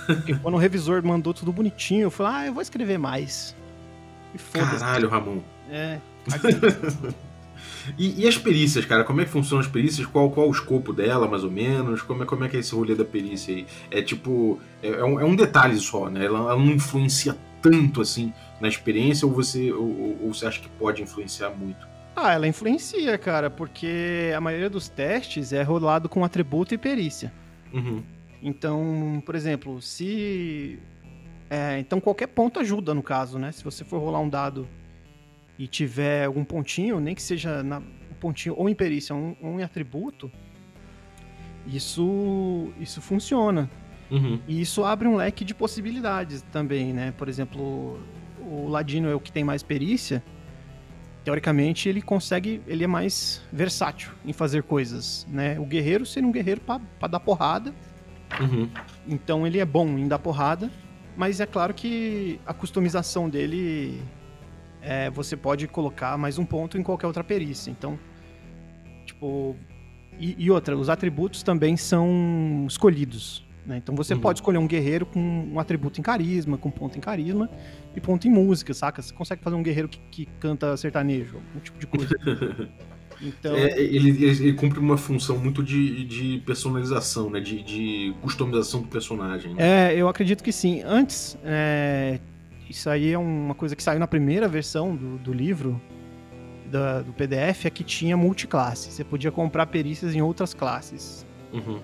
Porque 0.05 0.33
quando 0.35 0.55
o 0.55 0.57
revisor 0.57 1.03
mandou 1.05 1.33
tudo 1.33 1.51
bonitinho, 1.51 2.03
eu 2.03 2.11
falei, 2.11 2.33
ah, 2.33 2.47
eu 2.47 2.53
vou 2.53 2.61
escrever 2.61 2.97
mais. 2.97 3.55
E 4.33 4.37
foda-se. 4.37 4.79
Caralho, 4.79 5.09
Ramon. 5.09 5.39
É. 5.69 5.99
E, 7.97 8.21
e 8.23 8.27
as 8.27 8.37
perícias, 8.37 8.85
cara? 8.85 9.03
Como 9.03 9.21
é 9.21 9.25
que 9.25 9.31
funcionam 9.31 9.61
as 9.65 9.71
perícias? 9.71 10.05
Qual, 10.07 10.29
qual 10.31 10.47
o 10.47 10.51
escopo 10.51 10.91
dela, 10.93 11.27
mais 11.27 11.43
ou 11.43 11.51
menos? 11.51 12.01
Como 12.01 12.23
é, 12.23 12.25
como 12.25 12.43
é 12.43 12.49
que 12.49 12.57
é 12.57 12.59
esse 12.59 12.73
rolê 12.75 12.95
da 12.95 13.05
perícia 13.05 13.55
aí? 13.55 13.65
É 13.89 14.01
tipo. 14.01 14.59
É, 14.83 14.89
é 14.89 15.03
um, 15.03 15.19
é 15.19 15.25
um 15.25 15.35
detalhe 15.35 15.77
só, 15.77 16.09
né? 16.09 16.25
Ela, 16.25 16.39
ela 16.39 16.55
não 16.57 16.71
influencia 16.71 17.37
tanto 17.61 18.01
assim 18.01 18.33
na 18.59 18.67
experiência 18.67 19.27
ou 19.27 19.33
você, 19.33 19.71
ou, 19.71 19.81
ou- 19.87 20.17
ou 20.23 20.33
você 20.33 20.45
acha 20.47 20.59
que 20.59 20.69
pode 20.69 21.01
influenciar 21.01 21.49
muito? 21.51 21.89
ah, 22.15 22.33
ela 22.33 22.47
influencia, 22.47 23.17
cara, 23.17 23.49
porque 23.49 24.31
a 24.35 24.41
maioria 24.41 24.69
dos 24.69 24.89
testes 24.89 25.53
é 25.53 25.63
rolado 25.63 26.09
com 26.09 26.23
atributo 26.25 26.73
e 26.73 26.77
perícia. 26.77 27.31
Uhum. 27.73 28.03
Então, 28.43 29.21
por 29.25 29.33
exemplo, 29.35 29.81
se. 29.81 30.77
é, 31.49 31.79
então 31.79 31.99
qualquer 32.01 32.27
ponto 32.27 32.59
ajuda 32.59 32.93
no 32.93 33.01
caso, 33.01 33.39
né? 33.39 33.51
Se 33.51 33.63
você 33.63 33.83
for 33.83 33.99
rolar 33.99 34.19
um 34.19 34.29
dado 34.29 34.67
e 35.57 35.67
tiver 35.67 36.25
algum 36.25 36.43
pontinho, 36.43 36.99
nem 36.99 37.13
que 37.13 37.21
seja 37.21 37.61
na, 37.63 37.79
um 37.79 38.15
pontinho 38.19 38.55
ou 38.57 38.67
em 38.69 38.75
perícia 38.75 39.15
ou 39.15 39.37
um, 39.41 39.59
em 39.59 39.63
atributo, 39.63 40.31
isso, 41.67 42.69
isso 42.79 43.01
funciona. 43.01 43.69
Uhum. 44.09 44.39
E 44.47 44.59
isso 44.61 44.83
abre 44.83 45.07
um 45.07 45.15
leque 45.15 45.45
de 45.45 45.53
possibilidades 45.53 46.41
também, 46.51 46.91
né? 46.91 47.13
Por 47.17 47.29
exemplo, 47.29 47.99
o 48.41 48.67
Ladino 48.67 49.09
é 49.09 49.15
o 49.15 49.19
que 49.19 49.31
tem 49.31 49.43
mais 49.43 49.63
perícia. 49.63 50.23
Teoricamente, 51.23 51.87
ele 51.87 52.01
consegue, 52.01 52.61
ele 52.67 52.83
é 52.83 52.87
mais 52.87 53.41
versátil 53.53 54.11
em 54.25 54.33
fazer 54.33 54.63
coisas, 54.63 55.25
né? 55.29 55.59
O 55.59 55.65
guerreiro 55.65 56.05
seria 56.05 56.27
um 56.27 56.31
guerreiro 56.31 56.61
pra 56.61 57.07
dar 57.07 57.19
porrada, 57.19 57.73
Uhum. 58.39 58.69
então 59.07 59.45
ele 59.45 59.59
é 59.59 59.65
bom 59.65 59.85
em 59.97 60.07
dar 60.07 60.17
porrada, 60.17 60.71
mas 61.17 61.41
é 61.41 61.45
claro 61.45 61.73
que 61.73 62.39
a 62.45 62.53
customização 62.53 63.29
dele 63.29 64.01
é, 64.81 65.09
você 65.09 65.35
pode 65.37 65.67
colocar 65.67 66.17
mais 66.17 66.37
um 66.37 66.45
ponto 66.45 66.77
em 66.77 66.83
qualquer 66.83 67.07
outra 67.07 67.23
perícia. 67.23 67.69
Então, 67.71 67.97
tipo. 69.05 69.55
E, 70.19 70.35
e 70.37 70.51
outra, 70.51 70.77
os 70.77 70.89
atributos 70.89 71.41
também 71.41 71.75
são 71.77 72.65
escolhidos. 72.67 73.45
Né? 73.65 73.77
Então 73.77 73.95
você 73.95 74.13
Uhum. 74.13 74.19
pode 74.19 74.39
escolher 74.39 74.57
um 74.57 74.67
guerreiro 74.67 75.05
com 75.05 75.19
um 75.19 75.59
atributo 75.59 75.99
em 75.99 76.03
carisma, 76.03 76.57
com 76.57 76.69
ponto 76.69 76.97
em 76.97 77.01
carisma 77.01 77.49
e 77.95 78.01
ponto 78.01 78.27
em 78.27 78.31
música, 78.31 78.73
saca? 78.73 79.01
Você 79.01 79.13
consegue 79.13 79.41
fazer 79.43 79.55
um 79.55 79.63
guerreiro 79.63 79.87
que, 79.87 79.99
que 80.11 80.25
canta 80.39 80.75
sertanejo, 80.77 81.37
algum 81.37 81.59
tipo 81.59 81.79
de 81.79 81.87
coisa. 81.87 82.15
Então. 83.23 83.55
É, 83.55 83.79
ele, 83.79 84.09
ele- 84.09 84.25
ele 84.25 84.53
cumpre 84.53 84.79
uma 84.79 84.97
função 84.97 85.37
muito 85.37 85.61
de, 85.61 86.03
de 86.05 86.41
personalização, 86.43 87.29
né? 87.29 87.39
De, 87.39 87.61
de 87.61 88.15
customização 88.19 88.81
do 88.81 88.87
personagem. 88.87 89.53
né? 89.53 89.93
É, 89.93 89.95
eu 89.95 90.07
acredito 90.07 90.43
que 90.43 90.51
sim. 90.51 90.81
Antes, 90.83 91.37
é, 91.43 92.19
isso 92.71 92.89
aí 92.89 93.11
é 93.11 93.17
uma 93.17 93.53
coisa 93.55 93.75
que 93.75 93.83
saiu 93.83 93.99
na 93.99 94.07
primeira 94.07 94.47
versão 94.47 94.95
do, 94.95 95.17
do 95.17 95.31
livro, 95.33 95.79
da- 96.69 97.01
do 97.01 97.13
PDF, 97.13 97.65
é 97.65 97.69
que 97.69 97.83
tinha 97.83 98.17
multiclasse. 98.17 98.91
Você 98.91 99.03
podia 99.03 99.31
comprar 99.31 99.65
perícias 99.67 100.15
em 100.15 100.21
outras 100.21 100.53
classes. 100.53 101.25
Uhum. 101.53 101.79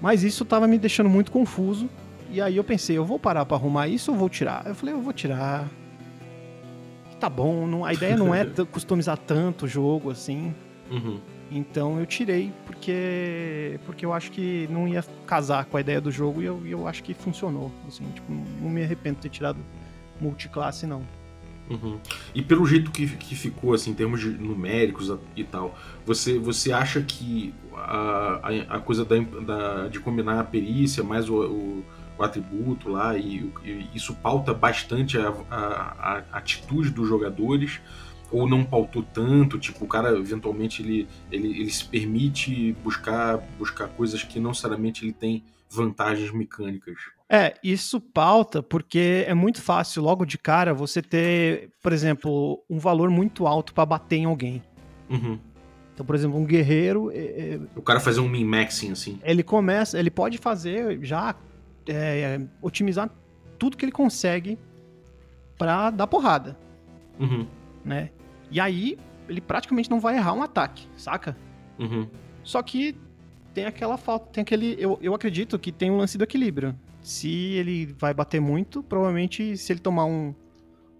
Mas 0.00 0.24
isso 0.24 0.44
tava 0.44 0.66
me 0.66 0.78
deixando 0.78 1.08
muito 1.08 1.30
confuso. 1.30 1.88
E 2.30 2.40
aí 2.40 2.56
eu 2.56 2.64
pensei, 2.64 2.96
eu 2.96 3.04
vou 3.04 3.18
parar 3.18 3.44
pra 3.44 3.56
arrumar 3.56 3.86
isso 3.88 4.10
ou 4.10 4.16
vou 4.18 4.28
tirar? 4.28 4.66
Eu 4.66 4.74
falei, 4.74 4.94
eu 4.94 5.00
vou 5.00 5.12
tirar. 5.12 5.68
Tá 7.20 7.28
bom, 7.28 7.66
não- 7.66 7.84
a 7.84 7.92
ideia 7.92 8.16
não 8.16 8.34
é 8.34 8.44
customizar 8.72 9.16
tanto 9.18 9.66
o 9.66 9.68
jogo 9.68 10.10
assim. 10.10 10.54
Uhum. 10.90 11.20
Então 11.54 12.00
eu 12.00 12.06
tirei 12.06 12.50
porque 12.64 13.78
porque 13.84 14.06
eu 14.06 14.12
acho 14.14 14.30
que 14.32 14.66
não 14.70 14.88
ia 14.88 15.04
casar 15.26 15.66
com 15.66 15.76
a 15.76 15.80
ideia 15.82 16.00
do 16.00 16.10
jogo 16.10 16.40
e 16.40 16.46
eu, 16.46 16.62
e 16.64 16.70
eu 16.72 16.88
acho 16.88 17.02
que 17.04 17.12
funcionou. 17.12 17.70
Assim, 17.86 18.04
tipo, 18.14 18.32
não 18.32 18.70
me 18.70 18.82
arrependo 18.82 19.16
de 19.16 19.22
ter 19.22 19.28
tirado 19.28 19.58
multiclasse, 20.22 20.86
não. 20.86 21.02
Uhum. 21.70 21.98
E 22.34 22.42
pelo 22.42 22.66
jeito 22.66 22.90
que, 22.90 23.06
que 23.08 23.34
ficou, 23.34 23.72
assim, 23.72 23.90
em 23.92 23.94
termos 23.94 24.20
de 24.20 24.28
numéricos 24.28 25.10
e 25.36 25.44
tal, 25.44 25.78
você, 26.04 26.38
você 26.38 26.72
acha 26.72 27.00
que 27.02 27.54
a, 27.74 28.40
a, 28.42 28.76
a 28.76 28.80
coisa 28.80 29.04
da, 29.04 29.16
da- 29.18 29.88
de 29.88 29.98
combinar 30.00 30.40
a 30.40 30.44
perícia 30.44 31.02
mais 31.02 31.28
o, 31.30 31.36
o, 31.36 31.84
o 32.18 32.22
atributo 32.22 32.88
lá, 32.90 33.16
e, 33.16 33.50
e 33.64 33.88
isso 33.94 34.12
pauta 34.14 34.52
bastante 34.52 35.16
a, 35.18 35.28
a- 35.50 36.22
a 36.32 36.36
atitude 36.38 36.90
dos 36.90 37.08
jogadores? 37.08 37.80
Ou 38.30 38.48
não 38.48 38.64
pautou 38.64 39.02
tanto? 39.02 39.58
Tipo, 39.58 39.84
o 39.84 39.88
cara 39.88 40.18
eventualmente 40.18 40.82
ele, 40.82 41.06
ele, 41.30 41.48
ele 41.60 41.70
se 41.70 41.84
permite 41.84 42.72
buscar, 42.82 43.36
buscar 43.58 43.88
coisas 43.88 44.22
que 44.24 44.40
não 44.40 44.50
necessariamente 44.50 45.04
ele 45.04 45.12
tem 45.12 45.44
vantagens 45.70 46.30
mecânicas. 46.32 46.96
É, 47.34 47.54
isso 47.64 47.98
pauta 47.98 48.62
porque 48.62 49.24
é 49.26 49.32
muito 49.32 49.62
fácil 49.62 50.02
logo 50.02 50.26
de 50.26 50.36
cara 50.36 50.74
você 50.74 51.00
ter, 51.00 51.70
por 51.82 51.90
exemplo, 51.90 52.62
um 52.68 52.78
valor 52.78 53.08
muito 53.08 53.46
alto 53.46 53.72
pra 53.72 53.86
bater 53.86 54.16
em 54.16 54.26
alguém. 54.26 54.62
Uhum. 55.08 55.38
Então, 55.94 56.04
por 56.04 56.14
exemplo, 56.14 56.38
um 56.38 56.44
guerreiro, 56.44 57.10
é, 57.10 57.16
é, 57.16 57.60
O 57.74 57.80
cara 57.80 58.00
fazer 58.00 58.20
um 58.20 58.28
min-maxing, 58.28 58.92
assim. 58.92 59.18
ele 59.24 59.42
começa, 59.42 59.98
ele 59.98 60.10
pode 60.10 60.36
fazer 60.36 60.98
já 61.02 61.34
é, 61.88 62.38
otimizar 62.60 63.10
tudo 63.58 63.78
que 63.78 63.84
ele 63.86 63.92
consegue 63.92 64.58
pra 65.56 65.88
dar 65.90 66.06
porrada, 66.06 66.58
Uhum. 67.18 67.46
né? 67.82 68.10
E 68.50 68.60
aí 68.60 68.98
ele 69.26 69.40
praticamente 69.40 69.90
não 69.90 70.00
vai 70.00 70.16
errar 70.16 70.34
um 70.34 70.42
ataque, 70.42 70.86
saca? 70.98 71.34
Uhum. 71.78 72.06
Só 72.42 72.62
que 72.62 72.94
tem 73.54 73.64
aquela 73.64 73.96
falta, 73.96 74.26
tem 74.32 74.42
aquele. 74.42 74.76
Eu, 74.78 74.98
eu 75.00 75.14
acredito 75.14 75.58
que 75.58 75.72
tem 75.72 75.90
um 75.90 75.96
lance 75.96 76.18
do 76.18 76.24
equilíbrio. 76.24 76.74
Se 77.02 77.28
ele 77.54 77.86
vai 77.98 78.14
bater 78.14 78.40
muito, 78.40 78.82
provavelmente 78.82 79.56
se 79.56 79.72
ele 79.72 79.80
tomar 79.80 80.04
um, 80.04 80.34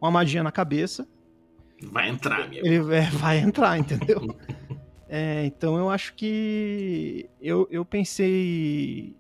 uma 0.01 0.11
magia 0.11 0.43
na 0.43 0.51
cabeça, 0.53 1.07
Vai 1.91 2.09
entrar, 2.09 2.49
meu. 2.49 2.65
ele 2.65 2.95
é, 2.95 3.03
vai 3.11 3.39
entrar, 3.39 3.79
entendeu? 3.79 4.21
É, 5.15 5.45
então 5.45 5.77
eu 5.77 5.91
acho 5.91 6.15
que 6.15 7.29
eu, 7.39 7.69
eu 7.71 7.85
pensei 7.85 9.15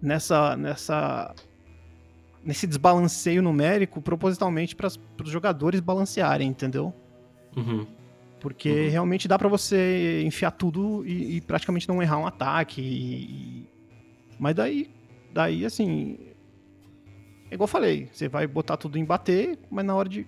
nessa 0.00 0.56
nessa 0.56 1.34
nesse 2.42 2.66
desbalanceio 2.66 3.42
numérico 3.42 4.00
propositalmente 4.00 4.74
para 4.74 4.86
os 4.86 4.98
jogadores 5.30 5.80
balancearem, 5.80 6.48
entendeu? 6.48 6.94
Uhum. 7.54 7.86
Porque 8.40 8.70
Uhum. 8.70 8.88
realmente 8.90 9.28
dá 9.28 9.38
pra 9.38 9.48
você 9.50 10.22
enfiar 10.24 10.52
tudo 10.52 11.04
e, 11.06 11.36
e 11.36 11.40
praticamente 11.42 11.86
não 11.86 12.02
errar 12.02 12.16
um 12.16 12.26
ataque. 12.26 12.80
e- 12.80 13.24
e- 13.60 13.66
Mas 14.38 14.54
daí, 14.54 14.88
daí 15.32 15.64
assim, 15.64 16.18
é 17.50 17.54
igual 17.54 17.64
eu 17.64 17.68
falei, 17.68 18.08
você 18.12 18.28
vai 18.28 18.46
botar 18.46 18.76
tudo 18.76 18.98
em 18.98 19.04
bater, 19.04 19.58
mas 19.70 19.84
na 19.84 19.94
hora 19.94 20.08
de 20.08 20.26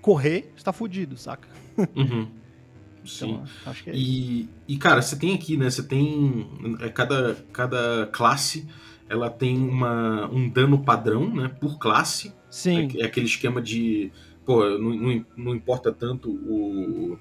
correr, 0.00 0.52
você 0.56 0.64
tá 0.64 0.72
fudido, 0.72 1.16
saca? 1.16 1.48
Uhum. 1.94 2.28
Sim. 3.04 3.30
Então, 3.30 3.44
acho 3.64 3.84
que 3.84 3.90
é 3.90 3.94
E, 3.94 4.48
e, 4.68 4.76
cara, 4.76 5.00
você 5.00 5.16
tem 5.18 5.34
aqui, 5.34 5.56
né? 5.56 5.70
Você 5.70 5.82
tem. 5.82 6.46
é, 6.80 6.88
Cada, 6.90 7.34
cada 7.52 8.06
classe 8.12 8.68
ela 9.08 9.30
tem 9.30 9.58
uma, 9.58 10.28
um 10.30 10.48
dano 10.48 10.84
padrão, 10.84 11.34
né? 11.34 11.48
Por 11.48 11.78
classe. 11.78 12.34
Sim, 12.50 12.90
É, 12.96 13.02
é 13.02 13.04
aquele 13.06 13.26
esquema 13.26 13.60
de. 13.62 14.12
Pô, 14.44 14.64
não, 14.78 14.94
não, 14.94 15.26
não 15.36 15.54
importa 15.54 15.92
tanto 15.92 16.30
o, 16.30 17.18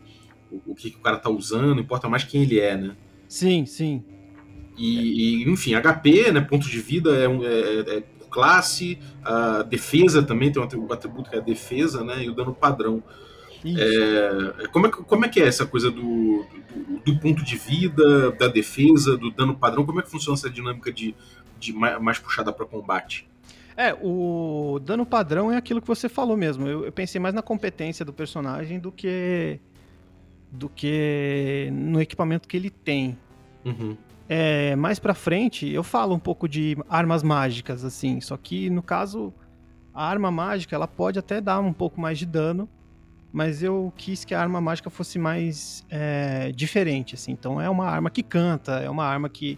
o, 0.52 0.62
o 0.72 0.76
que, 0.76 0.92
que 0.92 0.98
o 0.98 1.02
cara 1.02 1.18
tá 1.18 1.30
usando, 1.30 1.80
importa 1.80 2.10
mais 2.10 2.24
quem 2.24 2.42
ele 2.44 2.60
é, 2.60 2.76
né? 2.76 2.98
sim, 3.28 3.66
sim. 3.66 4.04
E, 4.80 5.44
e, 5.44 5.50
enfim, 5.50 5.74
HP, 5.76 6.32
né? 6.32 6.42
Ponto 6.42 6.68
de 6.70 6.80
vida 6.80 7.12
é, 7.16 7.26
é- 7.26 7.98
é 7.98 8.02
por 8.02 8.30
classe, 8.30 8.98
a 9.24 9.62
defesa 9.64 10.24
também 10.24 10.52
tem 10.52 10.62
um 10.62 10.66
atribu- 10.66 10.94
atributo 10.94 11.30
que 11.30 11.36
é 11.36 11.40
a 11.40 11.42
defesa, 11.44 12.04
né? 12.04 12.24
E 12.24 12.30
o 12.30 12.34
dano 12.34 12.54
padrão. 12.54 13.04
É, 13.66 14.68
como, 14.72 14.88
é, 14.88 14.90
que- 14.92 15.04
como 15.04 15.26
é 15.26 15.28
que 15.28 15.42
é 15.42 15.48
essa 15.48 15.66
coisa 15.66 15.92
do, 15.92 16.46
do, 16.74 17.00
do 17.14 17.20
ponto 17.20 17.44
de 17.44 17.58
vida, 17.58 18.32
da 18.32 18.48
defesa, 18.48 19.18
do 19.18 19.32
dano 19.32 19.54
padrão? 19.56 19.86
Como 19.86 20.00
é 20.00 20.04
que 20.04 20.10
funciona 20.10 20.38
essa 20.38 20.50
dinâmica 20.50 20.94
de, 20.94 21.14
de 21.60 21.74
mais, 21.74 22.02
mais 22.02 22.18
puxada 22.20 22.54
para 22.54 22.66
combate? 22.66 23.28
É, 23.76 23.94
o 24.02 24.80
dano 24.82 25.06
padrão 25.06 25.52
é 25.52 25.58
aquilo 25.58 25.82
que 25.82 25.88
você 25.88 26.08
falou 26.08 26.38
mesmo. 26.38 26.68
Eu, 26.68 26.86
eu 26.86 26.92
pensei 26.92 27.20
mais 27.20 27.34
na 27.36 27.42
competência 27.42 28.06
do 28.06 28.14
personagem 28.14 28.80
do 28.80 28.92
que 28.92 29.60
do 30.52 30.68
que 30.68 31.70
no 31.72 32.02
equipamento 32.02 32.48
que 32.48 32.58
ele 32.58 32.70
tem. 32.70 33.18
Uhum. 33.64 33.96
É, 34.32 34.76
mais 34.76 35.00
pra 35.00 35.16
frente, 35.16 35.68
eu 35.68 35.84
falo 35.84 36.14
um 36.14 36.20
pouco 36.20 36.48
de 36.48 36.78
armas 36.88 37.24
mágicas, 37.24 37.84
assim. 37.84 38.22
Só 38.22 38.38
que, 38.38 38.70
no 38.70 38.84
caso, 38.84 39.34
a 39.94 40.06
arma 40.08 40.30
mágica, 40.30 40.76
ela 40.76 40.88
pode 40.88 41.18
até 41.18 41.42
dar 41.42 41.60
um 41.60 41.74
pouco 41.74 42.00
mais 42.00 42.20
de 42.20 42.28
dano. 42.28 42.70
Mas 43.34 43.62
eu 43.64 43.92
quis 43.98 44.24
que 44.26 44.34
a 44.34 44.42
arma 44.42 44.60
mágica 44.62 44.90
fosse 44.90 45.18
mais 45.20 45.84
é, 45.90 46.52
diferente, 46.52 47.16
assim. 47.16 47.32
Então, 47.32 47.60
é 47.60 47.70
uma 47.70 47.86
arma 47.86 48.10
que 48.10 48.22
canta, 48.24 48.74
é 48.80 48.90
uma 48.90 49.04
arma 49.06 49.30
que, 49.30 49.58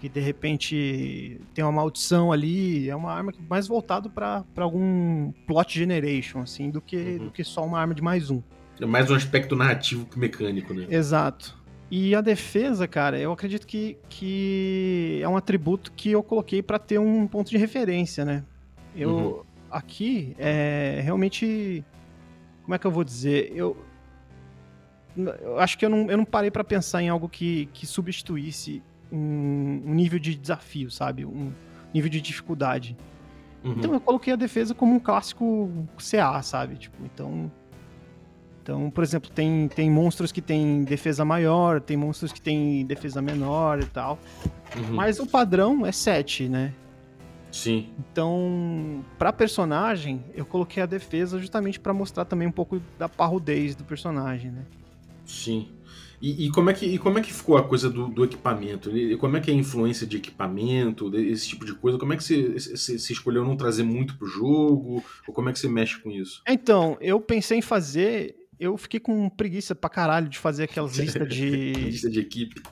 que 0.00 0.08
de 0.08 0.20
repente, 0.20 1.40
tem 1.54 1.64
uma 1.64 1.72
maldição 1.72 2.30
ali. 2.32 2.88
É 2.88 2.96
uma 2.96 3.12
arma 3.12 3.32
que- 3.32 3.40
mais 3.48 3.66
voltado 3.66 4.08
pra 4.10 4.44
pra 4.54 4.64
algum 4.64 5.30
plot 5.46 5.78
generation, 5.78 6.40
assim, 6.40 6.70
do 6.70 6.80
que, 6.80 6.96
Uhum. 6.96 7.24
do 7.26 7.30
que 7.30 7.44
só 7.44 7.64
uma 7.64 7.78
arma 7.80 7.94
de 7.94 8.02
mais 8.02 8.30
um. 8.30 8.42
É 8.80 8.84
mais 8.86 9.10
um 9.10 9.14
aspecto 9.14 9.54
narrativo 9.56 10.04
que 10.06 10.18
mecânico, 10.18 10.72
né? 10.74 10.86
Exato. 10.90 11.56
E 11.96 12.12
a 12.12 12.20
defesa, 12.20 12.88
cara, 12.88 13.20
eu 13.20 13.30
acredito 13.30 13.68
que, 13.68 13.96
que 14.08 15.20
é 15.22 15.28
um 15.28 15.36
atributo 15.36 15.92
que 15.92 16.10
eu 16.10 16.24
coloquei 16.24 16.60
pra 16.60 16.76
ter 16.76 16.98
um 16.98 17.24
ponto 17.24 17.48
de 17.48 17.56
referência, 17.56 18.24
né? 18.24 18.42
Eu 18.96 19.10
Uhum. 19.10 19.42
aqui 19.70 20.34
é 20.36 21.00
realmente 21.04 21.84
como 22.64 22.74
é 22.74 22.80
que 22.80 22.84
eu 22.84 22.90
vou 22.90 23.04
dizer? 23.04 23.52
Eu 23.54 23.76
eu 25.16 25.60
acho 25.60 25.78
que 25.78 25.86
eu 25.86 25.88
não, 25.88 26.10
eu 26.10 26.16
não 26.16 26.24
parei 26.24 26.50
pra 26.50 26.64
pensar 26.64 27.00
em 27.00 27.08
algo 27.08 27.28
que, 27.28 27.66
que 27.66 27.86
substituísse 27.86 28.82
um, 29.12 29.80
um 29.86 29.94
nível 29.94 30.18
de 30.18 30.34
desafio, 30.34 30.90
sabe? 30.90 31.24
Um 31.24 31.52
nível 31.94 32.10
de 32.10 32.20
dificuldade. 32.20 32.96
Uhum. 33.62 33.74
Então 33.78 33.94
eu 33.94 34.00
coloquei 34.00 34.32
a 34.32 34.36
defesa 34.36 34.74
como 34.74 34.96
um 34.96 34.98
clássico 34.98 35.70
CA, 35.96 36.42
sabe? 36.42 36.74
Tipo, 36.76 36.96
então. 37.04 37.52
Então, 38.64 38.90
por 38.90 39.04
exemplo, 39.04 39.30
tem, 39.30 39.68
tem 39.68 39.90
monstros 39.90 40.32
que 40.32 40.40
têm 40.40 40.84
defesa 40.84 41.22
maior, 41.22 41.82
tem 41.82 41.98
monstros 41.98 42.32
que 42.32 42.40
têm 42.40 42.86
defesa 42.86 43.20
menor 43.20 43.78
e 43.80 43.84
tal. 43.84 44.18
Uhum. 44.74 44.94
Mas 44.94 45.20
o 45.20 45.26
padrão 45.26 45.84
é 45.84 45.92
7, 45.92 46.48
né? 46.48 46.72
Sim. 47.52 47.90
Então, 47.98 49.04
pra 49.18 49.34
personagem, 49.34 50.24
eu 50.34 50.46
coloquei 50.46 50.82
a 50.82 50.86
defesa 50.86 51.38
justamente 51.38 51.78
pra 51.78 51.92
mostrar 51.92 52.24
também 52.24 52.48
um 52.48 52.52
pouco 52.52 52.80
da 52.98 53.06
parrudez 53.06 53.76
do 53.76 53.84
personagem, 53.84 54.50
né? 54.50 54.64
Sim. 55.26 55.68
E, 56.24 56.46
e 56.46 56.50
como 56.50 56.70
é 56.70 56.72
que, 56.72 56.86
e 56.86 56.96
como 56.96 57.18
é 57.18 57.22
que 57.22 57.30
ficou 57.30 57.58
a 57.58 57.62
coisa 57.62 57.90
do, 57.90 58.08
do 58.08 58.24
equipamento? 58.24 58.96
E 58.96 59.14
como 59.18 59.36
é 59.36 59.40
que 59.40 59.50
é 59.50 59.54
a 59.54 59.56
influência 59.58 60.06
de 60.06 60.16
equipamento, 60.16 61.14
esse 61.18 61.46
tipo 61.46 61.66
de 61.66 61.74
coisa? 61.74 61.98
Como 61.98 62.14
é 62.14 62.16
que 62.16 62.24
você, 62.24 62.58
você, 62.58 62.98
você 62.98 63.12
escolheu 63.12 63.44
não 63.44 63.58
trazer 63.58 63.82
muito 63.82 64.16
pro 64.16 64.26
jogo? 64.26 65.04
Ou 65.28 65.34
como 65.34 65.50
é 65.50 65.52
que 65.52 65.58
você 65.58 65.68
mexe 65.68 66.00
com 66.00 66.10
isso? 66.10 66.42
Então, 66.48 66.96
eu 66.98 67.20
pensei 67.20 67.58
em 67.58 67.62
fazer. 67.62 68.34
Eu 68.58 68.76
fiquei 68.76 69.00
com 69.00 69.28
preguiça 69.28 69.74
pra 69.74 69.90
caralho 69.90 70.28
de 70.28 70.38
fazer 70.38 70.64
aquelas 70.64 70.96
listas 70.98 71.28
de. 71.28 71.72
Lista 71.72 72.10
de 72.10 72.20
equipe. 72.20 72.62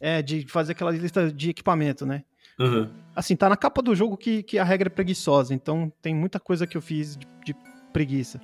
É, 0.00 0.20
de 0.20 0.46
fazer 0.48 0.72
aquela 0.72 0.90
lista 0.90 1.32
de 1.32 1.50
equipamento, 1.50 2.04
né? 2.04 2.24
Aham. 2.58 2.90
Assim, 3.14 3.36
tá 3.36 3.48
na 3.48 3.56
capa 3.56 3.80
do 3.82 3.94
jogo 3.94 4.16
que, 4.16 4.42
que 4.42 4.58
a 4.58 4.64
regra 4.64 4.88
é 4.88 4.90
preguiçosa, 4.90 5.54
então 5.54 5.92
tem 6.02 6.14
muita 6.14 6.40
coisa 6.40 6.66
que 6.66 6.76
eu 6.76 6.82
fiz 6.82 7.16
de, 7.16 7.26
de 7.44 7.54
preguiça. 7.92 8.40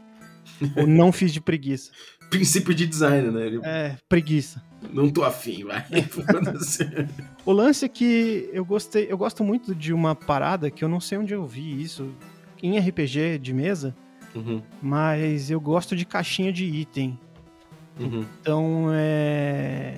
Ou 0.77 0.87
não 0.87 1.11
fiz 1.11 1.33
de 1.33 1.41
preguiça. 1.41 1.91
Princípio 2.31 2.75
de 2.75 2.87
design, 2.87 3.31
né? 3.31 3.47
Ele, 3.47 3.61
É, 3.65 3.97
preguiça. 4.09 4.63
Não 4.93 5.11
tô 5.11 5.25
afim, 5.25 5.65
vai. 5.65 5.85
O 7.45 7.53
lance 7.53 7.85
é 7.85 7.89
que 7.89 8.49
eu 8.53 8.65
gostei, 8.65 9.07
eu 9.11 9.17
gosto 9.19 9.43
muito 9.43 9.75
de 9.75 9.93
uma 9.93 10.15
parada 10.15 10.71
que 10.71 10.85
eu 10.85 10.89
não 10.89 11.01
sei 11.01 11.19
onde 11.19 11.35
eu 11.35 11.45
vi 11.47 11.83
isso 11.83 12.15
em 12.63 12.79
RPG 12.79 13.39
de 13.39 13.53
mesa, 13.55 13.97
Uhum, 14.39 14.63
mas 14.81 15.51
eu 15.51 15.61
gosto 15.61 15.97
de 15.97 16.05
caixinha 16.05 16.53
de 16.53 16.65
item. 16.65 17.19
uhum, 17.99 18.25
Então, 18.41 18.89
é 18.93 19.97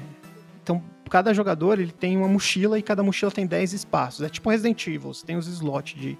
então 0.62 0.82
cada 1.10 1.34
jogador 1.34 1.78
ele 1.80 1.90
tem 1.92 2.16
uma 2.16 2.28
mochila 2.28 2.78
e 2.78 2.82
cada 2.82 3.02
mochila 3.02 3.30
tem 3.30 3.46
10 3.46 3.72
espaços. 3.72 4.24
É 4.24 4.28
tipo 4.28 4.48
Resident 4.48 4.86
Evil, 4.86 5.12
você 5.12 5.26
tem 5.26 5.36
os 5.36 5.46
slots 5.46 6.00
de, 6.00 6.16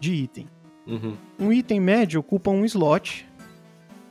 de 0.00 0.12
item. 0.12 0.48
uhum, 0.86 1.14
Um 1.38 1.52
item 1.52 1.80
médio 1.80 2.20
ocupa 2.20 2.50
um 2.50 2.64
slot, 2.64 3.26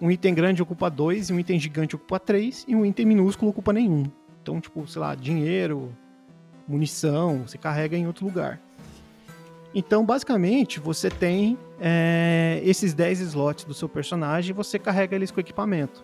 um 0.02 0.10
item 0.10 0.34
grande 0.34 0.62
ocupa 0.62 0.90
dois, 0.90 1.30
e 1.30 1.34
um 1.34 1.40
item 1.40 1.60
gigante 1.60 1.96
ocupa 1.96 2.20
três, 2.20 2.66
e 2.68 2.76
um 2.76 2.86
item 2.86 3.06
minúsculo 3.06 3.52
ocupa 3.52 3.72
nenhum. 3.74 4.06
Então, 4.42 4.62
tipo, 4.62 4.88
sei 4.88 5.02
lá, 5.02 5.16
dinheiro, 5.16 5.94
munição, 6.68 7.44
você 7.48 7.58
carrega 7.58 7.98
em 7.98 8.08
outro 8.08 8.26
lugar. 8.26 8.60
Então, 9.74 10.06
basicamente, 10.06 10.80
você 10.80 11.10
tem 11.10 11.58
é, 11.80 12.62
esses 12.64 12.94
10 12.94 13.20
slots 13.22 13.66
do 13.66 13.74
seu 13.74 13.90
personagem 13.90 14.52
e 14.52 14.54
você 14.54 14.80
carrega 14.80 15.16
eles 15.16 15.32
com 15.32 15.40
equipamento. 15.40 16.04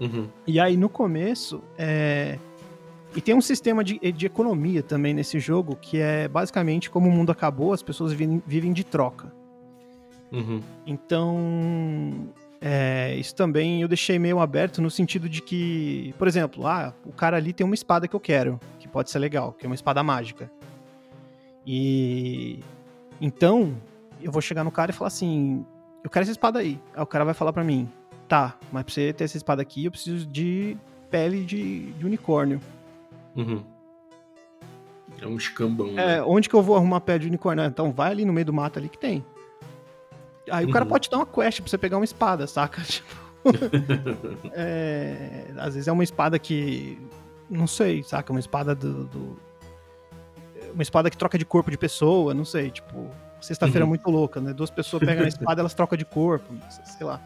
uhum. 0.00 0.28
E 0.46 0.58
aí, 0.60 0.76
no 0.76 0.88
começo, 0.88 1.62
é... 1.76 2.38
E 3.16 3.22
tem 3.22 3.34
um 3.34 3.40
sistema 3.40 3.82
de, 3.82 3.98
de 4.12 4.26
economia 4.26 4.82
também 4.82 5.14
nesse 5.14 5.40
jogo, 5.40 5.76
que 5.76 5.98
é 5.98 6.28
basicamente 6.28 6.90
como 6.90 7.08
o 7.08 7.10
mundo 7.10 7.32
acabou, 7.32 7.72
as 7.72 7.82
pessoas 7.82 8.12
vivem, 8.12 8.42
vivem 8.46 8.72
de 8.72 8.84
troca. 8.84 9.32
uhum. 10.30 10.60
Então, 10.86 12.28
é, 12.60 13.14
isso 13.16 13.34
também 13.34 13.82
eu 13.82 13.88
deixei 13.88 14.18
meio 14.18 14.40
aberto 14.40 14.82
no 14.82 14.90
sentido 14.90 15.28
de 15.28 15.40
que, 15.40 16.14
por 16.18 16.26
exemplo, 16.26 16.66
ah, 16.66 16.92
o 17.04 17.12
cara 17.12 17.36
ali 17.36 17.52
tem 17.52 17.64
uma 17.64 17.74
espada 17.74 18.08
que 18.08 18.16
eu 18.16 18.20
quero, 18.20 18.60
que 18.80 18.88
pode 18.88 19.10
ser 19.10 19.18
legal, 19.20 19.52
que 19.52 19.64
é 19.64 19.68
uma 19.68 19.74
espada 19.74 20.02
mágica. 20.02 20.50
E 21.64 22.60
então 23.20 23.76
eu 24.22 24.32
vou 24.32 24.40
chegar 24.42 24.64
no 24.64 24.70
cara 24.70 24.90
e 24.90 24.94
falar 24.94 25.08
assim: 25.08 25.64
eu 26.04 26.10
quero 26.10 26.22
essa 26.22 26.32
espada 26.32 26.58
aí. 26.58 26.80
Aí 26.94 27.02
o 27.02 27.06
cara 27.06 27.24
vai 27.24 27.34
falar 27.34 27.52
pra 27.52 27.64
mim: 27.64 27.88
tá, 28.28 28.54
mas 28.72 28.84
pra 28.84 28.92
você 28.94 29.12
ter 29.12 29.24
essa 29.24 29.36
espada 29.36 29.62
aqui, 29.62 29.84
eu 29.84 29.90
preciso 29.90 30.26
de 30.26 30.76
pele 31.10 31.44
de, 31.44 31.92
de 31.92 32.04
unicórnio. 32.06 32.60
Uhum. 33.36 33.62
É 35.20 35.26
um 35.26 35.36
escambão. 35.36 35.92
né? 35.92 36.18
É, 36.18 36.22
onde 36.22 36.48
que 36.48 36.54
eu 36.54 36.62
vou 36.62 36.76
arrumar 36.76 37.00
pele 37.00 37.20
de 37.20 37.26
unicórnio? 37.28 37.64
Ah, 37.64 37.66
Então 37.66 37.90
vai 37.92 38.10
ali 38.12 38.24
no 38.24 38.32
meio 38.32 38.44
do 38.46 38.52
mato 38.52 38.78
ali 38.78 38.88
que 38.88 38.98
tem. 38.98 39.24
Aí 40.50 40.64
o 40.64 40.70
cara 40.70 40.84
Uhum. 40.84 40.88
pode 40.90 41.08
te 41.08 41.10
dar 41.10 41.18
uma 41.18 41.26
quest 41.26 41.60
pra 41.60 41.68
você 41.70 41.76
pegar 41.78 41.96
uma 41.98 42.04
espada, 42.04 42.46
saca? 42.46 42.80
Tipo, 42.88 43.28
é, 44.52 45.46
às 45.56 45.74
vezes 45.74 45.88
é 45.88 45.92
uma 45.92 46.04
espada 46.04 46.38
que. 46.38 46.98
Não 47.48 47.66
sei, 47.66 48.02
saca? 48.02 48.32
Uma 48.32 48.40
espada 48.40 48.74
do. 48.74 49.04
do- 49.04 49.38
uma 50.74 50.82
espada 50.82 51.08
que 51.10 51.16
troca 51.16 51.38
de 51.38 51.44
corpo 51.46 51.70
de 51.70 51.78
pessoa, 51.78 52.34
não 52.34 52.44
sei, 52.44 52.70
tipo. 52.70 53.08
Sexta-feira 53.40 53.84
Uhum. 53.84 53.88
muito 53.90 54.10
louca, 54.10 54.40
né? 54.40 54.52
Duas 54.52 54.70
pessoas 54.70 55.02
pegam 55.04 55.24
a 55.24 55.28
espada 55.28 55.60
elas 55.60 55.74
trocam 55.74 55.96
de 55.96 56.04
corpo, 56.04 56.52
sei 56.84 57.06
lá. 57.06 57.20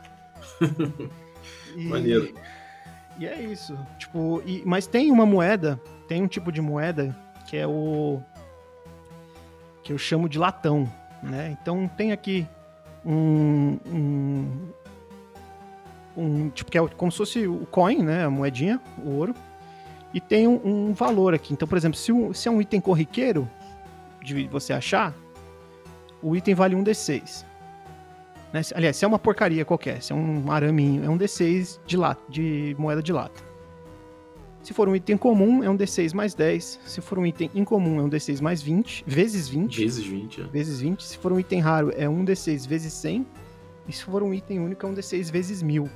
E- 1.77 1.85
Maneiro. 1.88 2.35
E 3.18 3.27
é 3.27 3.40
isso. 3.40 3.79
Tipo, 3.98 4.42
e- 4.44 4.62
mas 4.66 4.87
tem 4.87 5.11
uma 5.11 5.25
moeda, 5.25 5.81
tem 6.07 6.22
um 6.22 6.27
tipo 6.27 6.53
de 6.53 6.61
moeda 6.61 7.16
que 7.46 7.57
é 7.57 7.66
o. 7.66 8.20
que 9.83 9.92
eu 9.92 9.98
chamo 9.98 10.29
de 10.29 10.38
latão, 10.38 10.90
né? 11.22 11.57
Então 11.61 11.88
tem 11.96 12.12
aqui 12.12 12.46
um. 13.05 13.79
um, 13.87 14.68
um- 16.16 16.51
tipo, 16.51 16.70
que 16.70 16.77
é 16.79 16.87
como 16.88 17.11
se 17.11 17.18
fosse 17.18 17.46
o 17.46 17.66
coin, 17.70 18.03
né? 18.03 18.25
A 18.25 18.31
moedinha, 18.31 18.81
o 19.03 19.11
ouro. 19.11 19.35
E 20.12 20.20
tem 20.20 20.46
um, 20.46 20.61
um 20.90 20.92
valor 20.92 21.33
aqui. 21.33 21.55
Então, 21.55 21.66
por 21.66 21.79
exemplo, 21.79 21.96
se, 21.98 22.12
um- 22.12 22.35
se 22.35 22.48
é 22.48 22.51
um 22.51 22.61
item 22.61 22.81
corriqueiro 22.83 23.48
de 24.22 24.46
você 24.48 24.72
achar, 24.75 25.14
o 26.22 26.37
item 26.37 26.54
vale 26.54 26.74
um 26.74 26.85
D6. 26.85 27.44
Né? 28.52 28.61
Aliás, 28.74 28.96
se 28.96 29.04
é 29.04 29.08
uma 29.08 29.18
porcaria 29.18 29.64
qualquer, 29.64 30.02
se 30.02 30.12
é 30.12 30.14
um 30.14 30.50
araminho, 30.50 31.04
é 31.04 31.08
um 31.08 31.18
D6 31.18 31.80
de, 31.87 31.96
lata, 31.96 32.22
de 32.28 32.76
moeda 32.78 33.02
de 33.02 33.12
lata. 33.12 33.42
Se 34.62 34.72
for 34.72 34.88
um 34.88 34.94
item 34.94 35.16
comum, 35.16 35.64
é 35.64 35.68
um 35.68 35.76
D6 35.76 36.14
mais 36.14 36.35
10. 36.35 36.80
Se 36.85 37.00
for 37.00 37.18
um 37.18 37.26
item 37.26 37.50
incomum, 37.52 37.98
é 37.98 38.02
um 38.02 38.08
D6 38.08 38.40
mais 38.40 38.62
20, 38.62 39.02
vezes 39.04 39.48
20. 39.48 39.76
Vezes 39.76 40.04
20, 40.04 40.40
é. 40.40 40.44
Vezes 40.44 40.80
20. 40.80 41.02
Se 41.02 41.18
for 41.18 41.32
um 41.32 41.40
item 41.40 41.58
raro, 41.58 41.92
é 41.96 42.08
um 42.08 42.24
D6 42.24 42.68
vezes 42.68 42.92
100. 42.92 43.26
E 43.88 43.92
se 43.92 44.04
for 44.04 44.22
um 44.22 44.32
item 44.32 44.61
único, 44.61 44.87
é 44.87 44.88
um 44.88 44.94
D6 44.94 45.32
vezes 45.32 45.62
1000. 45.62 45.90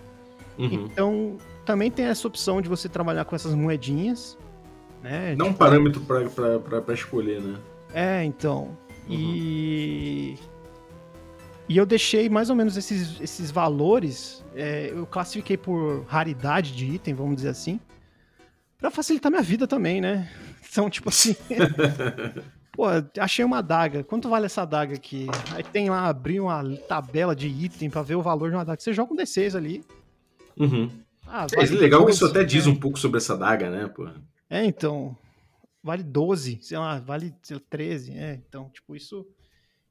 Uhum. 0.58 0.88
Então, 0.90 1.36
também 1.64 1.92
tem 1.92 2.06
essa 2.06 2.26
opção 2.26 2.60
de 2.60 2.68
você 2.68 2.88
trabalhar 2.88 3.24
com 3.24 3.36
essas 3.36 3.54
moedinhas, 3.54 4.36
né? 5.00 5.36
Dá 5.36 5.44
um 5.44 5.52
parâmetro 5.52 6.00
pra 6.00 6.94
escolher, 6.94 7.40
né? 7.40 7.58
É, 7.94 8.24
então. 8.24 8.76
E. 9.08 10.36
E 11.68 11.76
eu 11.76 11.84
deixei 11.84 12.28
mais 12.28 12.48
ou 12.48 12.54
menos 12.56 12.76
esses, 12.76 13.20
esses 13.20 13.50
valores, 13.50 14.44
é, 14.54 14.90
eu 14.94 15.04
classifiquei 15.04 15.56
por 15.56 16.04
raridade 16.06 16.72
de 16.74 16.86
item, 16.86 17.12
vamos 17.12 17.36
dizer 17.36 17.48
assim, 17.48 17.80
pra 18.78 18.88
facilitar 18.90 19.30
minha 19.32 19.42
vida 19.42 19.66
também, 19.66 20.00
né? 20.00 20.30
Então, 20.68 20.90
tipo 20.90 21.08
assim. 21.08 21.34
Pô, 22.72 22.84
achei 23.18 23.42
uma 23.42 23.58
adaga. 23.58 24.04
Quanto 24.04 24.28
vale 24.28 24.44
essa 24.44 24.60
adaga 24.60 24.94
aqui? 24.94 25.26
Aí 25.54 25.62
tem 25.62 25.88
lá, 25.88 26.06
abrir 26.06 26.38
uma 26.38 26.62
tabela 26.86 27.34
de 27.34 27.46
item 27.48 27.88
pra 27.88 28.02
ver 28.02 28.16
o 28.16 28.20
valor 28.20 28.50
de 28.50 28.56
uma 28.56 28.60
adaga. 28.60 28.78
Você 28.78 28.92
joga 28.92 29.14
um 29.14 29.16
D6 29.16 29.56
ali. 29.56 29.82
Uhum. 30.58 30.90
Ah, 31.26 31.46
É 31.50 31.56
vale 31.64 31.78
legal 31.78 32.00
que 32.00 32.08
12, 32.08 32.16
isso 32.16 32.26
até 32.26 32.44
diz 32.44 32.66
né? 32.66 32.72
um 32.72 32.76
pouco 32.76 32.98
sobre 32.98 33.16
essa 33.16 33.38
daga, 33.38 33.70
né, 33.70 33.88
pô? 33.88 34.06
É, 34.50 34.66
então. 34.66 35.16
Vale 35.87 36.03
12, 36.03 36.59
sei 36.62 36.77
lá, 36.77 36.99
vale 36.99 37.33
sei 37.44 37.57
lá, 37.57 37.62
13. 37.70 38.12
É, 38.18 38.35
então, 38.35 38.68
tipo, 38.70 38.96
isso. 38.96 39.25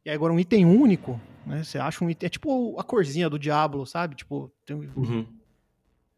E 0.03 0.09
agora 0.09 0.33
um 0.33 0.37
item 0.39 0.65
único, 0.65 1.17
né? 1.47 1.63
Você 1.63 1.77
acha 1.79 2.03
um 2.03 2.09
item. 2.09 2.27
É 2.27 2.29
tipo 2.29 2.77
a 2.77 2.83
corzinha 2.83 3.29
do 3.29 3.39
Diablo, 3.39 3.85
sabe? 3.85 4.13
Tipo, 4.13 4.51
tem 4.65 4.75
um- 4.75 4.91
Uhum. 4.93 5.25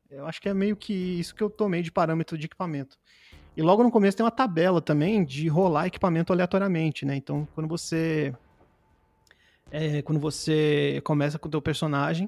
eu 0.10 0.26
acho 0.26 0.42
que 0.42 0.50
é 0.50 0.54
meio 0.54 0.76
que 0.76 0.94
isso 0.94 1.36
que 1.36 1.44
eu 1.44 1.50
tomei 1.50 1.84
de 1.84 1.92
parâmetro 1.92 2.36
de 2.40 2.48
equipamento. 2.48 2.98
E 3.56 3.62
logo 3.62 3.84
no 3.84 3.92
começo 3.92 4.18
tem 4.18 4.24
uma 4.26 4.32
tabela 4.32 4.82
também 4.82 5.24
de 5.24 5.48
rolar 5.48 5.86
equipamento 5.86 6.34
aleatoriamente, 6.34 7.06
né? 7.06 7.16
Então, 7.16 7.48
quando 7.54 7.68
você. 7.70 8.34
é, 9.72 10.02
quando 10.02 10.20
você 10.20 11.00
começa 11.04 11.38
com 11.38 11.48
o 11.48 11.52
teu 11.52 11.62
personagem, 11.62 12.28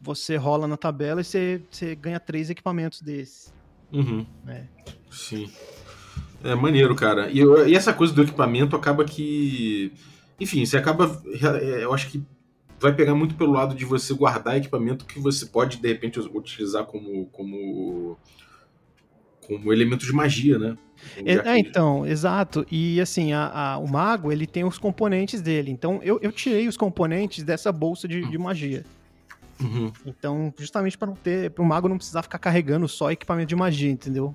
você 0.00 0.36
rola 0.36 0.66
na 0.66 0.78
tabela 0.78 1.20
e 1.20 1.24
você, 1.24 1.62
você 1.70 1.94
ganha 1.94 2.18
três 2.18 2.48
equipamentos 2.48 3.02
desses. 3.02 3.52
Uhum. 3.92 4.26
É. 4.48 4.64
Sim. 5.10 5.52
É 6.42 6.54
maneiro, 6.54 6.94
cara. 6.94 7.30
E, 7.30 7.38
eu- 7.38 7.66
e 7.66 7.74
essa 7.74 7.92
coisa 7.92 8.12
do 8.12 8.22
equipamento 8.22 8.76
acaba 8.76 9.04
que. 9.04 9.92
Enfim, 10.38 10.64
você 10.66 10.76
acaba. 10.76 11.22
é, 11.60 11.84
Eu 11.84 11.92
acho 11.94 12.10
que 12.10 12.22
vai 12.78 12.92
pegar 12.92 13.14
muito 13.14 13.34
pelo 13.34 13.52
lado 13.52 13.74
de 13.74 13.84
você 13.84 14.12
guardar 14.12 14.56
equipamento 14.56 15.06
que 15.06 15.18
você 15.18 15.46
pode, 15.46 15.78
de 15.78 15.88
repente, 15.88 16.18
utilizar 16.20 16.84
como. 16.84 17.26
como. 17.26 18.18
como 19.46 19.72
elemento 19.72 20.04
de 20.04 20.12
magia, 20.12 20.58
né? 20.58 20.76
É, 21.24 21.34
é, 21.50 21.58
então, 21.58 22.06
exato. 22.06 22.64
E 22.70 23.00
assim, 23.00 23.32
a- 23.32 23.48
a- 23.74 23.78
o 23.78 23.86
mago, 23.86 24.32
ele 24.32 24.46
tem 24.46 24.64
os 24.64 24.78
componentes 24.78 25.40
dele. 25.42 25.70
Então, 25.70 26.00
eu, 26.02 26.18
eu 26.22 26.32
tirei 26.32 26.66
os 26.66 26.76
componentes 26.76 27.44
dessa 27.44 27.70
bolsa 27.70 28.08
de, 28.08 28.26
de 28.28 28.38
magia. 28.38 28.84
Uhum. 29.60 29.92
Então, 30.06 30.52
justamente 30.58 30.96
para 30.98 31.08
não 31.08 31.14
ter, 31.14 31.50
para 31.50 31.62
o 31.62 31.66
mago 31.66 31.88
não 31.88 31.96
precisar 31.96 32.22
ficar 32.22 32.38
carregando 32.38 32.88
só 32.88 33.10
equipamento 33.10 33.48
de 33.48 33.56
magia, 33.56 33.90
entendeu? 33.90 34.34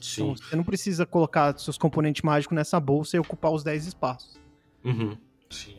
Sim. 0.00 0.30
Então, 0.30 0.36
você 0.36 0.56
não 0.56 0.64
precisa 0.64 1.06
colocar 1.06 1.58
seus 1.58 1.78
componentes 1.78 2.22
mágicos 2.22 2.54
nessa 2.54 2.78
bolsa 2.78 3.16
e 3.16 3.20
ocupar 3.20 3.52
os 3.52 3.62
10 3.62 3.86
espaços. 3.86 4.38
Uhum, 4.84 5.16
sim. 5.50 5.76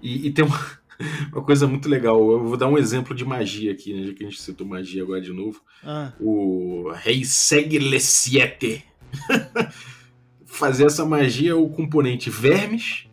E, 0.00 0.28
e 0.28 0.30
tem 0.30 0.44
uma, 0.44 0.60
uma 1.32 1.42
coisa 1.42 1.66
muito 1.66 1.88
legal. 1.88 2.18
Eu 2.30 2.44
vou 2.44 2.56
dar 2.56 2.68
um 2.68 2.78
exemplo 2.78 3.14
de 3.14 3.24
magia 3.24 3.72
aqui, 3.72 3.92
né? 3.92 4.06
Já 4.06 4.14
que 4.14 4.24
a 4.24 4.28
gente 4.28 4.40
citou 4.40 4.66
magia 4.66 5.02
agora 5.02 5.20
de 5.20 5.32
novo. 5.32 5.62
Ah, 5.82 6.12
O 6.20 6.90
Rei 6.94 7.24
Seglesiete. 7.24 8.84
Fazer 10.46 10.86
essa 10.86 11.04
magia 11.04 11.50
é 11.50 11.54
o 11.54 11.68
componente 11.68 12.30
vermes, 12.30 13.08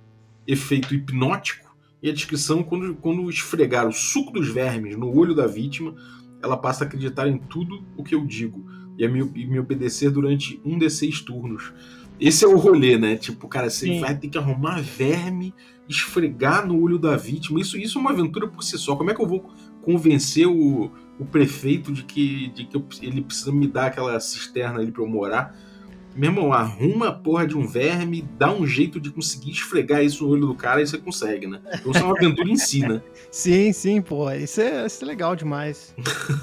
efeito 0.47 0.93
hipnótico, 0.93 1.75
e 2.01 2.09
a 2.09 2.13
descrição 2.13 2.63
quando, 2.63 2.95
quando 2.95 3.29
esfregar 3.29 3.87
o 3.87 3.91
suco 3.91 4.31
dos 4.31 4.47
vermes 4.49 4.95
no 4.95 5.13
olho 5.13 5.33
da 5.33 5.47
vítima, 5.47 5.95
ela 6.41 6.55
passa 6.57 6.83
a 6.83 6.87
acreditar 6.87 7.27
em 7.27 7.37
tudo 7.37 7.83
o 7.97 8.03
que 8.03 8.15
eu 8.15 8.25
digo 8.25 8.63
e 8.97 9.07
me 9.45 9.59
obedecer 9.59 10.11
durante 10.11 10.59
um 10.63 10.77
desses 10.77 11.21
turnos. 11.21 11.73
Esse 12.19 12.45
é 12.45 12.47
o 12.47 12.57
rolê, 12.57 12.97
né? 12.97 13.15
Tipo, 13.17 13.47
cara, 13.47 13.69
você 13.69 13.87
Sim. 13.87 13.99
vai 13.99 14.15
ter 14.17 14.29
que 14.29 14.37
arrumar 14.37 14.81
verme, 14.81 15.53
esfregar 15.89 16.65
no 16.65 16.79
olho 16.79 16.97
da 16.99 17.17
vítima. 17.17 17.59
Isso, 17.59 17.77
isso 17.77 17.97
é 17.97 18.01
uma 18.01 18.11
aventura 18.11 18.47
por 18.47 18.63
si 18.63 18.77
só. 18.77 18.95
Como 18.95 19.09
é 19.11 19.15
que 19.15 19.21
eu 19.21 19.27
vou 19.27 19.49
convencer 19.81 20.47
o, 20.47 20.91
o 21.19 21.25
prefeito 21.25 21.91
de 21.91 22.03
que, 22.03 22.49
de 22.49 22.65
que 22.65 22.77
eu- 22.77 22.85
ele 23.01 23.21
precisa 23.21 23.51
me 23.51 23.67
dar 23.67 23.87
aquela 23.87 24.19
cisterna 24.19 24.79
ali 24.79 24.91
pra 24.91 25.03
eu 25.03 25.07
morar? 25.07 25.57
Meu 26.15 26.29
irmão, 26.29 26.53
arruma 26.53 27.07
a 27.09 27.11
porra 27.11 27.47
de 27.47 27.57
um 27.57 27.65
verme, 27.67 28.23
dá 28.37 28.51
um 28.53 28.67
jeito 28.67 28.99
de 28.99 29.09
conseguir 29.09 29.51
esfregar 29.51 30.03
isso 30.03 30.23
no 30.23 30.31
olho 30.31 30.47
do 30.47 30.55
cara 30.55 30.81
e 30.81 30.87
você 30.87 30.97
consegue, 30.97 31.47
né? 31.47 31.59
Então 31.73 31.91
isso 31.91 32.01
é 32.01 32.03
uma 32.03 32.15
aventura 32.15 32.49
em 32.49 32.55
si, 32.55 32.81
né? 32.81 33.01
sim, 33.31 33.73
sim, 33.73 34.01
pô. 34.01 34.29
Isso 34.31 34.61
é, 34.61 34.85
isso 34.85 35.03
é 35.03 35.07
legal 35.07 35.35
demais. 35.35 35.93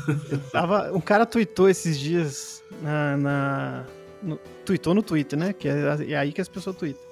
Tava, 0.53 0.93
um 0.93 1.01
cara 1.01 1.25
tweetou 1.25 1.69
esses 1.69 1.99
dias 1.99 2.63
na. 2.83 3.17
na 3.17 3.85
no, 4.23 4.39
tweetou 4.65 4.93
no 4.95 5.03
Twitter, 5.03 5.39
né? 5.39 5.53
Que 5.53 5.69
é, 5.69 5.97
é 6.09 6.17
aí 6.17 6.33
que 6.33 6.41
as 6.41 6.49
pessoas 6.49 6.77
tweetam. 6.77 7.03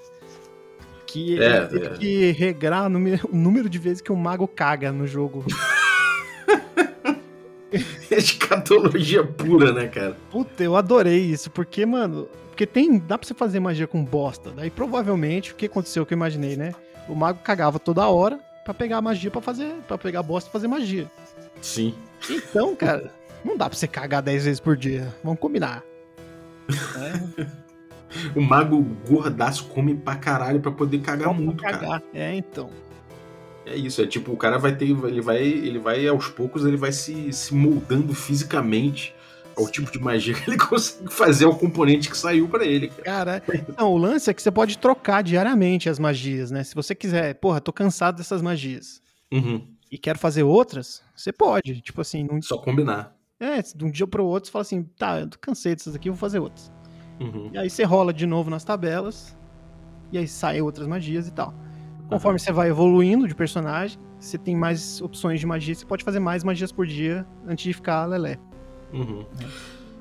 Que 1.07 1.35
ele 1.35 1.44
É, 1.44 1.66
teve 1.66 1.87
é. 1.87 1.90
que 1.90 2.31
regrar 2.33 2.85
o 2.87 2.88
número, 2.90 3.29
o 3.33 3.37
número 3.37 3.68
de 3.68 3.79
vezes 3.79 4.03
que 4.03 4.12
o 4.12 4.16
mago 4.16 4.47
caga 4.47 4.92
no 4.92 5.07
jogo. 5.07 5.44
Escatologia 8.11 9.24
pura, 9.24 9.72
né, 9.72 9.88
cara? 9.88 10.16
Puta, 10.31 10.62
eu 10.62 10.76
adorei 10.76 11.18
isso, 11.18 11.50
porque, 11.50 11.85
mano, 11.85 12.28
porque 12.48 12.66
tem, 12.66 12.98
dá 12.98 13.18
pra 13.18 13.26
você 13.26 13.35
fazer 13.35 13.61
magia 13.61 13.87
com 13.87 14.04
bosta. 14.04 14.50
Daí 14.50 14.70
provavelmente 14.70 15.52
o 15.52 15.54
que 15.54 15.66
aconteceu 15.66 16.04
que 16.07 16.14
eu 16.14 16.16
imaginei, 16.16 16.57
né? 16.57 16.74
O 17.09 17.14
mago 17.14 17.40
cagava 17.42 17.78
toda 17.78 18.07
hora 18.09 18.40
pra 18.64 18.74
pegar 18.74 19.00
magia 19.00 19.31
pra 19.31 19.40
fazer, 19.40 19.74
para 19.87 19.96
pegar 19.96 20.22
bosta 20.22 20.48
e 20.48 20.52
fazer 20.52 20.68
magia. 20.68 21.11
Sim. 21.61 21.94
Então, 22.28 22.74
cara, 22.74 23.11
não 23.44 23.57
dá 23.57 23.68
pra 23.68 23.78
você 23.78 23.87
cagar 23.88 24.22
10 24.22 24.44
vezes 24.44 24.61
por 24.61 24.76
dia. 24.76 25.14
Vamos 25.22 25.40
combinar. 25.40 25.83
É, 26.96 27.46
O 28.35 28.40
mago 28.40 28.83
gordaço 29.07 29.66
come 29.68 29.94
pra 29.94 30.16
caralho 30.16 30.61
pra 30.61 30.72
poder 30.72 31.00
cagar 31.00 31.28
vamos 31.28 31.44
muito, 31.44 31.62
cara. 31.62 31.78
cagar. 31.78 32.02
É, 32.14 32.35
então. 32.35 32.70
É 33.68 33.76
isso, 33.76 34.00
é 34.02 34.07
tipo, 34.07 34.33
o 34.33 34.37
cara 34.37 34.59
vai 34.59 34.74
ter. 34.76 34.87
Ele 34.87 35.20
vai. 35.20 35.42
Ele 35.42 35.78
vai, 35.78 36.07
aos 36.09 36.28
poucos, 36.28 36.64
ele 36.64 36.76
vai 36.76 36.90
se, 36.92 37.33
se 37.33 37.54
moldando 37.54 38.14
fisicamente 38.14 39.14
ao 39.57 39.68
tipo 39.68 39.90
de 39.90 39.98
magia 39.98 40.35
que 40.35 40.48
ele 40.48 40.57
consegue 40.59 41.12
fazer 41.12 41.44
ao 41.44 41.57
componente 41.57 42.09
que 42.09 42.16
saiu 42.16 42.48
pra 42.48 42.64
ele, 42.64 42.88
cara. 42.88 43.40
Cara, 43.40 43.64
não, 43.76 43.92
o 43.92 43.96
lance 43.98 44.31
é 44.31 44.35
que 44.35 44.40
você 44.40 44.50
pode 44.50 44.78
trocar 44.78 45.22
diariamente 45.22 45.88
as 45.88 45.98
magias, 45.98 46.50
né? 46.50 46.62
Se 46.64 46.74
você 46.74 46.94
quiser, 46.94 47.35
porra, 47.35 47.61
tô 47.61 47.72
cansado 47.72 48.16
dessas 48.16 48.40
magias 48.40 49.02
Uhum. 49.33 49.66
e 49.90 49.98
quero 49.98 50.18
fazer 50.18 50.44
outras, 50.44 51.02
você 51.14 51.33
pode. 51.33 51.81
Tipo 51.83 52.00
assim, 52.00 52.22
num, 52.24 52.40
Só 52.40 52.57
combinar. 52.59 53.14
é, 53.40 53.61
de 53.61 53.85
um 53.85 53.90
dia 53.90 54.07
pro 54.07 54.24
outro 54.24 54.46
você 54.48 54.52
fala 54.52 54.62
assim, 54.62 54.83
tá, 54.96 55.20
eu 55.20 55.28
tô 55.28 55.38
cansei 55.40 55.74
dessas 55.74 55.94
aqui, 55.94 56.09
vou 56.09 56.16
fazer 56.18 56.38
outras. 56.38 56.70
Uhum. 57.20 57.50
E 57.52 57.59
aí 57.59 57.68
você 57.68 57.83
rola 57.83 58.12
de 58.12 58.26
novo 58.26 58.48
nas 58.48 58.62
tabelas, 58.62 59.37
e 60.12 60.16
aí 60.18 60.28
saem 60.28 60.62
outras 60.62 60.87
magias 60.87 61.26
e 61.26 61.33
tal. 61.33 61.52
Conforme 62.09 62.38
você 62.38 62.53
vai 62.53 62.68
evoluindo 62.71 63.29
de 63.29 63.35
personagem, 63.35 63.99
você 64.18 64.38
tem 64.38 64.57
mais 64.57 65.01
opções 65.03 65.38
de 65.40 65.47
magia, 65.47 65.75
você 65.75 65.85
pode 65.85 66.03
fazer 66.05 66.18
mais 66.21 66.42
magias 66.42 66.73
por 66.73 66.87
dia 66.87 67.27
antes 67.47 67.64
de 67.64 67.73
ficar 67.73 68.07
lelé. 68.07 68.38
Uhum. 68.92 69.25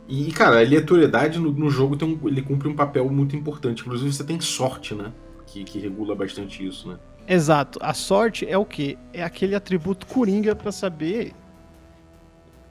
E, 0.07 0.31
cara, 0.31 0.55
a 0.57 0.59
aleatoriedade 0.59 1.37
no, 1.37 1.51
no 1.51 1.69
jogo 1.69 1.97
tem 1.97 2.07
um- 2.07 2.27
ele 2.27 2.41
cumpre 2.41 2.67
um 2.69 2.75
papel 2.75 3.09
muito 3.09 3.35
importante. 3.35 3.81
Inclusive, 3.81 4.13
você 4.13 4.23
tem 4.23 4.39
sorte, 4.39 4.95
né? 4.95 5.11
Que, 5.45 5.63
que 5.65 5.79
regula 5.79 6.15
bastante 6.15 6.65
isso, 6.65 6.87
né? 6.89 6.97
Exato. 7.27 7.77
A 7.81 7.93
sorte 7.93 8.47
é 8.47 8.57
o 8.57 8.63
quê? 8.65 8.97
É 9.11 9.21
aquele 9.21 9.53
atributo 9.53 10.07
coringa 10.07 10.55
pra 10.55 10.71
saber 10.71 11.33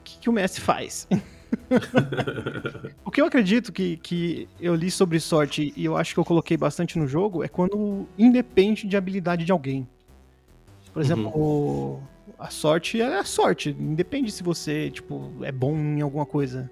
o 0.01 0.03
que, 0.03 0.19
que 0.19 0.31
o 0.31 0.33
mestre 0.33 0.63
faz. 0.63 1.07
o 3.05 3.11
que 3.11 3.21
eu 3.21 3.27
acredito 3.27 3.73
que, 3.73 3.97
que 3.99 4.49
eu 4.61 4.75
li 4.75 4.91
sobre 4.91 5.19
sorte 5.21 5.73
e 5.77 5.85
eu 5.85 5.97
acho 5.97 6.15
que 6.15 6.21
eu 6.21 6.25
coloquei 6.25 6.57
bastante 6.57 6.99
no 6.99 7.07
jogo 7.07 7.43
é 7.45 7.49
quando 7.49 8.07
independe 8.19 8.87
de 8.87 8.97
habilidade 8.97 9.45
de 9.45 9.53
alguém. 9.53 9.87
Por 10.93 11.03
exemplo, 11.03 11.29
o- 11.29 12.01
a 12.39 12.51
sorte 12.51 13.01
é 13.01 13.19
a 13.19 13.25
sorte. 13.25 13.71
Independe 13.79 14.31
se 14.31 14.43
você, 14.43 14.91
tipo, 14.91 15.31
é 15.43 15.53
bom 15.53 15.75
em 15.77 16.01
alguma 16.01 16.27
coisa. 16.27 16.71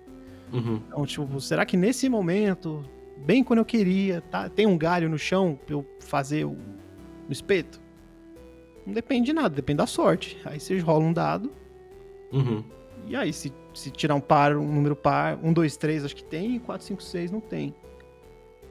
Uhum. 0.52 0.80
Então, 0.88 1.06
tipo, 1.06 1.40
será 1.40 1.64
que 1.64 1.76
nesse 1.76 2.08
momento, 2.08 2.84
bem 3.24 3.42
quando 3.44 3.58
eu 3.60 3.64
queria, 3.64 4.20
tá, 4.22 4.48
tem 4.48 4.66
um 4.66 4.76
galho 4.78 5.08
no 5.08 5.18
chão 5.18 5.58
pra 5.66 5.74
eu 5.74 5.84
fazer 6.00 6.44
o, 6.44 6.50
o 7.28 7.32
espeto? 7.32 7.80
Não 8.86 8.92
depende 8.92 9.26
de 9.26 9.32
nada, 9.32 9.48
depende 9.50 9.78
da 9.78 9.86
sorte. 9.86 10.38
Aí 10.44 10.60
você 10.60 10.78
rola 10.78 11.04
um 11.04 11.12
dado, 11.12 11.50
Uhum. 12.32 12.62
e 13.06 13.14
aí 13.16 13.32
se, 13.32 13.52
se 13.74 13.90
tirar 13.90 14.14
um 14.14 14.20
par, 14.20 14.56
um 14.56 14.66
número 14.72 14.94
par, 14.96 15.38
um, 15.42 15.52
dois, 15.52 15.76
três, 15.76 16.04
acho 16.04 16.14
que 16.16 16.24
tem, 16.24 16.56
e 16.56 16.60
quatro, 16.60 16.86
cinco, 16.86 17.02
seis 17.02 17.30
não 17.30 17.40
tem. 17.40 17.74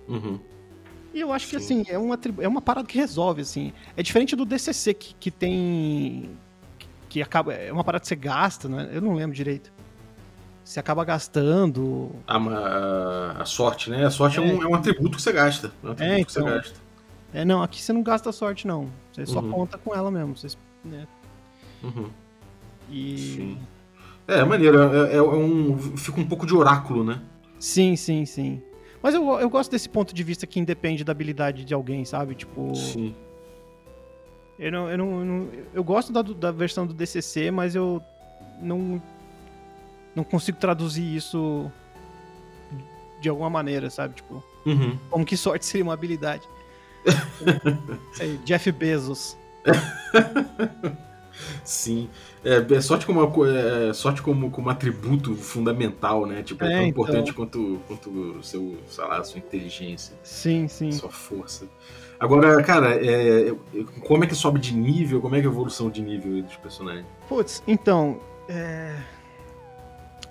Uhum. 0.08 0.39
E 1.14 1.20
eu 1.20 1.32
acho 1.32 1.47
que, 1.47 1.60
Sim. 1.60 1.82
assim, 1.82 1.91
é 1.93 1.97
uma, 1.97 2.20
é 2.39 2.47
uma 2.47 2.62
parada 2.62 2.88
que 2.88 2.97
resolve, 2.97 3.41
assim. 3.43 3.72
É 3.95 4.01
diferente 4.01 4.36
do 4.36 4.45
DCC, 4.45 4.93
que, 4.95 5.14
que 5.16 5.30
tem... 5.30 6.30
que- 6.80 6.88
Que 7.10 7.22
acaba... 7.22 7.54
É 7.54 7.72
uma 7.72 7.84
parada 7.84 8.01
que 8.01 8.08
você 8.08 8.16
gasta, 8.16 8.68
né? 8.68 8.89
Eu 8.91 9.01
não 9.01 9.14
lembro 9.14 9.36
direito. 9.36 9.72
Você 10.64 10.80
acaba 10.80 11.04
gastando... 11.06 12.10
A, 12.26 12.38
a- 12.38 13.41
a 13.41 13.45
sorte, 13.45 13.89
né? 13.91 14.06
A 14.06 14.10
sorte 14.10 14.39
é, 14.39 14.41
um, 14.41 14.64
é 14.64 14.66
um 14.68 14.74
atributo 14.74 15.18
que 15.18 15.22
você 15.22 15.32
gasta. 15.32 15.72
É 15.84 15.88
um 15.88 15.91
atributo 15.91 16.20
É, 16.20 16.24
que 16.24 16.32
você 16.32 16.39
então. 16.39 16.51
gasta. 16.54 16.80
É, 17.34 17.45
não, 17.45 17.62
aqui 17.62 17.82
você 17.82 17.93
não 17.93 18.01
gasta 18.01 18.32
sorte, 18.32 18.66
não. 18.66 18.89
Você 19.12 19.26
só 19.28 19.39
Uhum. 19.39 19.51
conta 19.51 19.78
com 19.78 19.93
ela 19.93 20.10
mesmo. 20.10 20.36
Você, 20.36 20.56
né? 20.84 21.08
Uhum. 21.84 22.10
E. 22.89 23.18
Sim. 23.18 23.58
É, 24.28 24.39
é 24.39 24.43
maneiro. 24.43 24.80
É, 24.80 25.13
é, 25.13 25.15
é 25.17 25.21
um, 25.21 25.78
fica 25.97 26.19
um 26.19 26.26
pouco 26.28 26.45
de 26.45 26.53
oráculo, 26.55 27.03
né? 27.03 27.21
Sim, 27.59 27.95
sim, 27.95 28.26
sim. 28.26 28.61
Mas 29.01 29.13
eu, 29.13 29.28
eu 29.39 29.49
gosto 29.49 29.69
desse 29.71 29.89
ponto 29.89 30.13
de 30.15 30.24
vista 30.24 30.47
que 30.47 30.59
independe 30.59 31.03
da 31.03 31.11
habilidade 31.11 31.65
de 31.65 31.74
alguém, 31.74 32.05
sabe? 32.05 32.36
Tipo. 32.36 32.74
Sim. 32.76 33.13
Eu, 34.57 34.71
não, 34.71 34.89
eu, 34.89 34.97
não, 34.97 35.19
eu, 35.19 35.26
não, 35.26 35.47
eu 35.74 35.84
gosto 35.84 36.13
da, 36.13 36.21
da 36.21 36.51
versão 36.51 36.86
do 36.88 36.93
DCC, 36.93 37.51
mas 37.51 37.76
eu 37.76 38.01
não, 38.61 39.01
não 40.15 40.24
consigo 40.24 40.57
traduzir 40.57 41.15
isso 41.15 41.69
de 43.19 43.28
alguma 43.30 43.49
maneira, 43.49 43.89
sabe? 43.89 44.15
Tipo, 44.15 44.43
Uhum. 44.65 44.97
como 45.09 45.26
que 45.26 45.36
sorte 45.36 45.65
seria 45.65 45.84
uma 45.84 45.93
habilidade? 45.93 46.43
Sei, 48.13 48.38
Jeff 48.45 48.71
Bezos. 48.71 49.36
Sim. 51.63 52.09
É, 52.43 52.57
é 52.75 52.81
sorte 52.81 53.05
como, 53.05 53.25
co- 53.31 53.45
é, 53.45 53.91
sorte 53.93 54.21
como, 54.21 54.51
como 54.51 54.69
atributo 54.69 55.36
fundamental, 55.36 56.25
né? 56.25 56.43
Tipo, 56.43 56.63
é, 56.63 56.67
É, 56.67 56.69
tão 56.71 56.77
então. 56.79 56.89
importante 56.89 57.34
quanto, 57.34 57.79
quanto 57.88 58.09
o 58.09 58.43
seu, 58.43 58.77
sei 58.88 59.03
lá, 59.05 59.17
a 59.17 59.23
sua 59.23 59.39
inteligência, 59.39 60.15
Sim, 60.23 60.67
sim. 60.67 60.91
sua 60.91 61.09
força. 61.09 61.65
Agora, 62.19 62.61
cara, 62.63 62.95
é, 62.95 63.53
como 64.07 64.23
é 64.23 64.27
que 64.27 64.36
sobe 64.36 64.59
de 64.59 64.73
nível? 64.73 65.19
Como 65.21 65.36
é 65.36 65.39
que 65.41 65.45
é 65.45 65.49
a 65.49 65.51
evolução 65.51 65.89
de 65.89 66.01
nível 66.01 66.41
dos 66.43 66.55
personagens? 66.57 67.05
Putz, 67.27 67.61
então. 67.67 68.19
É... 68.47 68.95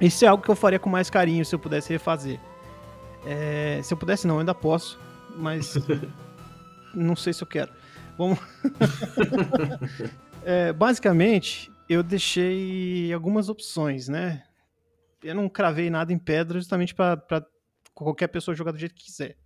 Isso 0.00 0.24
é 0.24 0.28
algo 0.28 0.42
que 0.42 0.50
eu 0.50 0.56
faria 0.56 0.78
com 0.78 0.88
mais 0.90 1.08
carinho 1.10 1.44
se 1.44 1.54
eu 1.54 1.58
pudesse 1.58 1.92
refazer. 1.92 2.38
É, 3.24 3.80
Se 3.84 3.94
eu 3.94 3.96
pudesse, 3.98 4.26
não, 4.26 4.36
eu 4.36 4.40
ainda 4.40 4.54
posso, 4.54 4.98
mas. 5.36 5.74
não 6.94 7.14
sei 7.14 7.32
se 7.32 7.42
eu 7.42 7.46
quero. 7.46 7.70
Vamos. 8.18 8.38
É, 10.44 10.72
basicamente, 10.72 11.70
eu 11.88 12.02
deixei 12.02 13.12
algumas 13.12 13.48
opções, 13.48 14.08
né? 14.08 14.42
Eu 15.22 15.34
não 15.34 15.48
cravei 15.48 15.88
nada 15.88 16.12
em 16.12 16.18
pedra 16.18 16.58
justamente 16.58 16.94
para 16.94 17.46
qualquer 17.94 18.28
pessoa 18.28 18.54
jogar 18.54 18.72
do 18.72 18.78
jeito 18.78 18.94
que 18.94 19.04
quiser. 19.04 19.36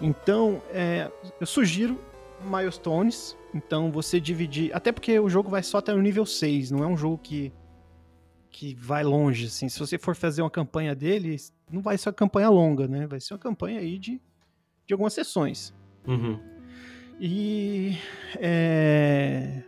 Então, 0.00 0.62
é, 0.70 1.10
eu 1.40 1.46
sugiro 1.46 2.00
milestones. 2.44 3.36
Então, 3.52 3.90
você 3.90 4.20
dividir. 4.20 4.74
Até 4.74 4.92
porque 4.92 5.18
o 5.18 5.28
jogo 5.28 5.48
vai 5.48 5.62
só 5.62 5.78
até 5.78 5.92
o 5.92 6.00
nível 6.00 6.26
6, 6.26 6.70
não 6.70 6.84
é 6.84 6.86
um 6.86 6.96
jogo 6.96 7.18
que, 7.18 7.52
que 8.50 8.74
vai 8.74 9.02
longe. 9.02 9.46
Assim. 9.46 9.68
Se 9.68 9.78
você 9.78 9.98
for 9.98 10.14
fazer 10.14 10.42
uma 10.42 10.50
campanha 10.50 10.94
dele, 10.94 11.36
não 11.70 11.80
vai 11.80 11.98
ser 11.98 12.08
uma 12.08 12.14
campanha 12.14 12.48
longa, 12.48 12.86
né? 12.86 13.06
Vai 13.06 13.20
ser 13.20 13.34
uma 13.34 13.40
campanha 13.40 13.80
aí 13.80 13.98
de, 13.98 14.20
de 14.86 14.94
algumas 14.94 15.12
sessões. 15.12 15.74
Uhum. 16.06 16.38
E. 17.20 17.96
é, 18.36 19.62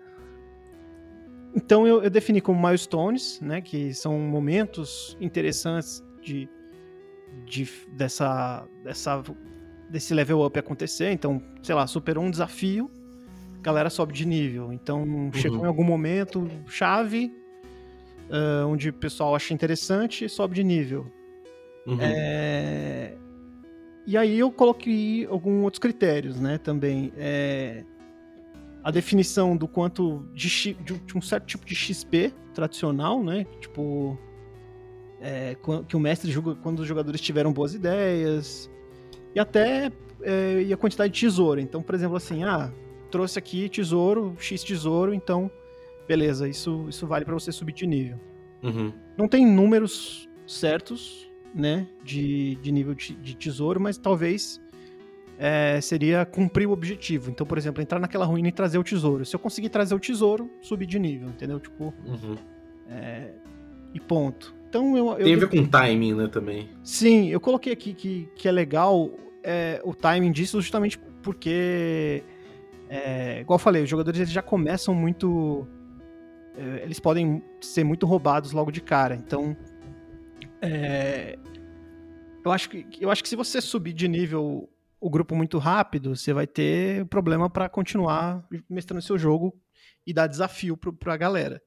Então 1.56 1.86
eu, 1.86 2.02
eu 2.02 2.10
defini 2.10 2.40
como 2.40 2.60
milestones, 2.60 3.40
né? 3.40 3.62
Que 3.62 3.94
são 3.94 4.18
momentos 4.18 5.16
interessantes 5.18 6.04
de, 6.22 6.48
de 7.46 7.66
dessa, 7.88 8.68
dessa, 8.84 9.22
desse 9.88 10.12
level 10.12 10.44
up 10.44 10.58
acontecer. 10.58 11.10
Então, 11.12 11.42
sei 11.62 11.74
lá, 11.74 11.86
superou 11.86 12.22
um 12.22 12.30
desafio, 12.30 12.90
a 13.58 13.62
galera 13.62 13.88
sobe 13.88 14.12
de 14.12 14.26
nível. 14.26 14.70
Então, 14.70 15.30
chegou 15.32 15.64
em 15.64 15.66
algum 15.66 15.84
momento 15.84 16.46
chave, 16.66 17.32
ah, 18.30 18.66
onde 18.66 18.90
o 18.90 18.92
pessoal 18.92 19.34
acha 19.34 19.54
interessante, 19.54 20.28
sobe 20.28 20.54
de 20.56 20.62
nível. 20.62 21.06
Uhum. 21.86 21.98
É, 22.00 23.14
E 24.06 24.16
aí 24.16 24.38
eu 24.38 24.50
coloquei 24.52 25.26
alguns 25.26 25.64
outros 25.64 25.78
critérios, 25.78 26.38
né, 26.38 26.58
também. 26.58 27.12
É, 27.16 27.84
A 28.86 28.90
definição 28.92 29.56
do 29.56 29.66
quanto 29.66 30.24
de, 30.32 30.74
de 30.74 31.16
um- 31.18 31.20
certo 31.20 31.44
tipo 31.46 31.66
de 31.66 31.74
XP 31.74 32.32
tradicional, 32.54 33.22
né, 33.22 33.44
tipo 33.60 34.16
é, 35.20 35.56
que 35.88 35.96
o 35.96 36.00
mestre 36.00 36.30
julga 36.30 36.54
quando 36.54 36.80
os 36.80 36.86
jogadores 36.86 37.20
tiveram 37.20 37.52
boas 37.52 37.74
ideias 37.74 38.70
e 39.34 39.40
até 39.40 39.90
é, 40.22 40.62
e 40.62 40.72
a 40.72 40.76
quantidade 40.76 41.12
de 41.12 41.18
tesouro. 41.20 41.58
Então, 41.60 41.82
por 41.82 41.94
exemplo, 41.94 42.16
assim, 42.16 42.44
ah, 42.44 42.70
trouxe 43.10 43.38
aqui 43.38 43.68
tesouro, 43.68 44.34
X 44.38 44.62
tesouro, 44.62 45.12
então 45.12 45.50
beleza, 46.06 46.48
isso 46.48 46.86
isso 46.88 47.06
vale 47.08 47.24
para 47.24 47.34
você 47.34 47.50
subir 47.50 47.72
de 47.72 47.86
nível 47.86 48.18
Uhum. 48.62 48.92
não 49.18 49.26
tem 49.26 49.44
números 49.46 50.28
certos, 50.46 51.28
né, 51.54 51.88
de, 52.04 52.54
de 52.56 52.70
nível 52.70 52.94
de, 52.94 53.14
de 53.14 53.34
tesouro, 53.34 53.80
mas 53.80 53.98
talvez 53.98 54.60
é, 55.38 55.80
seria 55.80 56.24
cumprir 56.24 56.66
o 56.66 56.72
objetivo. 56.72 57.30
Então, 57.30 57.46
por 57.46 57.58
exemplo, 57.58 57.82
entrar 57.82 57.98
naquela 57.98 58.24
ruína 58.24 58.48
e 58.48 58.52
trazer 58.52 58.78
o 58.78 58.84
tesouro. 58.84 59.24
Se 59.24 59.34
eu 59.36 59.40
conseguir 59.40 59.68
trazer 59.68 59.94
o 59.94 59.98
tesouro, 59.98 60.50
subir 60.60 60.86
de 60.86 60.98
nível, 60.98 61.28
entendeu? 61.28 61.60
Tipo, 61.60 61.92
Uhum. 62.06 62.36
é, 62.88 63.30
e 63.94 64.00
ponto. 64.00 64.54
Então, 64.68 64.96
eu, 64.96 65.08
eu 65.10 65.24
Tem 65.24 65.34
a 65.34 65.38
ver 65.38 65.48
com 65.48 65.64
timing, 65.66 66.14
né, 66.14 66.26
também. 66.28 66.68
Sim, 66.82 67.28
eu 67.28 67.40
coloquei 67.40 67.72
aqui 67.72 67.94
que, 67.94 68.28
que 68.34 68.48
é 68.48 68.52
legal 68.52 69.10
é, 69.42 69.80
o 69.84 69.94
timing 69.94 70.32
disso 70.32 70.60
justamente 70.60 70.98
porque, 71.22 72.22
é, 72.90 73.40
igual 73.40 73.54
eu 73.56 73.58
falei, 73.62 73.82
os 73.82 73.88
jogadores 73.88 74.20
eles 74.20 74.32
já 74.32 74.42
começam 74.42 74.94
muito. 74.94 75.66
é, 76.56 76.82
eles 76.82 76.98
podem 77.00 77.42
ser 77.60 77.84
muito 77.84 78.06
roubados 78.06 78.52
logo 78.52 78.70
de 78.70 78.80
cara. 78.80 79.14
Então, 79.14 79.56
é, 80.60 81.38
eu, 82.44 82.52
acho 82.52 82.68
que, 82.70 82.86
eu 83.00 83.10
acho 83.10 83.22
que 83.22 83.28
se 83.28 83.36
você 83.36 83.60
subir 83.60 83.92
de 83.92 84.08
nível 84.08 84.68
o 85.00 85.10
grupo 85.10 85.34
muito 85.34 85.58
rápido, 85.58 86.16
você 86.16 86.32
vai 86.32 86.46
ter 86.46 87.06
problema 87.06 87.48
para 87.50 87.68
continuar 87.68 88.46
mestrando 88.68 89.02
seu 89.02 89.18
jogo 89.18 89.54
e 90.06 90.12
dar 90.12 90.26
desafio 90.26 90.76
pro, 90.76 90.92
pra 90.92 91.16
galera. 91.16 91.60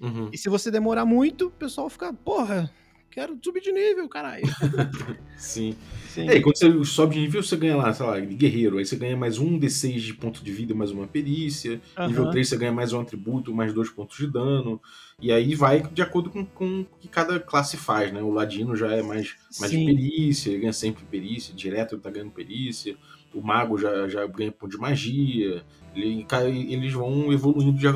Uhum. 0.00 0.30
E 0.32 0.38
se 0.38 0.48
você 0.48 0.70
demorar 0.70 1.04
muito, 1.04 1.46
o 1.46 1.50
pessoal 1.50 1.88
fica, 1.88 2.12
porra, 2.12 2.70
quero 3.10 3.38
subir 3.42 3.60
de 3.60 3.72
nível, 3.72 4.08
caralho. 4.08 4.44
Sim. 5.36 5.74
Sim. 6.08 6.28
É, 6.28 6.36
e 6.36 6.40
quando 6.40 6.56
você 6.56 6.84
sobe 6.84 7.14
de 7.14 7.20
nível, 7.20 7.42
você 7.42 7.56
ganha 7.56 7.76
lá, 7.76 7.92
sei 7.92 8.04
lá, 8.06 8.18
de 8.18 8.34
guerreiro. 8.34 8.78
Aí 8.78 8.84
você 8.86 8.96
ganha 8.96 9.16
mais 9.16 9.38
um 9.38 9.58
D6 9.58 10.00
de 10.00 10.14
ponto 10.14 10.42
de 10.42 10.50
vida, 10.52 10.74
mais 10.74 10.90
uma 10.90 11.06
perícia. 11.06 11.80
Nível 12.06 12.24
Aham. 12.24 12.30
3 12.32 12.48
você 12.48 12.56
ganha 12.56 12.72
mais 12.72 12.92
um 12.92 13.00
atributo, 13.00 13.54
mais 13.54 13.72
dois 13.72 13.90
pontos 13.90 14.16
de 14.16 14.26
dano. 14.26 14.80
E 15.20 15.30
aí 15.32 15.54
vai 15.54 15.82
de 15.82 16.02
acordo 16.02 16.30
com, 16.30 16.44
com 16.44 16.80
o 16.80 16.86
que 17.00 17.08
cada 17.08 17.38
classe 17.40 17.76
faz, 17.76 18.12
né? 18.12 18.22
O 18.22 18.30
Ladino 18.30 18.74
já 18.76 18.92
é 18.92 19.02
mais, 19.02 19.36
mais 19.60 19.70
de 19.72 19.84
perícia, 19.84 20.50
ele 20.50 20.60
ganha 20.60 20.72
sempre 20.72 21.04
perícia, 21.04 21.54
direto 21.54 21.94
ele 21.94 22.02
tá 22.02 22.10
ganhando 22.10 22.30
perícia. 22.30 22.96
O 23.34 23.42
mago 23.42 23.76
já, 23.76 24.08
já 24.08 24.26
ganha 24.26 24.50
ponto 24.50 24.70
de 24.70 24.78
magia. 24.78 25.62
Ele- 25.94 26.24
eles 26.72 26.92
vão 26.92 27.32
evoluindo 27.32 27.76
de, 27.78 27.86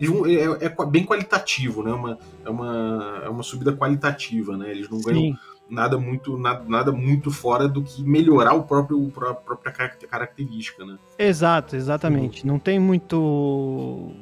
eles 0.00 0.12
vão- 0.12 0.26
é, 0.26 0.66
é 0.66 0.68
qua- 0.68 0.86
bem 0.86 1.04
qualitativo, 1.04 1.82
né? 1.82 1.92
Uma, 1.92 2.18
é, 2.44 2.50
uma, 2.50 3.22
é 3.24 3.28
uma 3.28 3.42
subida 3.42 3.72
qualitativa, 3.72 4.56
né? 4.56 4.70
Eles 4.70 4.88
não 4.88 5.00
ganham 5.00 5.20
Sim. 5.22 5.36
nada 5.68 5.98
muito 5.98 6.36
nada, 6.38 6.64
nada 6.68 6.92
muito 6.92 7.30
fora 7.30 7.68
do 7.68 7.82
que 7.82 8.02
melhorar 8.02 8.54
o 8.54 8.62
próprio 8.62 9.12
a 9.28 9.34
própria 9.34 9.72
carac- 9.72 10.06
característica, 10.06 10.84
né? 10.84 10.98
Exato, 11.18 11.76
exatamente. 11.76 12.46
Não 12.46 12.58
tem 12.58 12.78
muito 12.78 14.12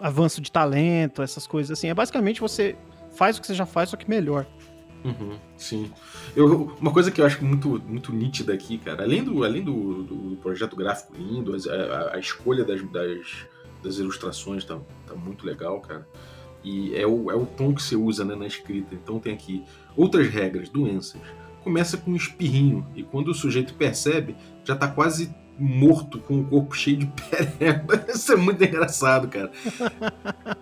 avanço 0.00 0.40
de 0.40 0.50
talento, 0.50 1.22
essas 1.22 1.46
coisas 1.46 1.78
assim. 1.78 1.88
É 1.88 1.94
basicamente 1.94 2.40
você 2.40 2.76
faz 3.14 3.36
o 3.36 3.40
que 3.40 3.46
você 3.46 3.54
já 3.54 3.66
faz, 3.66 3.90
só 3.90 3.96
que 3.96 4.08
melhor. 4.08 4.46
Uhum, 5.04 5.36
sim. 5.56 5.90
Eu, 6.34 6.74
uma 6.80 6.90
coisa 6.92 7.10
que 7.12 7.20
eu 7.20 7.26
acho 7.26 7.44
muito, 7.44 7.80
muito 7.86 8.12
nítida 8.12 8.52
aqui, 8.52 8.76
cara, 8.76 9.04
além 9.04 9.22
do, 9.22 9.44
além 9.44 9.62
do, 9.62 10.02
do 10.02 10.36
projeto 10.38 10.74
gráfico 10.74 11.12
lindo, 11.16 11.54
as- 11.54 11.66
a, 11.68 12.14
a 12.14 12.18
escolha 12.18 12.64
das, 12.64 12.82
das, 12.90 13.46
das 13.82 13.98
ilustrações 13.98 14.64
tá, 14.64 14.78
tá 15.06 15.14
muito 15.14 15.46
legal, 15.46 15.80
cara. 15.80 16.06
E 16.64 16.94
é 16.94 17.06
o, 17.06 17.30
é 17.30 17.34
o 17.34 17.46
tom 17.46 17.74
que 17.74 17.82
você 17.82 17.94
usa 17.94 18.24
né, 18.24 18.34
na 18.34 18.46
escrita. 18.46 18.94
Então 18.94 19.20
tem 19.20 19.32
aqui 19.32 19.64
outras 19.96 20.28
regras, 20.28 20.68
doenças. 20.68 21.20
Começa 21.62 21.96
com 21.96 22.12
um 22.12 22.16
espirrinho, 22.16 22.86
e 22.94 23.02
quando 23.02 23.28
o 23.28 23.34
sujeito 23.34 23.74
percebe, 23.74 24.36
já 24.64 24.76
tá 24.76 24.86
quase 24.86 25.34
morto, 25.58 26.18
com 26.20 26.40
o 26.40 26.44
corpo 26.44 26.74
cheio 26.76 26.98
de 26.98 27.06
pereba. 27.06 28.04
Isso 28.08 28.32
é 28.32 28.36
muito 28.36 28.62
engraçado, 28.62 29.28
cara. 29.28 29.50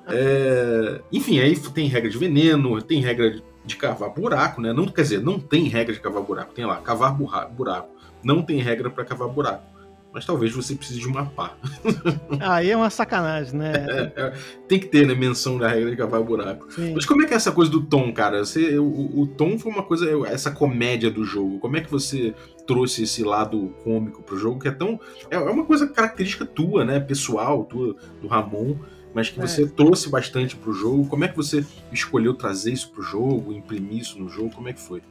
É, 0.07 1.01
Enfim, 1.13 1.41
aí 1.41 1.59
tem 1.59 1.89
regra 1.89 2.09
de 2.09 2.19
veneno, 2.19 2.81
tem 2.81 3.01
regra 3.01 3.43
de 3.65 3.77
cavar 3.77 4.11
buraco, 4.11 4.61
né? 4.61 4.73
Não, 4.73 4.87
quer 4.87 5.03
dizer, 5.03 5.23
não 5.23 5.39
tem 5.39 5.69
regra 5.69 5.93
de 5.93 6.01
cavar 6.01 6.23
buraco. 6.23 6.55
Tem 6.55 6.65
lá, 6.65 6.77
cavar 6.77 7.15
buraco. 7.15 7.89
Não 8.23 8.43
tem 8.43 8.61
regra 8.61 8.91
para 8.91 9.05
cavar 9.05 9.29
buraco. 9.29 9.74
Mas 10.15 10.25
talvez 10.25 10.53
você 10.53 10.77
precise 10.77 11.01
de 11.01 11.09
uma 11.09 11.27
pá. 11.27 11.57
Aí 12.39 12.71
é 12.71 12.77
uma 12.77 12.89
sacanagem, 12.89 13.59
né? 13.59 13.73
É, 14.15 14.33
tem 14.69 14.79
que 14.79 14.87
ter, 14.87 15.05
né? 15.05 15.13
Menção 15.13 15.59
da 15.59 15.67
regra 15.67 15.91
de 15.91 15.97
cavar 15.97 16.23
buraco. 16.23 16.73
Sim. 16.73 16.95
Mas 16.95 17.05
como 17.05 17.23
é 17.23 17.27
que 17.27 17.35
é 17.35 17.37
essa 17.37 17.51
coisa 17.51 17.69
do 17.69 17.81
tom, 17.81 18.13
cara? 18.13 18.45
Você, 18.45 18.79
o, 18.79 19.21
o 19.23 19.27
tom 19.27 19.59
foi 19.59 19.73
uma 19.73 19.83
coisa, 19.83 20.09
essa 20.29 20.53
comédia 20.53 21.11
do 21.11 21.25
jogo. 21.25 21.59
Como 21.59 21.77
é 21.77 21.81
que 21.81 21.91
você 21.91 22.33
trouxe 22.65 23.03
esse 23.03 23.25
lado 23.25 23.75
cômico 23.83 24.23
pro 24.23 24.39
jogo 24.39 24.61
que 24.61 24.69
é 24.69 24.71
tão. 24.71 25.01
É 25.29 25.35
é 25.35 25.39
uma 25.51 25.65
coisa 25.65 25.89
característica 25.89 26.47
tua, 26.47 26.85
né? 26.85 27.01
Pessoal, 27.01 27.65
tua, 27.65 27.97
do 28.23 28.29
Ramon, 28.29 28.77
mas 29.13 29.29
que 29.31 29.41
É. 29.41 29.47
você 29.47 29.67
trouxe 29.67 30.09
bastante 30.09 30.55
pro 30.55 30.73
jogo. 30.73 31.07
Como 31.09 31.25
é 31.25 31.29
que 31.29 31.37
você 31.37 31.65
escolheu 31.93 32.35
trazer 32.35 32.73
isso 32.73 32.91
pro 32.91 33.03
jogo, 33.03 33.53
imprimir 33.53 33.99
isso 33.99 34.19
no 34.19 34.29
jogo? 34.29 34.51
Como 34.55 34.69
é 34.69 34.73
que 34.73 34.81
foi? 34.81 35.03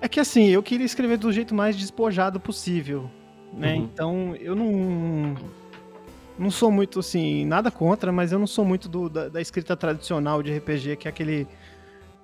É 0.00 0.08
que 0.08 0.20
assim, 0.20 0.48
eu 0.48 0.62
queria 0.62 0.84
escrever 0.84 1.16
do 1.16 1.32
jeito 1.32 1.54
mais 1.54 1.74
despojado 1.76 2.38
possível, 2.38 3.10
né? 3.56 3.74
Uhum. 3.74 3.82
Então, 3.84 4.36
eu 4.40 4.54
não 4.54 5.34
não 6.38 6.50
sou 6.50 6.70
muito 6.70 6.98
assim, 7.00 7.44
nada 7.46 7.70
contra, 7.70 8.10
mas 8.10 8.32
eu 8.32 8.38
não 8.38 8.46
sou 8.46 8.64
muito 8.64 8.88
do- 8.88 9.08
da, 9.08 9.28
da 9.28 9.40
escrita 9.40 9.76
tradicional 9.76 10.42
de 10.42 10.52
RPG, 10.56 10.96
que 10.96 11.08
é 11.08 11.10
aquele 11.10 11.46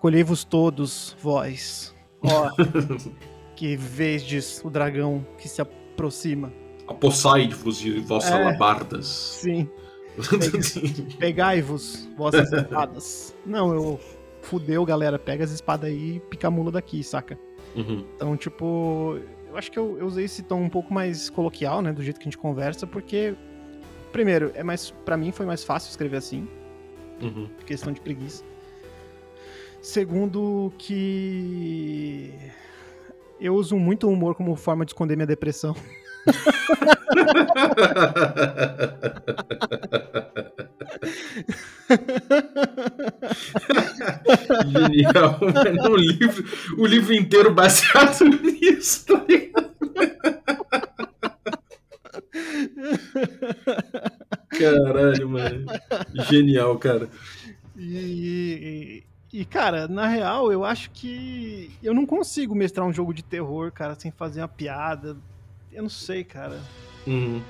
Colhei-vos 0.01 0.45
todos, 0.45 1.15
vós. 1.23 1.95
Ó, 2.23 2.51
que 3.55 3.77
vejdes 3.77 4.61
o 4.65 4.71
dragão 4.71 5.25
que 5.39 5.47
se 5.47 5.61
aproxima. 5.61 6.51
Apossai-vos 6.89 7.79
de 7.79 8.01
vossas 8.01 8.31
É. 8.33 8.43
alabardas. 8.43 9.07
Sim. 9.07 9.69
Pegai-vos, 11.19 12.09
vossas 12.17 12.51
espadas. 12.53 13.35
Não, 13.45 13.73
eu. 13.75 14.01
Fudeu, 14.43 14.85
galera. 14.87 15.19
Pega 15.19 15.45
as 15.45 15.51
espadas 15.51 15.91
aí 15.91 16.17
e 16.17 16.21
pica 16.21 16.49
a 16.49 16.51
mula 16.51 16.71
daqui, 16.73 17.05
saca? 17.05 17.39
Uhum. 17.77 18.05
Então, 18.17 18.37
tipo. 18.37 19.19
Eu 19.51 19.59
acho 19.59 19.71
que 19.71 19.79
eu, 19.79 19.99
eu 19.99 20.07
usei 20.07 20.25
esse 20.25 20.43
tom 20.43 20.63
um 20.63 20.69
pouco 20.69 20.95
mais 20.95 21.29
coloquial, 21.29 21.83
né? 21.83 21.93
Do 21.93 22.03
jeito 22.03 22.19
que 22.19 22.23
a 22.23 22.31
gente 22.31 22.39
conversa, 22.39 22.87
porque. 22.87 23.35
Primeiro, 24.13 24.53
é 24.55 24.63
mais. 24.63 24.93
para 25.05 25.17
mim 25.17 25.33
foi 25.33 25.45
mais 25.45 25.65
fácil 25.65 25.91
escrever 25.91 26.17
assim. 26.17 26.49
Uhum. 27.21 27.51
questão 27.67 27.93
de 27.93 28.01
preguiça. 28.01 28.45
Segundo, 29.83 30.73
que 30.79 32.33
eu 33.39 33.55
uso 33.55 33.77
muito 33.77 34.07
o 34.07 34.11
humor 34.11 34.35
como 34.35 34.57
forma 34.57 34.85
de 34.85 34.93
esconder 34.93 35.17
minha 35.17 35.27
depressão. 35.27 35.75
Genial, 44.67 45.39
mano. 45.41 45.93
O 45.93 45.97
livro, 45.97 46.45
o 46.79 46.87
livro 46.87 47.15
inteiro 47.15 47.53
baseado 47.53 48.25
nisso, 48.43 49.07
tá 49.07 49.25
ligado? 49.29 49.71
Caralho, 54.51 55.29
mano. 55.29 55.67
Genial, 56.29 56.79
cara. 56.79 57.09
E, 57.77 59.03
e, 59.33 59.41
e, 59.41 59.45
cara, 59.45 59.89
na 59.89 60.07
real, 60.07 60.53
eu 60.53 60.65
acho 60.65 60.91
que 60.91 61.71
eu 61.83 61.95
não 61.95 62.05
consigo 62.05 62.55
mestrar 62.55 62.87
um 62.87 62.93
jogo 62.93 63.15
de 63.15 63.25
terror, 63.25 63.73
cara, 63.73 63.95
sem 63.95 64.11
fazer 64.11 64.43
uma 64.43 64.49
piada. 64.49 65.17
Eu 65.73 65.83
não 65.83 65.91
sei, 65.91 66.25
cara. 66.25 66.61
Uhum. 67.07 67.41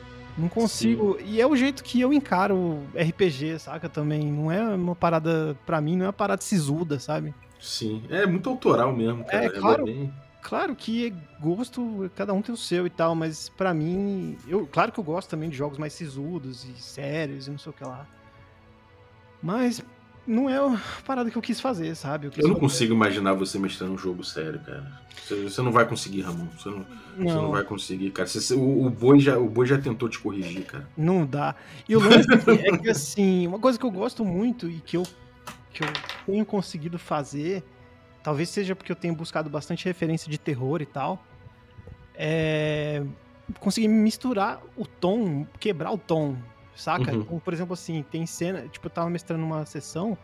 Não 0.40 0.48
consigo. 0.48 1.18
E 1.24 1.40
é 1.40 1.46
o 1.46 1.54
jeito 1.54 1.84
que 1.84 2.00
eu 2.00 2.12
encaro 2.12 2.82
RPG, 2.94 3.58
saca? 3.58 3.88
Também. 3.88 4.32
Não 4.32 4.50
é 4.50 4.62
uma 4.74 4.96
parada, 4.96 5.56
pra 5.66 5.80
mim, 5.80 5.96
não 5.96 6.04
é 6.04 6.08
uma 6.08 6.12
parada 6.12 6.40
sisuda, 6.42 6.98
sabe? 6.98 7.34
Sim. 7.60 8.02
É 8.08 8.26
muito 8.26 8.48
autoral 8.48 8.94
mesmo, 8.96 9.24
cara. 9.24 9.44
É, 9.44 9.46
Ela 9.46 9.60
claro. 9.60 9.84
bem- 9.84 10.12
Claro 10.42 10.74
que 10.74 11.08
é 11.08 11.12
gosto, 11.38 12.10
cada 12.16 12.32
um 12.32 12.40
tem 12.40 12.54
o 12.54 12.56
seu 12.56 12.86
e 12.86 12.90
tal, 12.90 13.14
mas 13.14 13.50
pra 13.50 13.74
mim, 13.74 14.38
eu, 14.48 14.66
claro 14.66 14.90
que 14.90 14.98
eu 14.98 15.04
gosto 15.04 15.28
também 15.28 15.50
de 15.50 15.56
jogos 15.56 15.76
mais 15.76 15.92
sisudos 15.92 16.64
e 16.64 16.80
sérios 16.80 17.46
e 17.46 17.50
não 17.50 17.58
sei 17.58 17.68
o 17.68 17.74
que 17.74 17.84
lá. 17.84 18.06
Mas 19.42 19.82
não 20.30 20.48
é 20.48 20.56
a 20.56 20.80
parada 21.04 21.30
que 21.30 21.36
eu 21.36 21.42
quis 21.42 21.60
fazer, 21.60 21.94
sabe? 21.94 22.28
quis 22.30 22.38
Eu 22.38 22.48
não 22.48 22.54
fazer- 22.54 22.60
consigo 22.66 22.94
imaginar 22.94 23.32
você 23.34 23.58
mestrando 23.58 23.92
um 23.94 23.98
jogo 23.98 24.22
sério, 24.24 24.60
cara. 24.60 24.86
Você, 25.26 25.42
você 25.44 25.62
não 25.62 25.72
vai 25.72 25.86
conseguir, 25.86 26.22
Ramon. 26.22 26.46
Você 26.58 26.68
não, 26.68 26.78
você 27.16 27.24
não 27.34 27.42
Não, 27.42 27.50
vai 27.50 27.64
conseguir, 27.64 28.10
cara. 28.10 28.28
Você- 28.28 28.54
o, 28.54 28.86
o 28.86 28.90
boi 28.90 29.20
já, 29.20 29.38
o 29.38 29.48
boi 29.48 29.66
já 29.66 29.78
tentou 29.78 30.08
te 30.08 30.18
corrigir, 30.18 30.64
cara. 30.64 30.88
não 30.96 31.26
dá. 31.26 31.54
E 31.88 31.94
o 31.96 32.00
lance 32.00 32.26
é 32.66 32.78
que, 32.78 32.88
assim, 32.88 33.46
uma 33.46 33.58
coisa 33.58 33.78
que 33.78 33.84
eu 33.84 33.90
gosto 33.90 34.24
muito 34.24 34.68
e 34.70 34.80
que 34.80 34.96
eu, 34.96 35.02
que 35.72 35.82
eu 35.82 35.88
tenho 36.26 36.44
conseguido 36.46 36.98
fazer, 36.98 37.62
talvez 38.22 38.48
seja 38.48 38.74
porque 38.76 38.90
eu 38.92 38.96
tenho 38.96 39.14
buscado 39.14 39.48
bastante 39.50 39.84
referência 39.84 40.30
de 40.30 40.38
terror 40.38 40.80
e 40.82 40.86
tal, 40.86 41.24
é 42.14 43.02
conseguir 43.58 43.88
misturar 43.88 44.60
o 44.76 44.86
tom, 44.86 45.44
quebrar 45.58 45.90
o 45.90 45.98
tom, 45.98 46.36
saca? 46.80 47.12
Uhum. 47.12 47.20
Então, 47.22 47.38
por 47.38 47.52
exemplo, 47.52 47.74
assim, 47.74 48.02
tem 48.10 48.26
cena, 48.26 48.66
tipo, 48.68 48.86
eu 48.86 48.90
tava 48.90 49.08
mestrando 49.10 49.44
uma 49.44 49.64
sessão, 49.66 50.16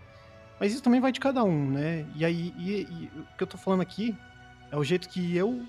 mas 0.58 0.72
isso 0.72 0.82
também 0.82 1.00
vai 1.00 1.12
de 1.12 1.20
cada 1.20 1.44
um, 1.44 1.70
né? 1.70 2.06
E 2.14 2.24
aí, 2.24 2.52
e- 2.58 2.82
e 2.90 3.10
o 3.20 3.36
que 3.36 3.42
eu 3.42 3.46
tô 3.46 3.56
falando 3.58 3.80
aqui 3.82 4.16
é 4.70 4.76
o 4.76 4.82
jeito 4.84 5.08
que 5.08 5.36
eu 5.36 5.62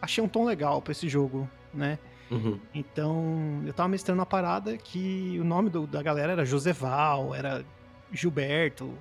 achei 0.00 0.22
um 0.22 0.28
tom 0.28 0.44
legal 0.44 0.80
pra 0.80 0.92
esse 0.92 1.08
jogo, 1.08 1.48
né? 1.74 1.98
Uhum. 2.30 2.58
Então, 2.72 3.62
eu 3.66 3.72
tava 3.72 3.88
mestrando 3.88 4.20
uma 4.20 4.26
parada 4.26 4.76
que 4.78 5.36
o 5.40 5.44
nome 5.44 5.68
do- 5.68 5.86
da 5.86 6.02
galera 6.02 6.32
era 6.32 6.44
Joseval, 6.46 7.34
era 7.34 7.64
Gilberto, 8.10 8.96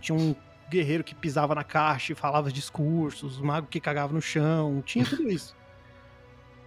tinha 0.00 0.16
um 0.16 0.34
guerreiro 0.70 1.04
que 1.04 1.14
pisava 1.14 1.54
na 1.54 1.64
caixa 1.64 2.12
e 2.12 2.14
falava 2.14 2.50
discursos, 2.50 3.38
o 3.38 3.44
mago 3.44 3.66
que 3.66 3.78
cagava 3.80 4.12
no 4.14 4.22
chão, 4.22 4.82
tinha 4.86 5.04
tudo 5.04 5.28
isso. 5.28 5.54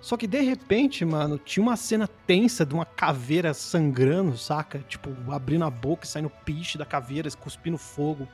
Só 0.06 0.16
que 0.16 0.28
de 0.28 0.40
repente, 0.40 1.04
mano, 1.04 1.40
tinha 1.40 1.64
uma 1.64 1.76
cena 1.76 2.08
tensa 2.28 2.64
de 2.64 2.76
uma 2.76 2.86
caveira 2.86 3.56
sangrando, 3.56 4.38
saca? 4.38 4.78
Tipo, 4.88 5.10
abrindo 5.32 5.66
a 5.66 5.70
boca 5.72 6.06
e 6.06 6.08
saindo 6.08 6.30
piche 6.30 6.78
da 6.78 6.86
caveira, 6.86 7.28
cuspindo 7.32 7.76
fogo. 7.76 8.28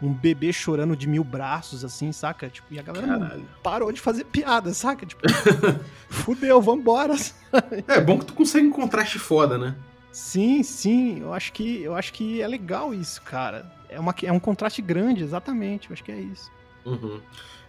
Um 0.00 0.14
bebê 0.14 0.52
chorando 0.52 0.94
de 0.94 1.08
mil 1.08 1.24
braços, 1.24 1.84
assim, 1.84 2.12
saca? 2.12 2.48
Tipo, 2.48 2.72
e 2.72 2.78
a 2.78 2.82
galera 2.82 3.08
Caralho. 3.08 3.44
parou 3.60 3.90
de 3.90 4.00
fazer 4.00 4.22
piada, 4.22 4.72
saca? 4.72 5.04
Tipo, 5.04 5.22
fudeu, 6.08 6.62
vambora. 6.62 7.16
É 7.88 8.00
bom 8.00 8.16
que 8.16 8.26
tu 8.26 8.32
consegue 8.32 8.68
um 8.68 8.70
contraste 8.70 9.18
foda, 9.18 9.58
né? 9.58 9.74
Sim, 10.12 10.62
sim, 10.62 11.22
eu 11.22 11.34
acho 11.34 11.52
que 11.52 11.82
eu 11.82 11.96
acho 11.96 12.12
que 12.12 12.40
é 12.40 12.46
legal 12.46 12.94
isso, 12.94 13.20
cara. 13.22 13.68
É, 13.88 13.98
uma, 13.98 14.14
é 14.22 14.30
um 14.30 14.38
contraste 14.38 14.80
grande, 14.80 15.24
exatamente, 15.24 15.90
eu 15.90 15.92
acho 15.92 16.04
que 16.04 16.12
é 16.12 16.20
isso. 16.20 16.52
Uhum. 16.86 17.20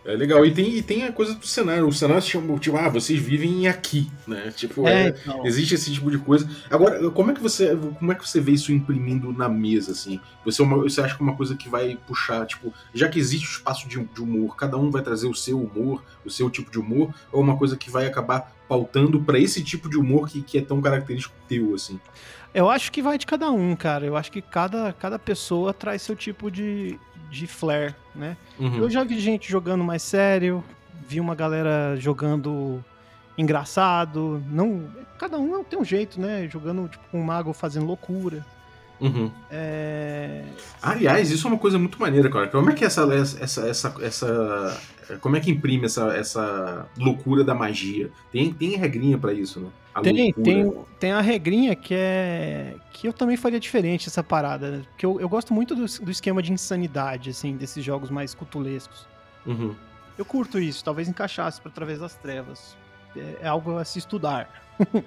É 0.04 0.16
legal. 0.16 0.44
E 0.44 0.52
tem, 0.52 0.76
e 0.78 0.82
tem 0.82 1.04
a 1.04 1.12
coisa 1.12 1.36
do 1.36 1.46
cenário. 1.46 1.88
O 1.88 1.94
cenário 1.94 2.24
chama, 2.24 2.58
tipo, 2.58 2.76
ah, 2.76 2.90
vocês 2.90 3.20
vivem 3.20 3.68
aqui, 3.68 4.10
né? 4.26 4.52
Tipo, 4.56 4.88
é, 4.88 5.10
então. 5.10 5.46
existe 5.46 5.76
esse 5.76 5.94
tipo 5.94 6.10
de 6.10 6.18
coisa. 6.18 6.50
Agora, 6.72 7.10
como 7.12 7.30
é 7.30 7.34
que 7.36 7.42
você, 7.42 7.76
como 8.00 8.12
é 8.12 8.16
que 8.16 8.28
você 8.28 8.40
vê 8.42 8.52
isso 8.54 8.72
imprimindo 8.72 9.32
na 9.32 9.48
mesa, 9.48 9.92
assim? 9.92 10.20
Você, 10.44 10.62
é 10.62 10.66
uma- 10.66 10.78
você 10.78 11.02
acha 11.02 11.16
que 11.16 11.22
é 11.22 11.26
uma 11.26 11.36
coisa 11.36 11.56
que 11.56 11.70
vai 11.70 11.98
puxar, 12.08 12.48
tipo, 12.48 12.74
já 12.96 13.08
que 13.08 13.20
existe 13.20 13.48
o 13.48 13.52
espaço 13.52 13.88
de, 13.88 14.04
de 14.04 14.22
humor, 14.22 14.56
cada 14.56 14.76
um 14.76 14.90
vai 14.90 15.04
trazer 15.04 15.28
o 15.28 15.36
seu 15.36 15.62
humor, 15.62 16.04
o 16.26 16.32
seu 16.32 16.50
tipo 16.50 16.72
de 16.72 16.80
humor, 16.80 17.14
ou 17.32 17.40
uma 17.42 17.56
coisa 17.56 17.78
que 17.78 17.92
vai 17.92 18.08
acabar 18.08 18.56
pautando 18.68 19.22
pra 19.22 19.38
esse 19.38 19.64
tipo 19.64 19.88
de 19.88 19.98
humor 19.98 20.28
que, 20.28 20.42
que 20.42 20.58
é 20.58 20.62
tão 20.62 20.82
característico 20.82 21.36
teu, 21.48 21.76
assim? 21.76 22.00
Eu 22.54 22.70
acho 22.70 22.92
que 22.92 23.02
vai 23.02 23.18
de 23.18 23.26
cada 23.26 23.50
um, 23.52 23.76
cara. 23.76 24.06
Eu 24.06 24.18
acho 24.18 24.32
que 24.32 24.42
cada, 24.42 24.92
cada 24.94 25.18
pessoa 25.20 25.74
traz 25.74 26.02
seu 26.02 26.16
tipo 26.16 26.50
de, 26.52 27.00
de 27.32 27.48
flair, 27.48 27.96
né? 28.14 28.36
Uhum. 28.60 28.78
Eu 28.78 28.90
já 28.90 29.04
vi 29.04 29.18
gente 29.20 29.50
jogando 29.50 29.84
mais 29.84 30.04
sério, 30.04 30.64
vi 31.08 31.20
uma 31.20 31.34
galera 31.34 31.96
jogando 31.98 32.84
engraçado. 33.38 34.44
Não, 34.50 34.88
cada 35.18 35.40
um 35.40 35.64
tem 35.64 35.80
um 35.80 35.86
jeito, 35.86 36.20
né? 36.20 36.48
Jogando 36.48 36.88
tipo 36.90 37.04
com 37.10 37.22
um 37.22 37.24
mago 37.24 37.54
fazendo 37.54 37.86
loucura. 37.86 38.46
Uhum. 39.02 39.32
É... 39.50 40.44
Aliás, 40.82 41.32
isso 41.32 41.48
é 41.48 41.50
uma 41.50 41.58
coisa 41.58 41.80
muito 41.80 42.00
maneira, 42.00 42.30
cara. 42.30 42.48
Como 42.48 42.70
é 42.70 42.74
que 42.74 42.86
essa, 42.86 43.04
essa, 43.14 43.68
essa, 43.68 43.96
essa 44.00 44.80
como 45.20 45.36
é 45.36 45.40
que 45.40 45.50
imprime 45.50 45.86
essa, 45.86 46.16
essa 46.16 46.88
loucura 46.98 47.44
da 47.44 47.56
magia? 47.56 48.12
Tem, 48.32 48.54
tem 48.54 48.76
regrinha 48.78 49.18
pra 49.18 49.34
isso, 49.34 49.60
né? 49.60 49.70
A 49.94 50.02
Tem, 50.02 50.26
loucura. 50.26 50.44
tem, 50.44 50.86
tem 51.00 51.12
a 51.12 51.20
regrinha 51.20 51.76
que 51.76 51.94
é. 51.94 52.76
que 52.94 53.08
eu 53.08 53.12
também 53.12 53.36
faria 53.36 53.60
diferente 53.60 54.08
essa 54.08 54.24
parada. 54.24 54.72
né? 54.72 54.84
Porque 54.92 55.06
eu, 55.06 55.20
eu 55.20 55.28
gosto 55.28 55.54
muito 55.54 55.76
do, 55.76 55.86
do 55.86 56.12
esquema 56.12 56.42
de 56.42 56.54
insanidade, 56.54 57.32
assim, 57.32 57.58
desses 57.58 57.84
jogos 57.84 58.10
mais 58.10 58.34
cutulescos. 58.34 59.06
Uhum. 59.46 59.76
Eu 60.18 60.24
curto 60.24 60.60
isso, 60.60 60.84
talvez 60.84 61.10
encaixasse 61.10 61.60
para 61.60 61.72
através 61.72 62.00
das 62.00 62.16
trevas. 62.16 62.78
É, 63.16 63.38
é 63.42 63.48
algo 63.48 63.78
a 63.78 63.84
se 63.84 64.00
estudar. 64.00 64.50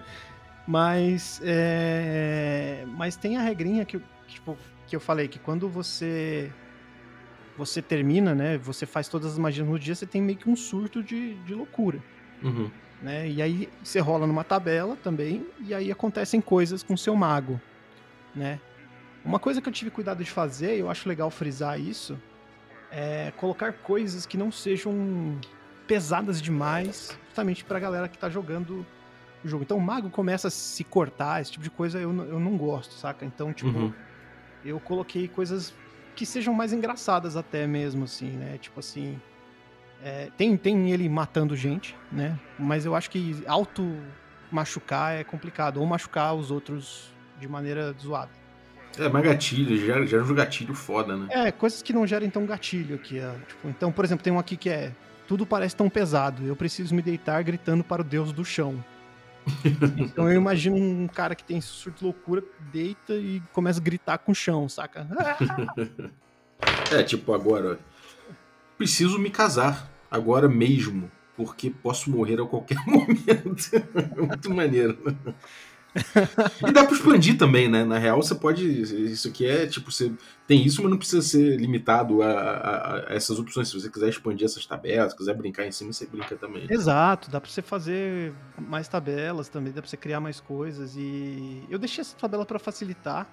mas. 0.67 1.41
é, 1.45 2.85
mas 2.89 3.17
tem 3.17 3.37
a 3.37 3.43
regrinha 3.43 3.85
que, 3.85 4.01
tipo, 4.27 4.57
que 4.87 4.95
eu 4.97 5.01
falei, 5.01 5.29
que 5.29 5.39
quando 5.39 5.69
você. 5.69 6.51
Você 7.57 7.81
termina, 7.81 8.35
né? 8.35 8.59
Você 8.59 8.85
faz 8.85 9.07
todas 9.09 9.33
as 9.33 9.39
magias 9.39 9.67
no 9.67 9.79
dia, 9.79 9.95
você 9.95 10.07
tem 10.07 10.21
meio 10.21 10.37
que 10.37 10.49
um 10.51 10.57
surto 10.57 11.03
de, 11.03 11.35
de 11.45 11.55
loucura 11.55 12.03
Uhum. 12.43 12.69
né? 13.01 13.29
E 13.29 13.41
aí 13.41 13.69
você 13.83 14.01
rola 14.01 14.27
numa 14.27 14.43
tabela 14.43 14.97
também, 14.97 15.47
e 15.61 15.73
aí 15.73 15.91
acontecem 15.91 16.41
coisas 16.41 16.83
com 16.83 16.95
o 16.95 16.99
seu 16.99 17.15
mago, 17.15 17.61
né? 18.35 18.59
Uma 19.25 19.39
coisa 19.39 19.63
que 19.63 19.69
eu 19.69 19.73
tive 19.73 19.91
cuidado 19.91 20.23
de 20.23 20.31
fazer, 20.31 20.77
e 20.77 20.81
eu 20.81 20.91
acho 20.91 21.09
legal 21.09 21.31
frisar 21.31 21.81
isso, 21.81 22.21
é 22.91 23.33
colocar 23.37 23.73
coisas 23.73 24.27
que 24.27 24.37
não 24.37 24.51
sejam 24.53 25.39
pesadas 25.87 26.43
demais, 26.43 27.17
justamente 27.27 27.65
pra 27.65 27.79
galera 27.79 28.09
que 28.09 28.19
tá 28.19 28.29
jogando 28.29 28.85
o 29.47 29.51
jogo. 29.51 29.63
Então 29.65 29.77
o 29.77 29.81
mago 29.81 30.09
começa 30.11 30.49
a 30.49 30.51
se 30.51 30.83
cortar, 30.85 31.41
esse 31.43 31.53
tipo 31.53 31.65
de 31.65 31.71
coisa 31.71 31.99
eu, 32.01 32.13
não- 32.13 32.25
eu 32.25 32.39
não 32.41 32.57
gosto, 32.57 32.93
saca? 32.95 33.25
Então, 33.25 33.53
tipo, 33.53 33.71
Uhum. 33.79 33.93
eu 34.65 34.79
coloquei 34.81 35.29
coisas 35.29 35.75
que 36.17 36.25
sejam 36.25 36.55
mais 36.55 36.73
engraçadas 36.73 37.37
até 37.37 37.67
mesmo, 37.67 38.05
assim, 38.05 38.31
né? 38.31 38.59
Tipo 38.59 38.81
assim. 38.81 39.21
é, 40.03 40.29
tem, 40.37 40.55
tem 40.57 40.91
ele 40.91 41.09
matando 41.09 41.57
gente, 41.57 41.97
né? 42.13 42.39
Mas 42.59 42.85
eu 42.85 42.95
acho 42.95 43.09
que 43.11 43.43
auto 43.47 43.97
machucar 44.51 45.15
é 45.15 45.25
complicado. 45.25 45.79
Ou 45.79 45.87
machucar 45.87 46.35
os 46.35 46.51
outros 46.51 47.11
de 47.41 47.49
maneira 47.49 47.95
zoada. 47.99 48.31
É, 48.99 49.09
mas 49.09 49.25
gatilho, 49.25 49.75
gera, 49.79 50.07
gera 50.07 50.23
um 50.23 50.35
gatilho 50.35 50.75
foda, 50.75 51.17
né? 51.17 51.27
É, 51.31 51.51
coisas 51.51 51.81
que 51.83 51.93
não 51.93 52.07
gerem 52.07 52.29
tão 52.29 52.45
gatilho 52.45 52.97
aqui. 52.97 53.19
ó. 53.19 53.33
Tipo, 53.47 53.69
então, 53.69 53.91
por 53.91 54.05
exemplo, 54.05 54.23
tem 54.23 54.33
um 54.33 54.39
aqui 54.39 54.57
que 54.59 54.69
é. 54.69 54.93
Tudo 55.27 55.47
parece 55.47 55.75
tão 55.75 55.89
pesado. 55.89 56.47
Eu 56.47 56.55
preciso 56.55 56.95
me 56.95 57.01
deitar 57.01 57.43
gritando 57.43 57.83
para 57.83 58.03
o 58.03 58.05
Deus 58.05 58.31
do 58.31 58.45
chão. 58.45 58.85
Então 59.97 60.31
eu 60.31 60.37
imagino 60.37 60.77
um 60.77 61.07
cara 61.07 61.35
que 61.35 61.45
tem 61.45 61.61
surto 61.61 61.99
de 61.99 62.05
loucura, 62.05 62.43
deita 62.73 63.15
e 63.15 63.43
começa 63.53 63.81
a 63.81 63.83
gritar 63.83 64.19
com 64.19 64.33
o 64.33 64.35
chão, 64.35 64.69
saca? 64.69 65.07
É, 66.91 67.03
tipo, 67.03 67.33
agora. 67.35 67.79
Preciso 68.77 69.19
me 69.19 69.31
casar. 69.31 69.91
Agora 70.11 70.49
mesmo. 70.49 71.11
Porque 71.37 71.69
posso 71.71 72.11
morrer 72.11 72.41
a 72.41 72.47
qualquer 72.47 72.79
momento. 72.87 73.71
Muito 74.17 74.55
maneiro. 74.55 74.99
E 76.67 76.73
dá 76.73 76.85
pra 76.85 76.95
expandir 76.95 77.39
também, 77.39 77.69
né? 77.69 77.85
Na 77.85 77.99
real, 77.99 78.21
você 78.21 78.35
pode. 78.35 78.65
Isso 78.65 79.29
aqui 79.29 79.47
é 79.47 79.67
tipo, 79.67 79.93
você 79.93 80.13
tem 80.47 80.65
isso, 80.65 80.83
mas 80.83 80.91
não 80.91 80.99
precisa 80.99 81.23
ser 81.23 81.57
limitado 81.57 82.21
a, 82.21 82.31
a, 82.31 82.97
a 82.97 83.15
essas 83.15 83.39
opções. 83.39 83.69
Se 83.69 83.81
você 83.81 83.89
quiser 83.89 84.09
expandir 84.09 84.45
essas 84.45 84.67
tabelas, 84.67 85.13
se 85.13 85.19
quiser 85.19 85.35
brincar 85.35 85.67
em 85.67 85.71
cima, 85.71 85.93
você 85.93 86.07
brinca 86.07 86.35
também. 86.37 86.67
Exato, 86.69 87.31
dá 87.31 87.41
pra 87.41 87.49
você 87.49 87.63
fazer 87.63 88.33
mais 88.59 88.89
tabelas 88.89 89.49
também, 89.49 89.73
dá 89.73 89.81
pra 89.81 89.89
você 89.89 89.97
criar 89.97 90.19
mais 90.19 90.41
coisas. 90.41 90.97
E 90.97 91.65
eu 91.71 91.79
deixei 91.79 92.03
essa 92.03 92.17
tabela 92.17 92.45
para 92.45 92.59
facilitar. 92.59 93.29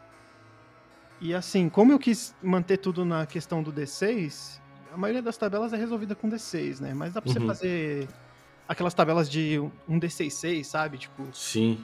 E 1.20 1.34
assim, 1.34 1.68
como 1.68 1.92
eu 1.92 2.00
quis 2.00 2.36
manter 2.44 2.78
tudo 2.78 3.04
na 3.04 3.26
questão 3.26 3.64
do 3.64 3.74
D6, 3.74 4.60
a 4.94 4.98
maioria 4.98 5.22
das 5.22 5.38
tabelas 5.38 5.74
é 5.74 5.78
resolvida 5.78 6.14
com 6.14 6.30
D6, 6.30 6.80
né? 6.80 6.94
Mas 6.94 7.14
dá 7.14 7.22
pra 7.22 7.30
uhum. 7.30 7.34
você 7.34 7.46
fazer 7.48 8.08
aquelas 8.68 8.94
tabelas 8.94 9.28
de 9.30 9.60
um 9.88 10.00
D66, 10.00 10.64
sabe? 10.64 11.00
Tipo. 11.00 11.28
Sim 11.34 11.84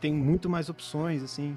tem 0.00 0.12
muito 0.12 0.48
mais 0.48 0.68
opções, 0.68 1.22
assim. 1.22 1.56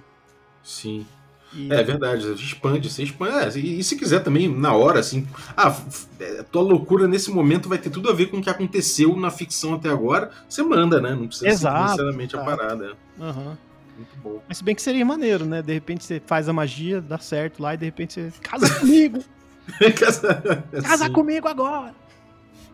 Sim. 0.63 1.05
E... 1.53 1.71
É 1.73 1.83
verdade, 1.83 2.27
você 2.27 2.43
expande, 2.43 2.89
você 2.89 3.03
expande. 3.03 3.59
É, 3.59 3.61
e, 3.61 3.79
e, 3.79 3.83
se 3.83 3.95
quiser 3.95 4.19
também, 4.19 4.47
na 4.47 4.73
hora, 4.73 4.99
assim. 4.99 5.27
Ah, 5.57 5.75
é, 6.19 6.43
tua 6.43 6.61
loucura 6.61 7.07
nesse 7.07 7.31
momento 7.31 7.67
vai 7.67 7.77
ter 7.77 7.89
tudo 7.89 8.09
a 8.09 8.13
ver 8.13 8.27
com 8.27 8.37
o 8.37 8.41
que 8.41 8.49
aconteceu 8.49 9.15
na 9.15 9.31
ficção 9.31 9.73
até 9.73 9.89
agora. 9.89 10.29
Você 10.47 10.61
manda, 10.61 11.01
né? 11.01 11.15
Não 11.15 11.27
precisa 11.27 11.49
Exato, 11.49 11.77
ser 11.77 11.83
necessariamente 11.83 12.35
a 12.35 12.43
parada. 12.43 12.93
Uhum. 13.17 13.57
Muito 13.97 14.17
bom. 14.23 14.41
Mas 14.47 14.57
se 14.57 14.63
bem 14.63 14.75
que 14.75 14.81
seria 14.81 15.03
maneiro, 15.03 15.43
né? 15.45 15.61
De 15.61 15.73
repente 15.73 16.03
você 16.03 16.21
faz 16.23 16.47
a 16.47 16.53
magia, 16.53 17.01
dá 17.01 17.17
certo 17.17 17.61
lá, 17.61 17.73
e 17.73 17.77
de 17.77 17.85
repente 17.85 18.13
você. 18.13 18.31
Casa 18.41 18.73
comigo! 18.79 19.23
casa 19.97 20.63
casa 20.83 21.09
comigo 21.09 21.47
agora! 21.47 21.93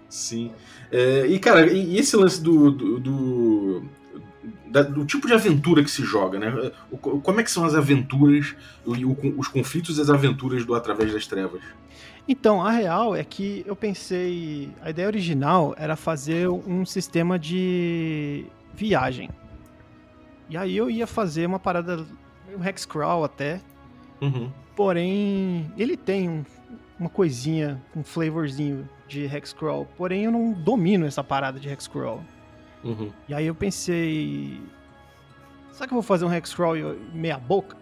Sim. 0.09 0.51
É, 0.91 1.25
e, 1.27 1.39
cara, 1.39 1.71
e 1.71 1.97
esse 1.97 2.15
lance 2.15 2.41
do, 2.41 2.71
do, 2.71 2.99
do 2.99 3.83
da, 4.75 4.81
do 4.81 5.05
tipo 5.05 5.25
de 5.25 5.33
aventura 5.33 5.81
que 5.81 5.89
se 5.89 6.03
joga, 6.03 6.37
né? 6.37 6.71
Como 6.99 7.39
é 7.39 7.43
que 7.43 7.49
são 7.49 7.63
as 7.63 7.73
aventuras, 7.73 8.53
os 8.85 9.47
conflitos 9.47 9.97
e 9.97 10.01
as 10.01 10.09
aventuras 10.09 10.65
do 10.65 10.75
Através 10.75 11.13
das 11.13 11.25
Trevas? 11.25 11.61
Então, 12.27 12.61
a 12.61 12.71
real 12.71 13.15
é 13.15 13.23
que 13.23 13.63
eu 13.65 13.73
pensei. 13.73 14.69
A 14.81 14.89
ideia 14.89 15.07
original 15.07 15.73
era 15.77 15.95
fazer 15.95 16.49
um 16.49 16.85
sistema 16.85 17.39
de 17.39 18.43
viagem. 18.73 19.29
E 20.49 20.57
aí 20.57 20.75
eu 20.75 20.89
ia 20.89 21.07
fazer 21.07 21.45
uma 21.45 21.59
parada, 21.59 22.05
um 22.53 22.61
hexcrawl 22.61 23.23
até. 23.23 23.61
Uhum. 24.19 24.51
Porém, 24.75 25.71
ele 25.77 25.95
tem 25.95 26.27
um, 26.27 26.43
uma 26.99 27.09
coisinha, 27.09 27.81
um 27.95 28.03
flavorzinho 28.03 28.89
de 29.07 29.23
hexcrawl. 29.23 29.87
Porém, 29.95 30.25
eu 30.25 30.31
não 30.31 30.51
domino 30.51 31.05
essa 31.05 31.23
parada 31.23 31.61
de 31.61 31.69
hexcrawl. 31.69 32.21
Uhum. 32.85 33.11
E 33.27 33.33
aí 33.33 33.47
eu 33.47 33.55
pensei. 33.55 34.61
Será 35.71 35.87
que 35.87 35.93
eu 35.93 35.97
vou 35.97 36.03
fazer 36.03 36.23
um 36.23 36.33
hexcrawl 36.33 36.75
meia 37.13 37.37
boca? 37.37 37.75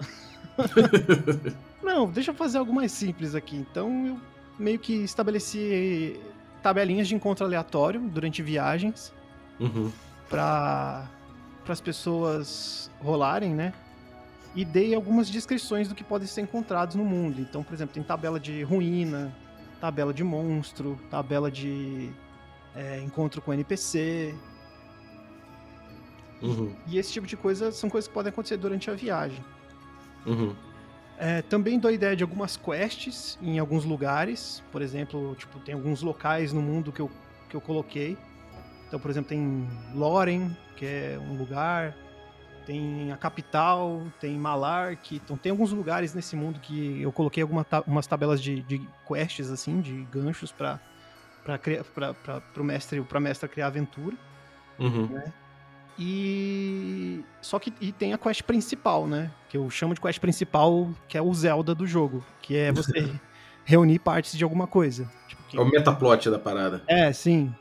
Não, 1.84 2.10
deixa 2.10 2.32
eu 2.32 2.36
fazer 2.36 2.58
algo 2.58 2.74
mais 2.74 2.92
simples 2.92 3.36
aqui. 3.36 3.56
Então 3.56 4.08
eu 4.08 4.20
meio 4.58 4.80
que 4.80 4.94
estabeleci 5.04 6.20
tabelinhas 6.64 7.08
de 7.08 7.14
encontro 7.14 7.46
aleatório 7.46 8.00
durante 8.00 8.42
viagens. 8.42 9.14
Uhum. 9.60 9.92
para 10.30 11.08
as 11.68 11.80
pessoas 11.80 12.90
rolarem, 13.00 13.54
né? 13.54 13.72
E 14.56 14.66
dei 14.66 14.94
algumas 14.94 15.30
descrições 15.30 15.88
do 15.88 15.96
que 15.96 16.04
podem 16.04 16.28
ser 16.28 16.42
encontrados 16.42 16.96
no 16.96 17.06
mundo. 17.06 17.40
Então, 17.40 17.64
por 17.64 17.74
exemplo, 17.74 17.94
tem 17.94 18.04
tabela 18.04 18.40
de 18.40 18.64
ruína, 18.64 19.34
tabela 19.80 20.14
de 20.14 20.24
monstro, 20.24 21.00
tabela 21.10 21.52
de 21.52 22.10
é, 22.76 23.00
encontro 23.02 23.42
com 23.42 23.54
NPC, 23.54 24.36
Uhum. 26.44 26.76
E 26.86 26.98
esse 26.98 27.12
tipo 27.12 27.26
de 27.26 27.38
coisa 27.38 27.72
são 27.72 27.90
coisas 27.90 28.08
que 28.08 28.14
podem 28.14 28.30
acontecer 28.30 28.58
durante 28.58 28.92
a 28.92 28.94
viagem. 28.94 29.44
Uhum. 30.26 30.54
É, 31.18 31.42
também 31.44 31.80
dou 31.80 31.90
ideia 31.90 32.16
de 32.16 32.24
algumas 32.24 32.58
quests 32.58 33.40
em 33.42 33.58
alguns 33.60 33.86
lugares. 33.86 34.62
Por 34.72 34.82
exemplo, 34.82 35.36
tipo, 35.36 35.60
tem 35.60 35.74
alguns 35.74 36.02
locais 36.02 36.52
no 36.52 36.62
mundo 36.62 36.92
que 36.92 37.00
eu, 37.00 37.10
que 37.50 37.56
eu 37.56 37.62
coloquei. 37.62 38.18
Então, 38.88 39.00
por 39.00 39.10
exemplo, 39.10 39.30
tem 39.30 39.68
Loren, 39.96 40.56
que 40.76 40.86
é 40.86 41.20
um 41.20 41.38
lugar. 41.38 41.96
Tem 42.66 43.12
a 43.12 43.18
capital, 43.18 44.04
tem 44.20 44.38
Malark. 44.38 45.16
Então, 45.16 45.38
tem 45.38 45.52
alguns 45.52 45.72
lugares 45.72 46.14
nesse 46.14 46.36
mundo 46.36 46.60
que 46.60 47.02
eu 47.02 47.12
coloquei 47.12 47.44
algumas 47.44 47.66
umas 47.88 48.08
tabelas 48.08 48.42
de, 48.42 48.62
de 48.62 48.82
quests, 49.08 49.50
assim, 49.50 49.82
de 49.82 50.04
ganchos 50.12 50.52
para 50.52 50.80
para 51.44 52.62
o 52.62 52.64
mestre, 52.64 53.02
para 53.02 53.20
mestra 53.20 53.50
criar 53.50 53.68
aventura. 53.68 54.16
Uhum. 54.80 55.08
Né? 55.08 55.34
E 55.98 57.24
só 57.42 57.60
que 57.60 57.74
e 57.80 57.92
tem 57.92 58.14
a 58.14 58.18
quest 58.18 58.42
principal, 58.44 59.08
né? 59.08 59.32
Que 59.50 59.58
eu 59.58 59.70
chamo 59.70 59.94
de 59.94 60.02
quest 60.02 60.20
principal, 60.20 60.90
que 61.08 61.18
é 61.18 61.22
o 61.22 61.34
Zelda 61.34 61.76
do 61.76 61.86
jogo, 61.86 62.24
que 62.42 62.56
é 62.58 62.72
você 62.72 63.12
reunir 63.64 64.00
partes 64.00 64.36
de 64.36 64.44
alguma 64.44 64.66
coisa. 64.66 65.10
Tipo, 65.28 65.44
que... 65.44 65.58
É 65.58 65.62
o 65.62 65.66
metaplot 65.66 66.30
da 66.30 66.40
parada. 66.40 66.82
É, 66.88 67.14
sim. 67.14 67.54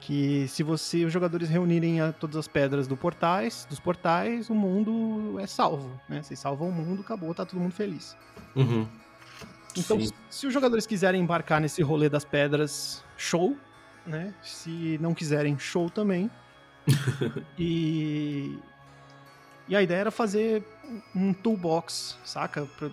Que 0.00 0.46
se 0.48 0.62
você 0.62 1.04
os 1.04 1.12
jogadores 1.12 1.48
reunirem 1.48 2.00
a, 2.00 2.12
todas 2.12 2.36
as 2.36 2.48
pedras 2.48 2.86
do 2.86 2.96
portais, 2.96 3.66
dos 3.70 3.80
portais, 3.80 4.50
o 4.50 4.54
mundo 4.54 5.38
é 5.38 5.46
salvo, 5.46 5.98
né? 6.08 6.22
Vocês 6.22 6.38
salvam 6.38 6.68
o 6.68 6.72
mundo, 6.72 7.02
acabou, 7.02 7.32
tá 7.32 7.46
todo 7.46 7.60
mundo 7.60 7.72
feliz. 7.72 8.16
Uhum. 8.54 8.86
Então, 9.76 9.98
sim. 10.00 10.10
se 10.28 10.46
os 10.46 10.52
jogadores 10.52 10.86
quiserem 10.86 11.22
embarcar 11.22 11.60
nesse 11.60 11.82
rolê 11.82 12.08
das 12.08 12.24
pedras, 12.24 13.02
show, 13.16 13.56
né? 14.06 14.34
Se 14.42 14.98
não 15.00 15.14
quiserem, 15.14 15.58
show 15.58 15.88
também. 15.88 16.30
e. 17.58 18.58
E 19.68 19.76
a 19.76 19.82
ideia 19.82 20.00
era 20.00 20.10
fazer 20.10 20.64
um 21.14 21.32
toolbox, 21.32 22.18
saca? 22.24 22.66
Pra, 22.78 22.90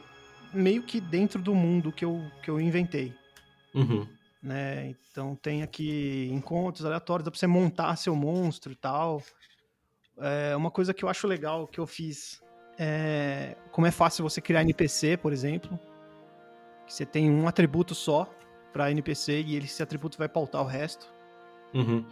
meio 0.54 0.84
que 0.84 1.02
dentro 1.02 1.42
do 1.42 1.54
mundo 1.54 1.92
que 1.92 2.06
eu, 2.06 2.22
que 2.44 2.50
eu 2.50 2.60
inventei. 2.60 3.14
Uhum. 3.74 4.08
Né? 4.42 4.96
Então 5.12 5.36
tem 5.36 5.64
aqui 5.64 6.30
encontros 6.32 6.86
aleatórios, 6.86 7.26
dá 7.26 7.32
pra 7.32 7.40
você 7.40 7.48
montar 7.48 7.96
seu 7.96 8.16
monstro 8.16 8.72
e 8.72 8.76
tal. 8.76 9.22
É 10.18 10.56
uma 10.56 10.72
coisa 10.72 10.94
que 10.94 11.04
eu 11.04 11.10
acho 11.10 11.28
legal 11.28 11.68
que 11.68 11.80
eu 11.80 11.88
fiz 11.88 12.42
é 12.78 13.58
como 13.72 13.86
é 13.86 13.92
fácil 13.92 14.24
você 14.24 14.40
criar 14.40 14.62
NPC, 14.62 15.18
por 15.18 15.34
exemplo. 15.34 15.78
Que 16.88 16.94
você 16.94 17.06
tem 17.06 17.30
um 17.30 17.48
atributo 17.48 17.94
só 17.94 18.30
para 18.72 18.90
NPC 18.90 19.42
e 19.42 19.58
esse 19.58 19.84
atributo 19.84 20.18
vai 20.18 20.30
pautar 20.30 20.62
o 20.62 20.66
resto. 20.66 21.12
Uhum. 21.74 22.06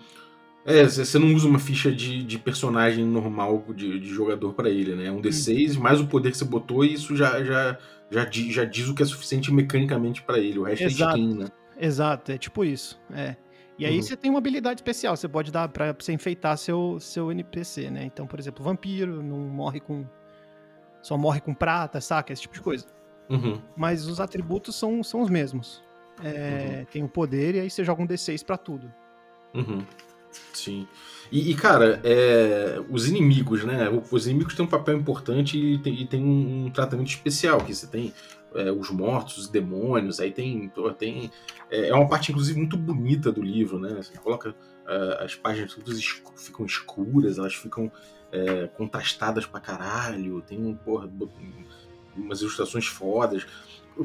É, 0.68 0.84
você 0.84 1.18
não 1.18 1.34
usa 1.34 1.48
uma 1.48 1.60
ficha 1.60 1.90
de, 1.90 2.22
de 2.22 2.38
personagem 2.38 3.06
normal 3.06 3.64
de, 3.74 3.98
de 4.02 4.10
jogador 4.10 4.54
para 4.54 4.70
ele, 4.70 4.96
né? 4.96 5.06
É 5.06 5.12
um 5.12 5.22
D6 5.22 5.78
mais 5.78 6.02
o 6.02 6.08
poder 6.08 6.30
que 6.30 6.38
você 6.38 6.44
botou 6.44 6.84
e 6.84 6.94
isso 6.94 7.16
já, 7.16 7.42
já, 7.42 7.78
já, 8.12 8.30
já 8.30 8.66
diz 8.66 8.90
o 8.90 8.94
que 8.94 9.02
é 9.02 9.06
suficiente 9.06 9.50
mecanicamente 9.50 10.22
para 10.22 10.38
ele. 10.40 10.60
O 10.60 10.64
resto 10.64 10.84
é 10.84 10.88
Exato. 10.88 11.16
é 11.16 11.20
skin, 11.22 11.38
né? 11.38 11.48
Exato, 11.80 12.32
é 12.34 12.38
tipo 12.38 12.66
isso. 12.66 13.00
É. 13.14 13.38
E 13.80 13.86
aí 13.86 13.96
uhum. 13.96 14.02
você 14.02 14.18
tem 14.18 14.30
uma 14.30 14.40
habilidade 14.40 14.80
especial, 14.82 15.16
você 15.16 15.30
pode 15.30 15.54
dar 15.54 15.70
para 15.70 15.96
você 15.98 16.12
enfeitar 16.12 16.58
seu, 16.58 17.00
seu 17.00 17.32
NPC, 17.32 17.90
né? 17.90 18.04
Então, 18.04 18.28
por 18.28 18.38
exemplo, 18.38 18.62
vampiro 18.62 19.24
não 19.24 19.40
morre 19.40 19.80
com. 19.80 20.06
Só 21.02 21.18
morre 21.18 21.40
com 21.40 21.54
prata, 21.54 22.02
saca? 22.02 22.34
Esse 22.34 22.42
tipo 22.42 22.56
de 22.56 22.62
coisa. 22.62 22.86
Uhum. 23.30 23.62
Mas 23.78 24.06
os 24.06 24.20
atributos 24.20 24.76
são, 24.76 25.02
são 25.02 25.22
os 25.22 25.30
mesmos. 25.30 25.82
É, 26.22 26.80
uhum. 26.80 26.86
Tem 26.92 27.04
o 27.04 27.08
poder 27.08 27.56
e 27.56 27.60
aí 27.62 27.70
você 27.70 27.86
joga 27.86 28.02
um 28.02 28.08
D6 28.08 28.44
para 28.44 28.58
tudo. 28.58 28.92
Uhum. 29.54 29.86
Sim. 30.54 30.88
E, 31.32 31.52
e 31.52 31.56
cara, 31.56 32.00
é, 32.04 32.82
os 32.90 33.08
inimigos, 33.08 33.64
né? 33.64 33.88
Os 34.12 34.28
inimigos 34.28 34.56
têm 34.56 34.66
um 34.66 34.70
papel 34.70 34.98
importante 34.98 35.58
e 35.58 35.78
tem, 35.78 36.02
e 36.02 36.08
tem 36.08 36.24
um, 36.24 36.66
um, 36.66 36.70
tratamento 36.70 37.10
especial, 37.10 37.60
que 37.62 37.74
você 37.74 37.88
tem 37.88 38.14
é, 38.56 38.72
os 38.72 38.90
mortos, 38.90 39.38
os 39.38 39.48
demônios, 39.50 40.20
aí 40.20 40.32
tem. 40.32 40.72
tem 40.98 41.32
é, 41.70 41.90
é, 41.90 41.94
uma 41.94 42.08
parte, 42.08 42.32
inclusive, 42.32 42.58
muito 42.58 42.78
bonita 42.78 43.32
do 43.32 43.42
livro, 43.42 43.80
né? 43.80 43.96
Você 43.96 44.18
coloca. 44.18 44.56
Uh, 44.88 45.22
as 45.22 45.36
páginas 45.36 45.74
todas 45.74 46.02
ficam 46.38 46.66
escuras, 46.66 47.38
elas 47.38 47.54
ficam 47.54 47.92
é, 48.32 48.68
contrastadas 48.68 49.46
pra 49.46 49.60
caralho, 49.60 50.42
tem 50.42 50.64
um, 50.64 50.76
porra, 50.76 51.10
umas 52.16 52.40
ilustrações 52.40 52.88
fodas. 52.88 53.46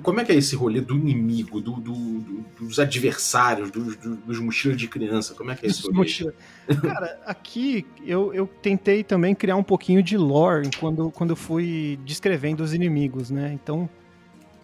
Como 0.00 0.20
é 0.20 0.24
que 0.24 0.32
é 0.32 0.36
esse 0.36 0.56
rolê 0.56 0.80
do 0.80 0.96
inimigo, 0.96 1.60
do, 1.60 1.72
do, 1.72 1.92
do, 1.92 2.44
dos 2.60 2.78
adversários, 2.78 3.70
dos, 3.70 3.96
dos 3.96 4.38
mochilas 4.38 4.78
de 4.78 4.88
criança? 4.88 5.34
Como 5.34 5.50
é 5.50 5.54
que 5.54 5.66
é 5.66 5.68
esse 5.68 5.82
rolê? 5.90 6.32
Cara, 6.80 7.20
aqui 7.26 7.84
eu, 8.04 8.32
eu 8.32 8.46
tentei 8.46 9.04
também 9.04 9.34
criar 9.34 9.56
um 9.56 9.62
pouquinho 9.62 10.02
de 10.02 10.16
lore 10.16 10.70
quando, 10.78 11.10
quando 11.10 11.30
eu 11.30 11.36
fui 11.36 11.98
descrevendo 12.04 12.62
os 12.62 12.72
inimigos, 12.72 13.30
né? 13.30 13.52
Então, 13.52 13.88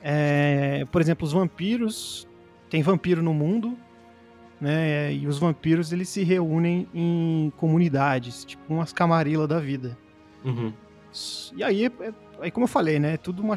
é, 0.02 0.84
por 0.90 1.00
exemplo, 1.00 1.26
os 1.26 1.32
vampiros. 1.32 2.26
Tem 2.70 2.82
vampiro 2.82 3.22
no 3.22 3.32
mundo, 3.32 3.78
né? 4.60 5.12
E 5.12 5.26
os 5.26 5.38
vampiros 5.38 5.92
eles 5.92 6.08
se 6.08 6.22
reúnem 6.22 6.86
em 6.92 7.50
comunidades, 7.56 8.44
tipo 8.44 8.62
umas 8.68 8.92
camarilas 8.92 9.48
da 9.48 9.58
vida. 9.58 9.96
Uhum. 10.44 10.72
E 11.56 11.64
aí, 11.64 11.86
é, 11.86 12.12
aí, 12.40 12.50
como 12.50 12.64
eu 12.64 12.68
falei, 12.68 12.98
né? 12.98 13.14
É 13.14 13.16
tudo 13.16 13.42
uma 13.42 13.56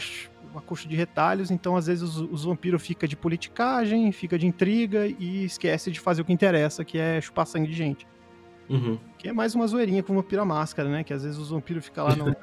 uma 0.52 0.62
coxa 0.62 0.88
de 0.88 0.95
retalhos, 0.95 1.49
então 1.49 1.76
às 1.76 1.88
vezes 1.88 2.04
os, 2.04 2.18
os 2.18 2.43
vampiros 2.43 2.82
fica 2.82 3.08
de 3.08 3.16
politicagem, 3.16 4.12
fica 4.12 4.38
de 4.38 4.45
intriga 4.45 5.08
e 5.08 5.45
esquece 5.45 5.91
de 5.91 5.99
fazer 5.99 6.22
o 6.22 6.26
que 6.26 6.34
interessa, 6.34 6.84
que 6.84 6.97
é 6.97 7.20
chupar 7.22 7.45
sangue 7.45 7.68
de 7.68 7.74
gente. 7.74 8.08
Uhum. 8.70 8.97
Que 9.18 9.30
é 9.30 9.34
mais 9.34 9.56
uma 9.56 9.68
zoeirinha 9.68 10.04
com 10.04 10.14
o 10.14 10.16
vampiro 10.18 10.41
à 10.41 10.45
máscara, 10.45 10.89
né? 10.89 11.04
Que 11.04 11.14
às 11.14 11.24
vezes 11.24 11.38
os 11.38 11.49
vampiros 11.49 11.86
ficam 11.86 12.06
lá 12.06 12.16
no, 12.16 12.36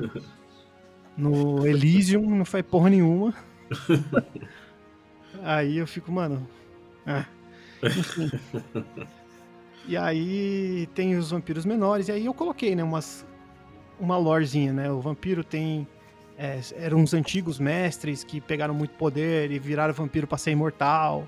no 1.17 1.67
Elysium, 1.67 2.29
não 2.29 2.45
faz 2.45 2.65
porra 2.65 2.91
nenhuma. 2.91 3.35
aí 5.43 5.79
eu 5.79 5.87
fico, 5.87 6.11
mano. 6.13 6.49
Ah, 7.07 7.25
enfim. 7.83 8.31
E 9.89 9.97
aí 9.97 10.87
tem 10.95 11.17
os 11.17 11.31
vampiros 11.31 11.65
menores, 11.65 12.09
e 12.09 12.13
aí 12.13 12.27
eu 12.27 12.35
coloquei, 12.35 12.77
né, 12.77 12.85
umas, 12.85 13.27
uma 13.99 14.19
lorezinha, 14.19 14.71
né? 14.71 14.93
O 14.93 15.01
vampiro 15.01 15.43
tem. 15.43 15.89
É, 16.39 16.61
eram 16.77 16.99
uns 16.99 17.13
antigos 17.13 17.59
mestres 17.59 18.23
que 18.23 18.41
pegaram 18.41 18.73
muito 18.73 18.93
poder 18.95 19.51
e 19.51 19.59
viraram 19.59 19.93
vampiro 19.93 20.25
pra 20.27 20.39
ser 20.39 20.53
imortal. 20.53 21.27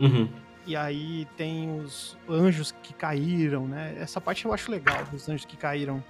Uhum. 0.00 0.26
E 0.66 0.74
aí 0.74 1.26
tem 1.36 1.80
os 1.80 2.16
anjos 2.28 2.72
que 2.82 2.94
caíram, 2.94 3.66
né? 3.66 3.94
Essa 3.98 4.20
parte 4.20 4.46
eu 4.46 4.52
acho 4.52 4.70
legal, 4.70 5.04
dos 5.04 5.28
anjos 5.28 5.44
que 5.44 5.56
caíram. 5.56 6.02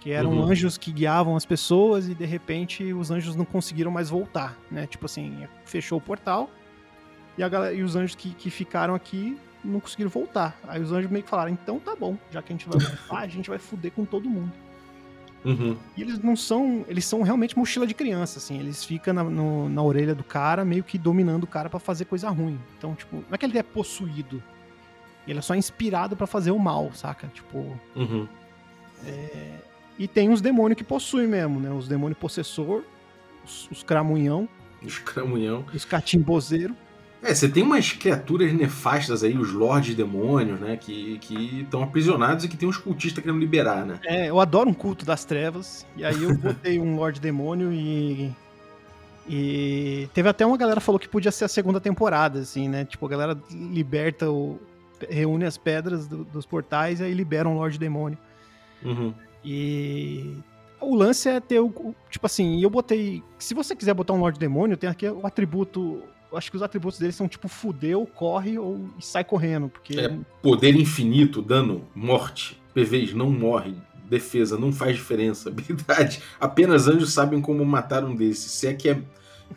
Que 0.00 0.10
eram 0.12 0.30
Uhum. 0.32 0.44
anjos 0.44 0.78
que 0.78 0.90
guiavam 0.92 1.36
as 1.36 1.44
pessoas 1.44 2.08
e 2.08 2.14
de 2.14 2.24
repente 2.24 2.92
os 2.92 3.10
anjos 3.10 3.34
não 3.36 3.44
conseguiram 3.44 3.90
mais 3.90 4.08
voltar, 4.08 4.56
né? 4.70 4.86
Tipo 4.86 5.04
assim, 5.06 5.46
fechou 5.64 5.98
o 5.98 6.00
portal 6.00 6.48
e, 7.36 7.42
a 7.42 7.48
galera, 7.48 7.74
e 7.74 7.82
os 7.82 7.94
anjos 7.96 8.14
que, 8.14 8.30
que 8.32 8.48
ficaram 8.50 8.94
aqui 8.94 9.38
não 9.64 9.80
conseguiram 9.80 10.10
voltar. 10.10 10.58
Aí 10.68 10.80
os 10.80 10.92
anjos 10.92 11.10
meio 11.10 11.24
que 11.24 11.30
falaram: 11.30 11.50
então 11.50 11.78
tá 11.80 11.94
bom, 11.96 12.16
já 12.30 12.40
que 12.40 12.52
a 12.52 12.56
gente 12.56 12.68
vai 12.68 12.78
voltar, 12.78 13.18
a 13.18 13.28
gente 13.28 13.50
vai 13.50 13.58
fuder 13.58 13.90
com 13.92 14.04
todo 14.04 14.28
mundo. 14.30 14.52
Uhum. 15.46 15.76
E 15.96 16.02
eles 16.02 16.18
não 16.18 16.34
são. 16.34 16.84
Eles 16.88 17.04
são 17.04 17.22
realmente 17.22 17.56
mochila 17.56 17.86
de 17.86 17.94
criança, 17.94 18.38
assim. 18.38 18.58
Eles 18.58 18.84
ficam 18.84 19.14
na, 19.14 19.22
no- 19.24 19.68
na 19.68 19.82
orelha 19.82 20.14
do 20.14 20.24
cara, 20.24 20.64
meio 20.64 20.82
que 20.82 20.98
dominando 20.98 21.44
o 21.44 21.46
cara 21.46 21.70
pra 21.70 21.78
fazer 21.78 22.04
coisa 22.06 22.28
ruim. 22.28 22.58
Então, 22.76 22.94
tipo, 22.94 23.16
não 23.16 23.24
é 23.32 23.38
que 23.38 23.46
ele 23.46 23.56
é 23.56 23.62
possuído. 23.62 24.42
Ele 25.26 25.38
é 25.38 25.42
só 25.42 25.54
inspirado 25.54 26.16
pra 26.16 26.26
fazer 26.26 26.50
o 26.50 26.58
mal, 26.58 26.90
saca? 26.92 27.28
Tipo. 27.28 27.58
Uhum. 27.94 28.26
E 29.98 30.06
tem 30.06 30.30
os 30.30 30.40
demônios 30.40 30.76
que 30.76 30.84
possuem 30.84 31.26
mesmo, 31.26 31.58
né? 31.60 31.70
Os 31.70 31.88
demônios 31.88 32.18
possessor, 32.18 32.84
os, 33.44 33.68
os 33.70 33.82
cramunhão, 33.82 34.48
Os 34.82 34.98
cramunhão. 34.98 35.64
os 35.72 35.84
catimbozeiros. 35.84 36.76
É, 37.22 37.34
você 37.34 37.48
tem 37.48 37.62
umas 37.62 37.92
criaturas 37.92 38.52
nefastas 38.52 39.24
aí, 39.24 39.36
os 39.36 39.50
lordes 39.52 39.94
demônios, 39.94 40.60
né? 40.60 40.76
Que 40.76 41.18
estão 41.62 41.82
aprisionados 41.82 42.44
e 42.44 42.48
que 42.48 42.56
tem 42.56 42.68
uns 42.68 42.76
cultistas 42.76 43.22
querendo 43.22 43.40
liberar, 43.40 43.84
né? 43.84 43.98
É, 44.04 44.28
eu 44.28 44.38
adoro 44.38 44.68
um 44.70 44.74
culto 44.74 45.04
das 45.04 45.24
trevas. 45.24 45.86
E 45.96 46.04
aí 46.04 46.22
eu 46.22 46.36
botei 46.36 46.78
um 46.78 46.96
Lorde 46.96 47.20
Demônio 47.20 47.72
e. 47.72 48.30
E 49.28 50.08
teve 50.14 50.28
até 50.28 50.46
uma 50.46 50.56
galera 50.56 50.78
que 50.80 50.86
falou 50.86 50.98
que 51.00 51.08
podia 51.08 51.32
ser 51.32 51.44
a 51.44 51.48
segunda 51.48 51.80
temporada, 51.80 52.38
assim, 52.38 52.68
né? 52.68 52.84
Tipo, 52.84 53.06
a 53.06 53.08
galera 53.08 53.38
liberta 53.50 54.30
o. 54.30 54.58
reúne 55.10 55.44
as 55.44 55.58
pedras 55.58 56.06
do- 56.06 56.24
dos 56.24 56.46
portais 56.46 57.00
e 57.00 57.04
aí 57.04 57.12
libera 57.14 57.48
um 57.48 57.54
Lorde 57.56 57.78
Demônio. 57.78 58.18
Uhum. 58.84 59.12
E. 59.44 60.36
O 60.80 60.94
lance 60.94 61.28
é 61.28 61.40
ter 61.40 61.58
o. 61.60 61.66
o- 61.66 61.94
Tipo 62.08 62.26
assim, 62.26 62.62
eu 62.62 62.70
botei. 62.70 63.22
Se 63.38 63.52
você 63.52 63.74
quiser 63.74 63.94
botar 63.94 64.12
um 64.12 64.20
Lorde 64.20 64.38
Demônio, 64.38 64.76
tem 64.76 64.88
aqui 64.88 65.08
o 65.08 65.26
atributo. 65.26 66.02
Eu 66.30 66.36
acho 66.36 66.50
que 66.50 66.56
os 66.56 66.62
atributos 66.62 66.98
dele 66.98 67.12
são 67.12 67.28
tipo 67.28 67.48
fudeu, 67.48 68.06
corre 68.06 68.58
ou 68.58 68.88
e 68.98 69.04
sai 69.04 69.24
correndo. 69.24 69.68
Porque. 69.68 69.98
É. 69.98 70.16
Poder 70.42 70.74
infinito, 70.74 71.40
dano, 71.40 71.86
morte, 71.94 72.60
PVs, 72.74 73.14
não 73.14 73.30
morre, 73.30 73.74
defesa, 74.08 74.58
não 74.58 74.72
faz 74.72 74.96
diferença, 74.96 75.48
habilidade. 75.50 76.22
Apenas 76.40 76.88
anjos 76.88 77.12
sabem 77.12 77.40
como 77.40 77.64
matar 77.64 78.04
um 78.04 78.14
desses. 78.14 78.52
Se 78.52 78.66
é 78.66 78.74
que 78.74 78.88
é. 78.88 79.02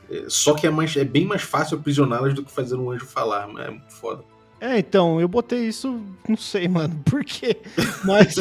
é, 0.09 0.25
só 0.27 0.53
que 0.53 0.67
é, 0.67 0.69
mais, 0.69 0.95
é 0.95 1.03
bem 1.03 1.25
mais 1.25 1.41
fácil 1.41 1.77
aprisioná-las 1.77 2.33
do 2.33 2.43
que 2.43 2.51
fazer 2.51 2.75
um 2.75 2.91
anjo 2.91 3.05
falar, 3.05 3.47
mas 3.47 3.67
é 3.67 3.69
muito 3.71 3.91
foda. 3.91 4.23
É, 4.61 4.77
então, 4.77 5.21
eu 5.21 5.27
botei 5.27 5.67
isso, 5.67 6.01
não 6.27 6.35
sei, 6.35 6.67
mano, 6.67 7.01
por 7.09 7.23
quê? 7.23 7.57
Mas. 8.03 8.35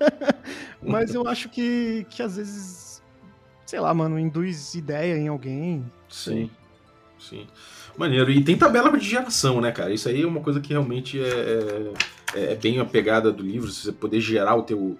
mas 0.82 1.14
eu 1.14 1.26
acho 1.26 1.48
que, 1.48 2.06
que 2.10 2.22
às 2.22 2.36
vezes. 2.36 3.02
Sei 3.64 3.80
lá, 3.80 3.94
mano, 3.94 4.18
induz 4.18 4.74
ideia 4.74 5.16
em 5.16 5.26
alguém. 5.26 5.90
Sim, 6.08 6.50
sim. 7.28 7.46
Maneiro. 7.96 8.30
E 8.30 8.42
tem 8.42 8.56
tabela 8.56 8.96
de 8.96 9.08
geração, 9.08 9.60
né, 9.60 9.70
cara? 9.70 9.92
Isso 9.92 10.08
aí 10.08 10.22
é 10.22 10.26
uma 10.26 10.40
coisa 10.40 10.60
que 10.60 10.70
realmente 10.70 11.20
é, 11.20 11.92
é, 12.34 12.52
é 12.52 12.54
bem 12.54 12.78
a 12.80 12.84
pegada 12.84 13.30
do 13.30 13.42
livro. 13.42 13.70
Você 13.70 13.92
poder 13.92 14.20
gerar 14.20 14.56
o 14.56 14.62
teu, 14.62 14.98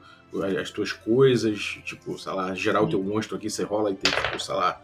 as 0.61 0.71
tuas 0.71 0.93
coisas, 0.93 1.79
tipo, 1.85 2.19
sei 2.19 2.33
lá, 2.33 2.55
gerar 2.55 2.83
o 2.83 2.89
teu 2.89 3.03
monstro 3.03 3.37
aqui, 3.37 3.51
você 3.51 3.65
rola 3.65 3.91
e 3.91 3.95
tem, 3.95 4.13
tipo, 4.13 4.41
sei 4.41 4.55
lá, 4.55 4.81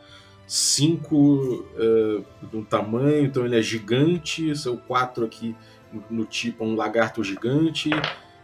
cinco 0.47 1.65
uh, 1.77 2.25
no 2.53 2.65
tamanho, 2.65 3.25
então 3.25 3.45
ele 3.45 3.57
é 3.57 3.63
gigante, 3.63 4.57
seu 4.57 4.77
quatro 4.77 5.25
aqui 5.25 5.55
no, 5.93 6.05
no 6.11 6.25
tipo, 6.25 6.65
é 6.65 6.67
um 6.67 6.75
lagarto 6.75 7.23
gigante. 7.23 7.91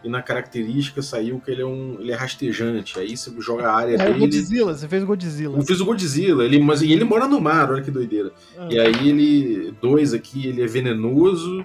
E 0.04 0.08
na 0.08 0.22
característica 0.22 1.02
saiu 1.02 1.40
que 1.40 1.50
ele 1.50 1.62
é 1.62 1.66
um. 1.66 1.96
ele 2.00 2.12
é 2.12 2.14
rastejante. 2.14 2.98
Aí 2.98 3.16
você 3.16 3.32
joga 3.40 3.68
a 3.68 3.74
área 3.74 3.96
É 3.96 4.08
o 4.10 4.12
dele. 4.12 4.18
Godzilla, 4.20 4.74
você 4.74 4.86
fez 4.88 5.02
o 5.02 5.06
Godzilla. 5.06 5.58
Eu 5.58 5.62
fiz 5.62 5.80
o 5.80 5.84
Godzilla, 5.84 6.44
ele, 6.44 6.60
mas 6.60 6.82
ele 6.82 7.04
mora 7.04 7.26
no 7.26 7.40
mar, 7.40 7.70
olha 7.70 7.82
que 7.82 7.90
doideira. 7.90 8.32
Ah. 8.56 8.68
E 8.70 8.78
aí 8.78 9.08
ele. 9.08 9.74
Dois 9.80 10.14
aqui, 10.14 10.46
ele 10.46 10.62
é 10.62 10.66
venenoso 10.66 11.64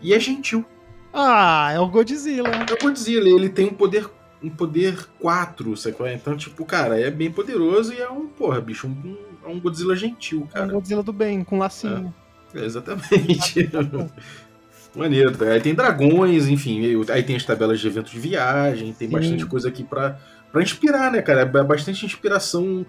e 0.00 0.12
é 0.12 0.18
gentil. 0.18 0.64
Ah, 1.12 1.70
é 1.72 1.78
o 1.78 1.88
Godzilla. 1.88 2.48
É 2.48 2.72
o 2.72 2.78
Godzilla, 2.82 3.28
ele 3.28 3.48
tem 3.48 3.66
um 3.66 3.74
poder. 3.74 4.08
Um 4.42 4.50
poder 4.50 5.06
4, 5.20 5.76
sacou? 5.76 6.08
Então, 6.08 6.36
tipo, 6.36 6.64
cara, 6.64 6.98
é 6.98 7.08
bem 7.12 7.30
poderoso 7.30 7.92
e 7.92 8.00
é 8.00 8.10
um, 8.10 8.26
porra, 8.26 8.60
bicho, 8.60 8.88
um, 8.88 9.16
é 9.44 9.48
um 9.48 9.60
Godzilla 9.60 9.94
gentil, 9.94 10.40
É 10.40 10.44
o 10.44 10.46
cara. 10.48 10.72
Godzilla 10.72 11.00
do 11.00 11.12
bem, 11.12 11.44
com 11.44 11.58
lacinho. 11.58 12.12
É, 12.52 12.64
exatamente. 12.64 13.70
Maneiro, 14.94 15.36
tá? 15.36 15.46
Aí 15.46 15.60
tem 15.60 15.74
dragões, 15.74 16.48
enfim, 16.48 16.82
aí 17.10 17.22
tem 17.22 17.36
as 17.36 17.44
tabelas 17.44 17.80
de 17.80 17.86
eventos 17.86 18.12
de 18.12 18.20
viagem, 18.20 18.92
tem 18.92 19.08
Sim. 19.08 19.14
bastante 19.14 19.46
coisa 19.46 19.68
aqui 19.68 19.82
pra, 19.82 20.18
pra 20.50 20.62
inspirar, 20.62 21.10
né, 21.10 21.22
cara? 21.22 21.40
É 21.40 21.64
bastante 21.64 22.04
inspiração 22.04 22.84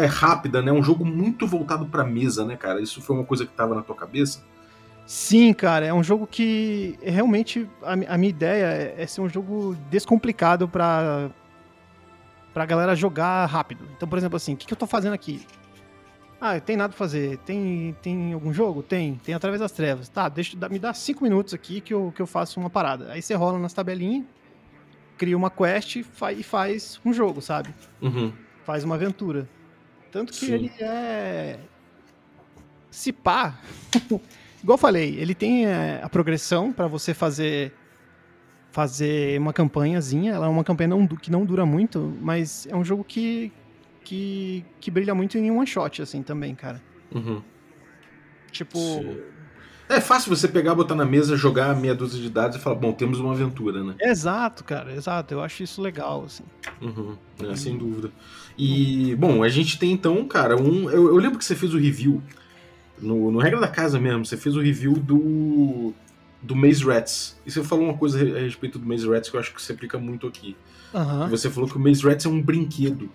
é 0.00 0.06
rápida, 0.06 0.62
né? 0.62 0.70
Um 0.70 0.82
jogo 0.82 1.04
muito 1.04 1.46
voltado 1.46 1.86
pra 1.86 2.04
mesa, 2.04 2.44
né, 2.44 2.56
cara? 2.56 2.80
Isso 2.80 3.00
foi 3.00 3.16
uma 3.16 3.24
coisa 3.24 3.44
que 3.44 3.52
tava 3.52 3.74
na 3.74 3.82
tua 3.82 3.96
cabeça? 3.96 4.42
Sim, 5.06 5.52
cara, 5.52 5.86
é 5.86 5.94
um 5.94 6.02
jogo 6.02 6.26
que 6.26 6.98
realmente 7.02 7.68
a, 7.82 7.92
a 7.92 8.18
minha 8.18 8.30
ideia 8.30 8.64
é, 8.64 8.94
é 8.98 9.06
ser 9.06 9.20
um 9.20 9.28
jogo 9.28 9.76
descomplicado 9.88 10.68
pra, 10.68 11.30
pra 12.52 12.66
galera 12.66 12.94
jogar 12.94 13.46
rápido. 13.46 13.86
Então, 13.96 14.08
por 14.08 14.18
exemplo, 14.18 14.36
assim, 14.36 14.54
o 14.54 14.56
que, 14.56 14.66
que 14.66 14.72
eu 14.72 14.78
tô 14.78 14.86
fazendo 14.86 15.12
aqui? 15.12 15.46
Ah, 16.40 16.60
tem 16.60 16.76
nada 16.76 16.90
pra 16.90 16.98
fazer. 16.98 17.38
Tem, 17.38 17.96
tem 18.02 18.32
algum 18.32 18.52
jogo? 18.52 18.82
Tem. 18.82 19.14
Tem 19.24 19.34
Através 19.34 19.60
das 19.60 19.72
Trevas. 19.72 20.08
Tá, 20.08 20.28
deixa, 20.28 20.56
me 20.68 20.78
dá 20.78 20.92
cinco 20.92 21.24
minutos 21.24 21.54
aqui 21.54 21.80
que 21.80 21.94
eu, 21.94 22.12
que 22.14 22.20
eu 22.20 22.26
faço 22.26 22.60
uma 22.60 22.68
parada. 22.68 23.12
Aí 23.12 23.22
você 23.22 23.34
rola 23.34 23.58
nas 23.58 23.72
tabelinhas, 23.72 24.24
cria 25.16 25.36
uma 25.36 25.50
quest 25.50 25.96
e 25.96 26.02
fa- 26.02 26.34
faz 26.44 27.00
um 27.04 27.12
jogo, 27.12 27.40
sabe? 27.40 27.70
Uhum. 28.02 28.32
faz 28.64 28.84
uma 28.84 28.96
aventura. 28.96 29.48
Tanto 30.12 30.32
que 30.32 30.46
Sim. 30.46 30.52
ele 30.54 30.72
é. 30.80 31.58
Se 32.90 33.12
pá. 33.12 33.58
Igual 34.62 34.74
eu 34.74 34.78
falei, 34.78 35.16
ele 35.18 35.34
tem 35.34 35.66
é, 35.66 36.00
a 36.02 36.08
progressão 36.08 36.72
pra 36.72 36.86
você 36.86 37.14
fazer 37.14 37.72
fazer 38.72 39.40
uma 39.40 39.52
campanhazinha. 39.54 40.32
Ela 40.34 40.46
é 40.46 40.48
uma 40.50 40.64
campanha 40.64 40.88
não 40.88 41.06
que 41.06 41.30
não 41.30 41.46
dura 41.46 41.64
muito, 41.64 42.14
mas 42.20 42.66
é 42.70 42.76
um 42.76 42.84
jogo 42.84 43.02
que, 43.04 43.50
que, 44.06 44.64
que 44.78 44.88
brilha 44.88 45.16
muito 45.16 45.36
em 45.36 45.50
one 45.50 45.66
shot, 45.66 46.00
assim, 46.00 46.22
também, 46.22 46.54
cara. 46.54 46.80
Uhum. 47.12 47.42
Tipo. 48.52 48.78
Sim. 48.78 49.18
É 49.88 50.00
fácil 50.00 50.34
você 50.34 50.46
pegar, 50.46 50.76
botar 50.76 50.94
na 50.94 51.04
mesa, 51.04 51.36
jogar 51.36 51.74
meia 51.74 51.94
dúzia 51.94 52.20
de 52.20 52.30
dados 52.30 52.56
e 52.56 52.60
falar, 52.60 52.76
bom, 52.76 52.92
temos 52.92 53.18
uma 53.18 53.32
aventura, 53.32 53.82
né? 53.82 53.94
Exato, 54.00 54.62
cara, 54.62 54.92
exato. 54.92 55.34
Eu 55.34 55.40
acho 55.40 55.62
isso 55.62 55.82
legal, 55.82 56.24
assim. 56.24 56.44
Uhum, 56.80 57.16
é, 57.40 57.56
sem 57.56 57.76
dúvida. 57.76 58.12
E, 58.56 59.16
bom, 59.16 59.42
a 59.42 59.48
gente 59.48 59.76
tem 59.76 59.90
então, 59.90 60.24
cara, 60.26 60.56
um. 60.56 60.88
Eu, 60.88 61.08
eu 61.08 61.16
lembro 61.16 61.38
que 61.38 61.44
você 61.44 61.56
fez 61.56 61.74
o 61.74 61.78
review, 61.78 62.22
no, 63.00 63.30
no 63.32 63.40
Regra 63.40 63.60
da 63.60 63.68
Casa 63.68 63.98
mesmo, 63.98 64.24
você 64.24 64.36
fez 64.36 64.56
o 64.56 64.60
review 64.60 64.94
do. 64.94 65.92
do 66.40 66.54
Maze 66.54 66.84
Rats. 66.84 67.36
E 67.44 67.50
você 67.50 67.62
falou 67.62 67.86
uma 67.86 67.98
coisa 67.98 68.20
a 68.20 68.40
respeito 68.40 68.78
do 68.78 68.86
Maze 68.86 69.08
Rats 69.08 69.30
que 69.30 69.36
eu 69.36 69.40
acho 69.40 69.52
que 69.52 69.60
se 69.60 69.72
aplica 69.72 69.98
muito 69.98 70.28
aqui. 70.28 70.56
Aham. 70.94 71.28
Você 71.28 71.50
falou 71.50 71.68
que 71.68 71.76
o 71.76 71.80
Maze 71.80 72.02
Rats 72.02 72.24
é 72.24 72.28
um 72.28 72.40
brinquedo. 72.40 73.10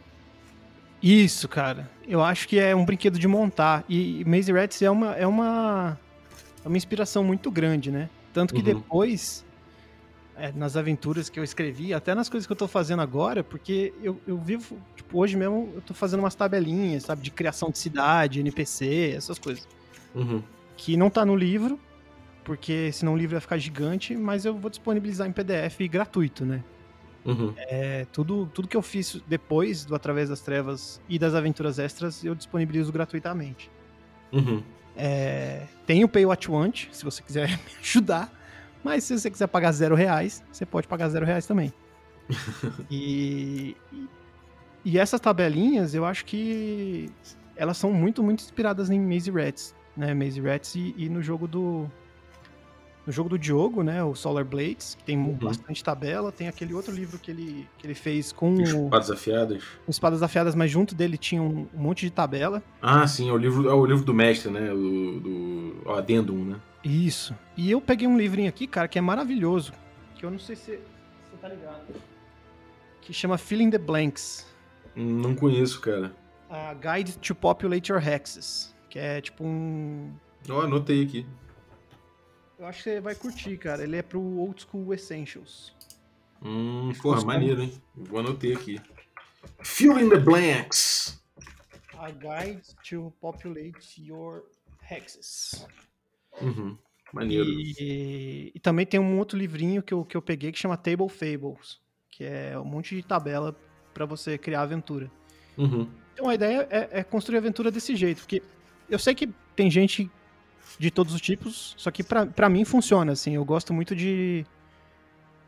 Isso, 1.02 1.47
cara. 1.47 1.89
Eu 2.08 2.24
acho 2.24 2.47
que 2.47 2.60
é 2.60 2.76
um 2.76 2.86
brinquedo 2.86 3.18
de 3.18 3.28
montar. 3.28 3.84
E 3.89 4.24
Maze 4.26 4.52
Rats 4.52 4.82
é 4.82 4.89
uma, 4.89 5.14
é 5.16 5.26
uma, 5.26 5.97
é 6.64 6.68
uma 6.68 6.78
inspiração 6.78 7.24
muito 7.24 7.49
grande, 7.49 7.91
né? 7.91 8.10
Tanto 8.34 8.54
que 8.54 8.60
Uhum. 8.60 8.66
depois, 8.66 9.43
é, 10.38 10.52
nas 10.52 10.78
aventuras 10.78 11.28
que 11.30 11.39
eu 11.39 11.43
escrevi, 11.43 11.93
até 11.93 12.14
nas 12.14 12.30
coisas 12.30 12.45
que 12.45 12.52
eu 12.52 12.58
tô 12.58 12.68
fazendo 12.68 13.02
agora, 13.02 13.43
porque 13.43 13.93
eu, 14.04 14.20
eu 14.28 14.38
vivo, 14.38 14.78
tipo, 14.95 15.20
hoje 15.20 15.36
mesmo 15.36 15.72
eu 15.76 15.82
tô 15.82 15.93
fazendo 15.93 16.20
umas 16.20 16.36
tabelinhas, 16.36 17.04
sabe, 17.04 17.22
de 17.22 17.32
criação 17.32 17.70
de 17.72 17.78
cidade, 17.78 18.39
NPC, 18.39 19.14
essas 19.18 19.39
coisas. 19.39 19.68
Uhum. 20.14 20.41
Que 20.78 20.95
não 20.95 21.10
tá 21.10 21.26
no 21.26 21.36
livro, 21.36 21.80
porque 22.43 22.91
senão 22.91 23.14
o 23.14 23.18
livro 23.18 23.36
ia 23.36 23.41
ficar 23.41 23.58
gigante, 23.58 24.16
mas 24.16 24.45
eu 24.45 24.56
vou 24.56 24.70
disponibilizar 24.70 25.28
em 25.28 25.32
PDF 25.32 25.80
gratuito, 25.89 26.45
né? 26.45 26.64
Uhum. 27.24 27.54
É, 27.58 28.06
tudo, 28.12 28.50
tudo 28.54 28.68
que 28.68 28.76
eu 28.76 28.82
fiz 28.82 29.22
depois 29.28 29.86
do 29.86 29.94
Através 29.96 30.30
das 30.30 30.42
Trevas 30.42 31.00
e 31.08 31.20
das 31.20 31.36
Aventuras 31.36 31.78
Extras, 31.78 32.24
eu 32.24 32.34
disponibilizo 32.34 32.92
gratuitamente. 32.92 33.70
Uhum. 34.32 34.64
É, 34.96 35.68
tem 35.86 36.04
o 36.04 36.10
Pay 36.10 36.26
What 36.26 36.48
You 36.48 36.56
Want, 36.56 36.88
se 36.92 37.04
você 37.04 37.22
quiser 37.22 37.50
me 37.50 37.80
ajudar. 37.80 38.32
Mas 38.84 39.04
se 39.04 39.18
você 39.18 39.30
quiser 39.30 39.48
pagar 39.48 39.72
zero 39.72 39.96
reais, 39.96 40.44
você 40.52 40.66
pode 40.66 40.88
pagar 40.88 41.10
zero 41.10 41.26
reais 41.26 41.46
também. 41.46 41.72
e, 42.90 43.76
e, 43.94 44.08
e 44.84 44.98
essas 44.98 45.20
tabelinhas, 45.20 45.94
eu 45.94 46.04
acho 46.04 46.26
que 46.26 47.10
elas 47.56 47.78
são 47.78 47.92
muito, 47.94 48.24
muito 48.24 48.42
inspiradas 48.42 48.90
em 48.90 49.00
Maze 49.00 49.30
Rats, 49.30 49.76
né? 49.96 50.14
Maze 50.16 50.42
Rats 50.42 50.74
e, 50.74 50.96
e 50.98 51.10
no 51.10 51.22
jogo 51.22 51.48
do 51.48 51.88
no 53.06 53.12
jogo 53.12 53.30
do 53.30 53.38
Diogo, 53.39 53.82
né, 53.84 54.04
o 54.04 54.14
Solar 54.16 54.45
Blades, 54.45 54.95
que 54.95 55.04
tem 55.04 55.18
Uhum. 55.18 55.34
bastante 55.34 55.84
tabela, 55.84 56.32
tem 56.32 56.47
aquele 56.47 56.74
outro 56.74 56.93
livro 56.93 57.18
que 57.18 57.32
ele, 57.32 57.68
que 57.78 57.88
ele 57.88 57.95
fez 57.95 58.32
com 58.32 58.56
o, 58.56 58.62
Espadas 58.62 59.10
afiadas. 59.12 59.64
com 59.86 59.89
Espadas 59.91 60.22
Afiadas, 60.24 60.54
mas 60.56 60.70
junto 60.70 60.93
dele 60.93 61.18
tinha 61.18 61.41
um, 61.41 61.68
um 61.74 61.82
monte 61.82 62.06
de 62.06 62.12
tabela. 62.12 62.62
Ah, 62.82 63.08
sim, 63.08 63.30
é 63.30 63.32
o 63.34 63.38
livro, 63.38 63.68
é 63.70 63.74
o 63.74 63.86
livro 63.86 64.04
do 64.06 64.14
mestre, 64.14 64.52
né? 64.52 64.70
Do, 64.70 65.20
do 65.20 65.82
o 65.86 65.91
Addendum, 65.93 66.45
né? 66.45 66.60
Isso. 66.84 67.36
E 67.58 67.70
eu 67.72 67.82
peguei 67.82 68.08
um 68.08 68.18
livrinho 68.18 68.49
aqui, 68.49 68.68
cara, 68.68 68.88
que 68.88 68.97
é 68.97 69.02
maravilhoso, 69.02 69.74
que 70.16 70.24
eu 70.26 70.32
não 70.32 70.39
sei 70.39 70.56
se 70.56 70.72
você 70.72 71.38
tá 71.41 71.47
ligado, 71.47 71.82
que 73.02 73.12
chama 73.14 73.38
Filling 73.38 73.70
the 73.72 73.78
Blanks, 73.80 74.45
Não 74.95 75.34
conheço, 75.36 75.80
cara. 75.82 76.12
a 76.49 76.74
Guide 76.76 77.18
to 77.18 77.34
Populate 77.34 77.91
Your 77.91 78.06
Hexes, 78.08 78.76
que 78.89 78.99
é 78.99 79.22
tipo 79.22 79.43
um... 79.43 80.12
Ó, 80.49 80.62
anotei 80.62 81.04
aqui. 81.04 81.26
Eu 82.62 82.68
acho 82.68 82.84
que 82.84 82.91
você 82.91 83.01
vai 83.01 83.16
curtir, 83.16 83.57
cara. 83.57 83.84
Ele 83.84 83.97
é 83.97 84.03
pro 84.03 84.22
Old 84.22 84.62
School 84.62 84.93
Essentials. 84.93 85.74
Hum, 86.43 86.93
porra, 87.01 87.26
maneiro, 87.26 87.64
hein? 87.64 87.74
Vou 87.95 88.20
anotei 88.20 88.53
aqui. 88.53 88.80
Fill 89.64 89.97
in 89.97 90.09
the 90.09 90.20
blanks. 90.20 91.20
A 91.97 92.12
Guide 92.12 92.62
to 92.88 93.12
Populate 93.20 93.99
Your 93.99 94.43
Hexes. 94.88 95.66
Uhum. 96.39 96.78
Maneiro. 97.12 97.49
E, 97.49 98.51
e 98.53 98.59
também 98.59 98.86
tem 98.86 98.99
um 98.99 99.18
outro 99.18 99.39
livrinho 99.39 99.82
que 99.82 99.95
eu, 99.95 100.05
que 100.05 100.16
eu 100.16 100.22
peguei 100.22 100.51
que 100.51 100.59
chama 100.59 100.78
Table 100.78 101.09
Fables, 101.09 101.80
que 102.12 102.24
é 102.24 102.59
um 102.59 102.66
monte 102.66 102.95
de 102.95 103.01
tabela 103.01 103.55
pra 103.91 104.05
você 104.05 104.38
criar 104.38 104.62
aventura. 104.62 105.12
Uhum. 105.57 105.89
Então 106.14 106.30
a 106.30 106.36
ideia 106.36 106.68
é, 106.70 106.99
é 106.99 107.03
construir 107.03 107.39
aventura 107.39 107.72
desse 107.72 107.95
jeito, 107.95 108.20
porque 108.20 108.43
eu 108.88 108.99
sei 108.99 109.16
que 109.16 109.28
tem 109.55 109.70
gente 109.72 110.12
de 110.80 110.92
todos 110.92 111.14
os 111.14 111.22
tipos, 111.22 111.74
só 111.78 111.90
que 111.92 112.04
pra, 112.04 112.26
pra 112.26 112.50
mim 112.50 112.64
funciona, 112.66 113.12
assim, 113.12 113.36
eu 113.36 113.46
gosto 113.46 113.74
muito 113.74 113.96
de 113.96 114.46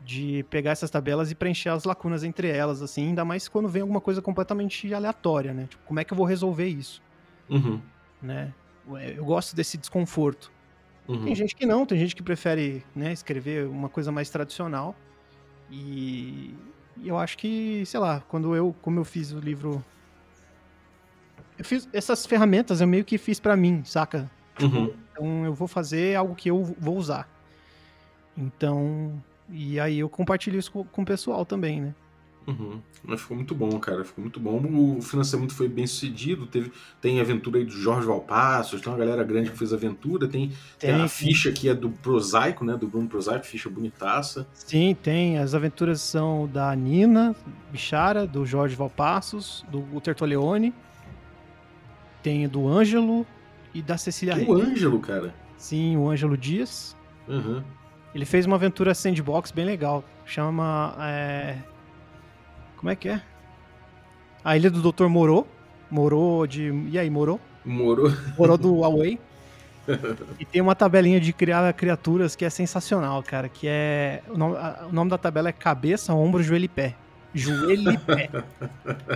de 0.06 0.44
pegar 0.50 0.72
essas 0.72 0.90
tabelas 0.90 1.30
e 1.30 1.34
preencher 1.34 1.70
as 1.70 1.84
lacunas 1.84 2.22
entre 2.24 2.46
elas, 2.48 2.82
assim, 2.82 3.06
ainda 3.08 3.24
mais 3.24 3.48
quando 3.48 3.68
vem 3.68 3.80
alguma 3.80 4.02
coisa 4.02 4.20
completamente 4.20 4.92
aleatória, 4.92 5.54
né? 5.54 5.66
Tipo, 5.66 5.82
como 5.86 5.98
é 5.98 6.04
que 6.04 6.12
eu 6.12 6.16
vou 6.16 6.26
resolver 6.26 6.68
isso, 6.68 7.02
Uhum. 7.48 7.80
né? 8.20 8.52
Eu 9.16 9.24
gosto 9.24 9.56
desse 9.56 9.78
desconforto. 9.78 10.52
Uhum. 11.08 11.24
Tem 11.24 11.34
gente 11.34 11.56
que 11.56 11.64
não, 11.64 11.86
tem 11.86 11.98
gente 11.98 12.14
que 12.14 12.22
prefere 12.22 12.84
né, 12.94 13.14
escrever 13.14 13.66
uma 13.66 13.88
coisa 13.88 14.12
mais 14.12 14.28
tradicional. 14.28 14.94
E, 15.70 16.54
e 16.98 17.08
eu 17.08 17.16
acho 17.16 17.38
que, 17.38 17.82
sei 17.86 17.98
lá, 17.98 18.20
quando 18.28 18.54
eu, 18.54 18.76
como 18.82 19.00
eu 19.00 19.04
fiz 19.06 19.32
o 19.32 19.38
livro. 19.38 19.82
Eu 21.58 21.64
fiz 21.64 21.88
essas 21.94 22.26
ferramentas, 22.26 22.82
eu 22.82 22.86
meio 22.86 23.04
que 23.06 23.16
fiz 23.16 23.40
pra 23.40 23.56
mim, 23.56 23.82
saca? 23.84 24.30
Uhum. 24.60 24.92
Então 25.14 25.44
eu 25.44 25.54
vou 25.54 25.68
fazer 25.68 26.16
algo 26.16 26.34
que 26.34 26.50
eu 26.50 26.62
vou 26.78 26.96
usar. 26.96 27.28
Então. 28.36 29.22
E 29.50 29.78
aí 29.78 29.98
eu 29.98 30.08
compartilho 30.08 30.58
isso 30.58 30.72
com, 30.72 30.84
com 30.84 31.02
o 31.02 31.04
pessoal 31.04 31.44
também, 31.44 31.80
né? 31.80 31.94
Uhum. 32.46 32.78
Mas 33.02 33.22
ficou 33.22 33.36
muito 33.36 33.54
bom, 33.54 33.78
cara. 33.78 34.04
Ficou 34.04 34.22
muito 34.22 34.38
bom. 34.40 34.60
O 34.96 35.00
financiamento 35.00 35.54
foi 35.54 35.68
bem 35.68 35.86
sucedido. 35.86 36.46
Teve, 36.46 36.72
tem 37.00 37.20
aventura 37.20 37.58
aí 37.58 37.64
do 37.64 37.70
Jorge 37.70 38.06
Valpassos, 38.06 38.80
tem 38.80 38.92
uma 38.92 38.98
galera 38.98 39.22
grande 39.24 39.50
que 39.50 39.56
fez 39.56 39.72
aventura. 39.72 40.28
Tem, 40.28 40.52
tem 40.78 40.90
a 40.90 40.98
Tem, 40.98 41.08
ficha 41.08 41.52
que 41.52 41.68
é 41.68 41.74
do 41.74 41.90
Prosaico, 41.90 42.64
né? 42.64 42.76
Do 42.76 42.86
Bruno 42.86 43.08
Prosaico, 43.08 43.46
ficha 43.46 43.70
bonitaça. 43.70 44.46
Sim, 44.52 44.96
tem. 45.02 45.38
As 45.38 45.54
aventuras 45.54 46.00
são 46.00 46.46
da 46.46 46.74
Nina 46.74 47.34
Bichara, 47.70 48.26
do 48.26 48.44
Jorge 48.44 48.74
Valpassos, 48.74 49.64
do 49.70 50.00
Tertoleone. 50.00 50.74
Tem 52.22 52.48
do 52.48 52.66
Ângelo 52.66 53.26
e 53.74 53.82
da 53.82 53.96
Cecília 53.98 54.34
Tem 54.36 54.48
o 54.48 54.54
Reis. 54.54 54.68
Ângelo, 54.68 55.00
cara. 55.00 55.34
Sim, 55.58 55.96
o 55.96 56.08
Ângelo 56.08 56.36
Dias. 56.38 56.96
Uhum. 57.28 57.62
Ele 58.14 58.24
fez 58.24 58.46
uma 58.46 58.56
aventura 58.56 58.94
sandbox 58.94 59.50
bem 59.50 59.64
legal. 59.64 60.04
Chama. 60.24 60.94
é, 61.00 61.56
Como 62.76 62.90
é 62.90 62.96
que 62.96 63.08
é? 63.08 63.20
A 64.44 64.56
Ilha 64.56 64.70
do 64.70 64.92
Dr. 64.92 65.06
Morô. 65.08 65.46
Morô 65.90 66.46
de. 66.46 66.70
E 66.90 66.98
aí, 66.98 67.10
Morô? 67.10 67.40
Morou. 67.64 68.12
Morô 68.38 68.56
do 68.56 68.74
Huawei. 68.80 69.18
E 70.38 70.44
tem 70.44 70.62
uma 70.62 70.74
tabelinha 70.74 71.20
de 71.20 71.32
criar 71.32 71.70
criaturas 71.74 72.34
que 72.36 72.44
é 72.44 72.50
sensacional, 72.50 73.22
cara. 73.22 73.48
Que 73.48 73.66
é. 73.68 74.22
O 74.28 74.36
nome, 74.38 74.56
a- 74.56 74.86
o 74.88 74.92
nome 74.92 75.10
da 75.10 75.18
tabela 75.18 75.48
é 75.48 75.52
cabeça, 75.52 76.14
ombro, 76.14 76.42
joelho 76.42 76.64
e 76.64 76.68
pé. 76.68 76.94
Joelho 77.34 77.90
e 77.92 77.98
pé. 77.98 78.30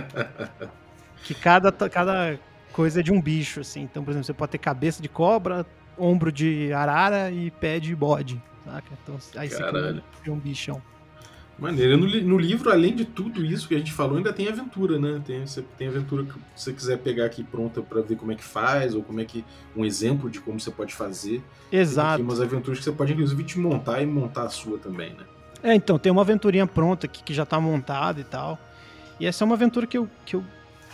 que 1.23 1.33
cada, 1.33 1.71
cada 1.71 2.37
coisa 2.79 3.03
de 3.03 3.11
um 3.11 3.21
bicho, 3.21 3.59
assim. 3.59 3.81
Então, 3.81 4.05
por 4.05 4.11
exemplo, 4.11 4.25
você 4.25 4.33
pode 4.33 4.53
ter 4.53 4.57
cabeça 4.57 5.01
de 5.01 5.09
cobra, 5.09 5.65
ombro 5.97 6.31
de 6.31 6.71
arara 6.71 7.29
e 7.29 7.51
pé 7.51 7.77
de 7.77 7.93
bode. 7.93 8.41
Saca? 8.63 8.87
Então, 9.03 9.17
aí 9.35 9.49
você 9.49 9.57
Caralho. 9.57 10.01
cria 10.21 10.33
um 10.33 10.39
bichão. 10.39 10.81
Maneiro. 11.57 11.97
No, 11.97 12.07
no 12.07 12.37
livro, 12.37 12.71
além 12.71 12.95
de 12.95 13.03
tudo 13.03 13.43
isso 13.43 13.67
que 13.67 13.75
a 13.75 13.77
gente 13.77 13.91
falou, 13.91 14.15
ainda 14.15 14.31
tem 14.31 14.47
aventura, 14.47 14.97
né? 14.97 15.21
Tem, 15.25 15.45
você 15.45 15.61
tem 15.77 15.89
aventura 15.89 16.23
que 16.23 16.33
você 16.55 16.71
quiser 16.71 16.99
pegar 16.99 17.25
aqui 17.25 17.43
pronta 17.43 17.81
pra 17.81 17.99
ver 17.99 18.15
como 18.15 18.31
é 18.31 18.35
que 18.35 18.45
faz, 18.45 18.95
ou 18.95 19.03
como 19.03 19.19
é 19.19 19.25
que. 19.25 19.43
um 19.75 19.83
exemplo 19.83 20.29
de 20.29 20.39
como 20.39 20.57
você 20.57 20.71
pode 20.71 20.93
fazer. 20.93 21.43
Tem 21.69 21.81
Exato. 21.81 22.13
aqui 22.13 22.21
umas 22.21 22.39
aventuras 22.39 22.79
que 22.79 22.85
você 22.85 22.93
pode, 22.93 23.11
inclusive, 23.11 23.43
te 23.43 23.59
montar 23.59 24.01
e 24.01 24.05
montar 24.05 24.43
a 24.43 24.49
sua 24.49 24.77
também, 24.77 25.09
né? 25.09 25.25
É, 25.61 25.75
então, 25.75 25.99
tem 25.99 26.09
uma 26.09 26.21
aventurinha 26.21 26.65
pronta 26.65 27.07
aqui 27.07 27.21
que 27.25 27.33
já 27.33 27.45
tá 27.45 27.59
montada 27.59 28.21
e 28.21 28.23
tal. 28.23 28.57
E 29.19 29.25
essa 29.25 29.43
é 29.43 29.45
uma 29.45 29.55
aventura 29.55 29.85
que 29.85 29.97
eu, 29.97 30.09
que 30.25 30.37
eu 30.37 30.45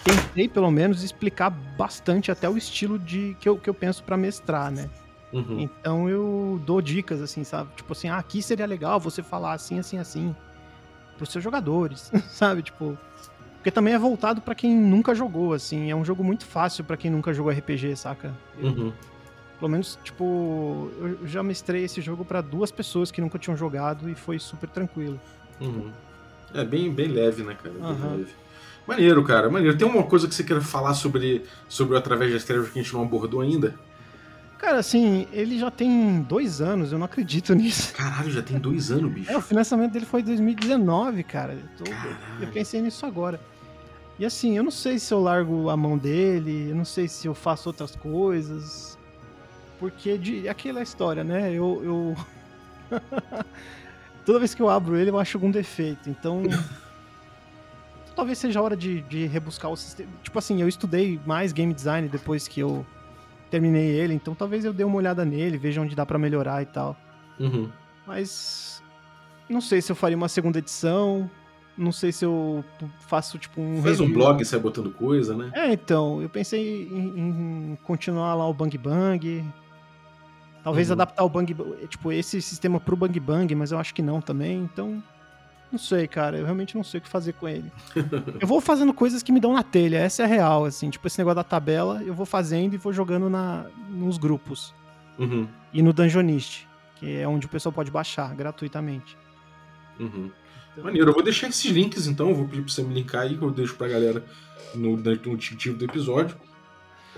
tentei, 0.06 0.48
pelo 0.48 0.70
menos, 0.70 1.04
explicar 1.04 1.50
bastante 1.50 2.32
até 2.32 2.48
o 2.48 2.56
estilo 2.56 3.00
de 3.00 3.36
que 3.40 3.50
eu, 3.50 3.58
que 3.58 3.70
eu 3.70 3.74
penso 3.74 4.04
pra 4.04 4.16
mestrar, 4.16 4.72
né? 4.72 4.90
Uhum. 5.34 5.60
Então 5.60 6.08
eu 6.08 6.62
dou 6.66 6.80
dicas, 6.80 7.22
assim, 7.22 7.44
sabe? 7.44 7.72
Tipo 7.76 7.92
assim, 7.92 8.08
ah, 8.08 8.18
aqui 8.18 8.42
seria 8.42 8.66
legal 8.66 9.00
você 9.00 9.24
falar 9.24 9.54
assim, 9.54 9.80
assim, 9.80 9.98
assim, 9.98 10.34
pros 11.18 11.32
seus 11.32 11.44
jogadores, 11.44 12.12
sabe? 12.30 12.62
Tipo. 12.62 12.98
Porque 13.56 13.72
também 13.72 13.96
é 13.96 13.98
voltado 13.98 14.42
pra 14.42 14.54
quem 14.54 14.78
nunca 14.78 15.16
jogou, 15.16 15.52
assim. 15.52 15.90
É 15.90 15.96
um 15.96 16.06
jogo 16.06 16.24
muito 16.24 16.46
fácil 16.46 16.84
pra 16.84 16.96
quem 16.96 17.10
nunca 17.10 17.34
jogou 17.34 17.52
RPG, 17.52 17.96
saca? 17.96 18.32
Uhum. 18.62 18.94
Pelo 19.60 19.72
menos, 19.72 19.98
tipo, 20.04 20.92
eu 21.00 21.28
já 21.28 21.42
mestrei 21.42 21.84
esse 21.84 22.00
jogo 22.00 22.24
pra 22.24 22.42
duas 22.42 22.70
pessoas 22.70 23.10
que 23.10 23.20
nunca 23.20 23.40
tinham 23.40 23.58
jogado 23.58 24.08
e 24.08 24.14
foi 24.14 24.38
super 24.38 24.70
tranquilo. 24.70 25.20
Uhum. 25.60 25.92
É 26.54 26.64
bem, 26.64 26.94
bem 26.94 27.08
leve, 27.08 27.42
né, 27.42 27.56
cara? 27.56 27.74
Bem 27.74 27.84
Aham. 27.84 28.18
leve. 28.18 28.45
Maneiro, 28.88 29.24
cara, 29.24 29.50
maneiro. 29.50 29.78
Tem 29.78 29.88
uma 29.88 30.04
coisa 30.04 30.28
que 30.28 30.36
você 30.36 30.44
queira 30.44 30.62
falar 30.62 30.94
sobre, 30.94 31.44
sobre 31.68 31.96
o 31.96 31.98
Através 31.98 32.32
das 32.32 32.44
Trevas 32.44 32.70
que 32.70 32.80
a 32.80 32.82
gente 32.84 32.94
não 32.94 33.02
abordou 33.04 33.42
ainda? 33.42 33.74
Cara, 34.58 34.78
assim, 34.80 35.28
ele 35.34 35.60
já 35.60 35.70
tem 35.70 36.22
dois 36.22 36.62
anos, 36.62 36.92
eu 36.92 36.98
não 36.98 37.06
acredito 37.06 37.54
nisso. 37.56 37.94
Caralho, 37.94 38.32
já 38.32 38.42
tem 38.42 38.58
dois 38.60 38.92
anos, 38.92 39.12
bicho. 39.12 39.32
É, 39.32 39.38
o 39.38 39.42
financiamento 39.42 39.92
dele 39.92 40.06
foi 40.06 40.22
em 40.22 40.26
2019, 40.26 41.24
cara. 41.24 41.54
Eu, 41.54 41.86
tô- 41.86 41.92
eu 42.42 42.48
pensei 42.52 42.82
nisso 42.82 43.06
agora. 43.06 43.40
E 44.18 44.26
assim, 44.26 44.56
eu 44.56 44.64
não 44.64 44.72
sei 44.72 44.98
se 44.98 45.14
eu 45.14 45.20
largo 45.20 45.70
a 45.70 45.76
mão 45.76 45.98
dele, 45.98 46.70
eu 46.70 46.76
não 46.76 46.86
sei 46.86 47.08
se 47.08 47.28
eu 47.28 47.36
faço 47.36 47.68
outras 47.70 47.96
coisas. 47.96 48.98
Porque 49.78 50.18
de, 50.18 50.48
aquela 50.48 50.82
história, 50.82 51.24
né? 51.24 51.52
Eu. 51.52 51.82
eu... 51.84 52.16
Toda 54.26 54.40
vez 54.40 54.56
que 54.56 54.62
eu 54.62 54.70
abro 54.70 54.96
ele, 54.96 55.10
eu 55.10 55.20
acho 55.20 55.38
algum 55.38 55.52
defeito. 55.52 56.10
Então. 56.10 56.44
talvez 58.16 58.38
seja 58.38 58.60
a 58.60 58.64
hora 58.64 58.76
de, 58.76 59.02
de 59.02 59.26
rebuscar 59.26 59.70
o 59.72 59.76
sistema. 59.78 60.10
Tipo 60.24 60.40
assim, 60.40 60.62
eu 60.62 60.68
estudei 60.68 61.20
mais 61.26 61.52
game 61.52 61.74
design 61.74 62.08
depois 62.08 62.48
que 62.48 62.60
eu 62.60 62.86
terminei 63.52 63.88
ele, 63.88 64.14
então 64.14 64.34
talvez 64.34 64.66
eu 64.66 64.74
dê 64.74 64.84
uma 64.84 64.96
olhada 64.98 65.24
nele, 65.24 65.58
veja 65.58 65.82
onde 65.82 65.96
dá 65.96 66.06
pra 66.06 66.18
melhorar 66.18 66.62
e 66.62 66.66
tal. 66.66 66.96
Uhum. 67.40 67.70
Mas 68.08 68.82
não 69.50 69.62
sei 69.62 69.82
se 69.82 69.92
eu 69.92 69.96
faria 69.96 70.18
uma 70.18 70.28
segunda 70.30 70.58
edição, 70.60 71.30
não 71.78 71.92
sei 71.92 72.12
se 72.12 72.26
eu 72.26 72.64
faço 73.08 73.38
tipo 73.38 73.62
um 73.62 73.82
Faz 73.82 74.00
um 74.00 74.04
review. 74.06 74.18
blog 74.20 74.42
e 74.42 74.46
sai 74.46 74.60
botando 74.60 74.92
coisa, 74.92 75.36
né? 75.36 75.52
É, 75.54 75.74
então, 75.74 76.22
eu 76.22 76.30
pensei 76.30 76.88
em, 76.88 77.72
em 77.74 77.78
continuar 77.84 78.34
lá 78.36 78.48
o 78.48 78.54
Bang 78.54 78.78
Bang. 78.78 79.44
Talvez 80.64 80.88
Uhum. 80.90 80.94
adaptar 80.94 81.24
o 81.24 81.30
Bang 81.30 81.54
Bang, 81.54 81.88
tipo, 81.88 82.12
esse 82.12 82.42
sistema 82.42 82.80
pro 82.80 82.96
Bang 82.96 83.20
Bang, 83.20 83.54
mas 83.54 83.72
eu 83.72 83.78
acho 83.78 83.94
que 83.94 84.02
não 84.02 84.20
também, 84.20 84.58
então 84.64 85.02
não 85.72 85.80
sei, 85.80 86.08
cara, 86.08 86.38
eu 86.38 86.44
realmente 86.46 86.76
não 86.76 86.84
sei 86.84 87.00
o 87.00 87.02
que 87.02 87.10
fazer 87.10 87.34
com 87.34 87.48
ele. 87.48 87.72
eu 88.40 88.48
vou 88.48 88.62
fazendo 88.62 88.94
coisas 88.94 89.22
que 89.22 89.32
me 89.32 89.40
dão 89.40 89.54
na 89.54 89.64
telha, 89.64 89.98
essa 89.98 90.24
é 90.24 90.26
a 90.26 90.28
real, 90.28 90.66
assim, 90.66 90.90
tipo 90.90 91.06
esse 91.08 91.18
negócio 91.18 91.36
da 91.36 91.44
tabela, 91.44 92.02
eu 92.04 92.14
vou 92.14 92.26
fazendo 92.26 92.74
e 92.74 92.78
vou 92.78 92.94
jogando 92.94 93.30
na, 93.30 93.66
nos 93.90 94.18
grupos 94.18 94.74
Uhum. 95.18 95.48
e 95.74 95.82
no 95.82 95.94
Dungeonist, 95.94 96.68
que 96.98 97.18
é 97.18 97.28
onde 97.28 97.46
o 97.46 97.50
pessoal 97.50 97.72
pode 97.72 97.90
baixar 97.90 98.34
gratuitamente. 98.36 99.18
Uhum. 100.00 100.30
Então, 100.74 100.84
Maneiro, 100.84 101.10
eu 101.10 101.14
vou 101.14 101.24
deixar 101.24 101.48
esses 101.48 101.72
links 101.72 102.06
então, 102.08 102.30
eu 102.30 102.36
vou 102.36 102.48
pedir 102.48 102.62
pra 102.64 102.72
você 102.72 102.84
me 102.84 102.94
linkar 102.94 103.22
aí, 103.22 103.38
que 103.38 103.42
eu 103.42 103.50
deixo 103.52 103.76
pra 103.76 103.88
galera 103.88 104.24
no, 104.74 104.98
no 104.98 105.38
descritivo 105.38 105.78
do 105.78 105.86
episódio. 105.86 106.36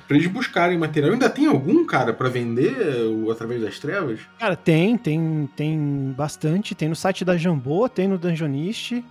Pra 0.07 0.15
eles 0.17 0.27
buscarem 0.27 0.77
material. 0.77 1.11
Ainda 1.13 1.29
tem 1.29 1.45
algum, 1.47 1.85
cara, 1.85 2.13
pra 2.13 2.29
vender 2.29 2.73
o 3.07 3.31
através 3.31 3.61
das 3.61 3.79
trevas? 3.79 4.19
Cara, 4.39 4.55
tem, 4.55 4.97
tem, 4.97 5.49
tem 5.55 6.13
bastante. 6.15 6.75
Tem 6.75 6.87
no 6.89 6.95
site 6.95 7.23
da 7.25 7.35
Jambô, 7.37 7.87
tem 7.89 8.07
no 8.07 8.17
Dungeonist, 8.17 9.03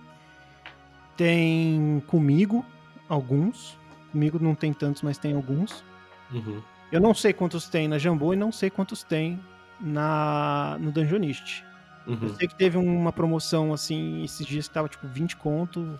tem 1.15 2.01
comigo, 2.07 2.65
alguns. 3.09 3.77
Comigo 4.11 4.39
não 4.41 4.55
tem 4.55 4.73
tantos, 4.73 5.01
mas 5.01 5.17
tem 5.17 5.33
alguns. 5.33 5.83
Uhum. 6.31 6.61
Eu 6.91 7.01
não 7.01 7.13
sei 7.13 7.33
quantos 7.33 7.67
tem 7.67 7.87
na 7.87 7.97
Jambô 7.97 8.33
e 8.33 8.37
não 8.37 8.51
sei 8.51 8.69
quantos 8.69 9.03
tem 9.03 9.39
na 9.79 10.77
no 10.79 10.91
Dungeonist. 10.91 11.63
Eu 12.05 12.13
Uhum. 12.13 12.35
sei 12.35 12.47
que 12.47 12.55
teve 12.55 12.77
uma 12.77 13.11
promoção 13.11 13.73
assim, 13.73 14.23
esses 14.23 14.45
dias 14.45 14.67
que 14.67 14.73
tava 14.73 14.87
tipo 14.87 15.05
20 15.07 15.35
conto 15.35 15.99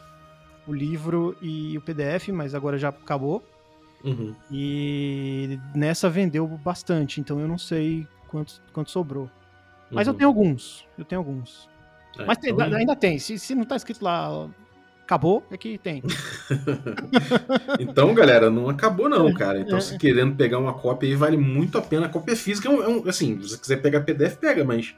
o 0.66 0.74
livro 0.74 1.36
e 1.42 1.78
o 1.78 1.82
PDF, 1.82 2.30
mas 2.30 2.56
agora 2.56 2.78
já 2.78 2.90
acabou. 2.90 3.44
Uhum. 4.04 4.34
E 4.52 5.60
nessa 5.76 6.10
vendeu 6.10 6.48
bastante, 6.48 7.20
então 7.20 7.40
eu 7.40 7.48
não 7.48 7.58
sei 7.58 8.08
quanto, 8.28 8.62
quanto 8.72 8.92
sobrou. 8.92 9.30
Mas 9.92 10.08
eu 10.08 10.14
Uhum. 10.14 10.18
tenho 10.18 10.28
alguns, 10.30 10.86
eu 10.98 11.04
tenho 11.06 11.20
alguns. 11.20 11.70
É, 12.18 12.26
Mas 12.26 12.38
tem- 12.38 12.52
então- 12.52 12.74
ainda 12.74 12.96
tem, 12.96 13.20
se, 13.20 13.38
se 13.40 13.54
não 13.56 13.64
tá 13.66 13.76
escrito 13.76 14.04
lá, 14.04 14.48
acabou, 15.04 15.46
é 15.52 15.58
que 15.58 15.78
tem. 15.78 16.02
Então, 17.80 18.14
galera, 18.14 18.50
não 18.50 18.70
acabou 18.70 19.10
não, 19.10 19.34
cara. 19.34 19.60
Então, 19.60 19.78
é. 19.78 19.82
se 19.82 19.98
querendo 19.98 20.36
pegar 20.36 20.60
uma 20.60 20.74
cópia 20.74 21.08
aí, 21.10 21.16
vale 21.16 21.38
muito 21.38 21.78
a 21.78 21.82
pena. 21.82 22.06
A 22.06 22.10
cópia 22.10 22.36
física 22.36 22.68
é 22.68 22.72
um, 22.72 22.84
é 22.84 22.88
um- 22.88 23.08
assim, 23.10 23.42
se 23.42 23.50
você 23.50 23.58
quiser 23.58 23.82
pegar 23.82 24.02
PDF, 24.02 24.38
pega, 24.38 24.64
mas 24.64 24.96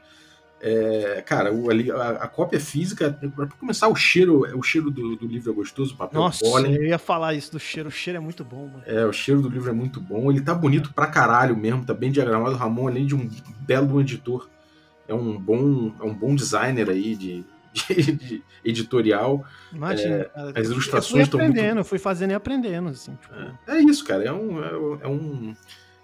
é, 0.62 1.22
cara, 1.26 1.52
o, 1.52 1.70
ali, 1.70 1.90
a, 1.90 2.10
a 2.10 2.28
cópia 2.28 2.60
física, 2.60 3.10
pra 3.34 3.46
começar, 3.46 3.88
o 3.88 3.94
cheiro, 3.96 4.40
o 4.58 4.62
cheiro 4.62 4.90
do, 4.90 5.16
do 5.16 5.26
livro 5.26 5.50
é 5.50 5.54
gostoso, 5.54 5.94
o 5.94 5.96
papel 5.96 6.20
Nossa, 6.20 6.40
pólen. 6.44 6.74
eu 6.74 6.84
ia 6.84 6.98
falar 6.98 7.32
isso 7.34 7.50
do 7.52 7.58
cheiro, 7.58 7.88
o 7.88 7.92
cheiro 7.92 8.18
é 8.18 8.20
muito 8.20 8.44
bom, 8.44 8.66
mano. 8.68 8.82
É, 8.86 9.04
o 9.06 9.12
cheiro 9.12 9.40
do 9.40 9.48
livro 9.48 9.70
é 9.70 9.72
muito 9.72 10.00
bom. 10.00 10.30
Ele 10.30 10.40
tá 10.42 10.54
bonito 10.54 10.92
pra 10.92 11.06
caralho 11.06 11.56
mesmo, 11.56 11.84
tá 11.84 11.94
bem 11.94 12.12
diagramado. 12.12 12.54
O 12.54 12.58
Ramon, 12.58 12.88
além 12.88 13.06
de 13.06 13.14
um 13.14 13.28
belo 13.60 14.00
editor, 14.00 14.48
é 15.08 15.14
um 15.14 15.38
bom, 15.38 15.92
é 15.98 16.04
um 16.04 16.14
bom 16.14 16.34
designer 16.34 16.88
aí 16.90 17.16
de, 17.16 17.44
de- 17.88 18.12
de 18.12 18.42
editorial. 18.64 19.44
Imagina, 19.72 20.24
cara. 20.26 20.52
as 20.60 20.68
ilustrações 20.68 21.10
eu 21.10 21.16
fui 21.16 21.22
estão 21.22 21.40
muito- 21.40 21.52
aprendendo, 21.58 21.78
eu 21.80 21.84
fui 21.84 21.98
fazendo 21.98 22.30
e 22.32 22.34
aprendendo, 22.34 22.90
assim, 22.90 23.14
tipo, 23.20 23.34
É, 23.66 23.76
é 23.78 23.80
isso, 23.82 24.04
cara. 24.04 24.24
É 24.24 24.32
um. 24.32 24.62
É, 24.62 25.04
é 25.04 25.08
um 25.08 25.54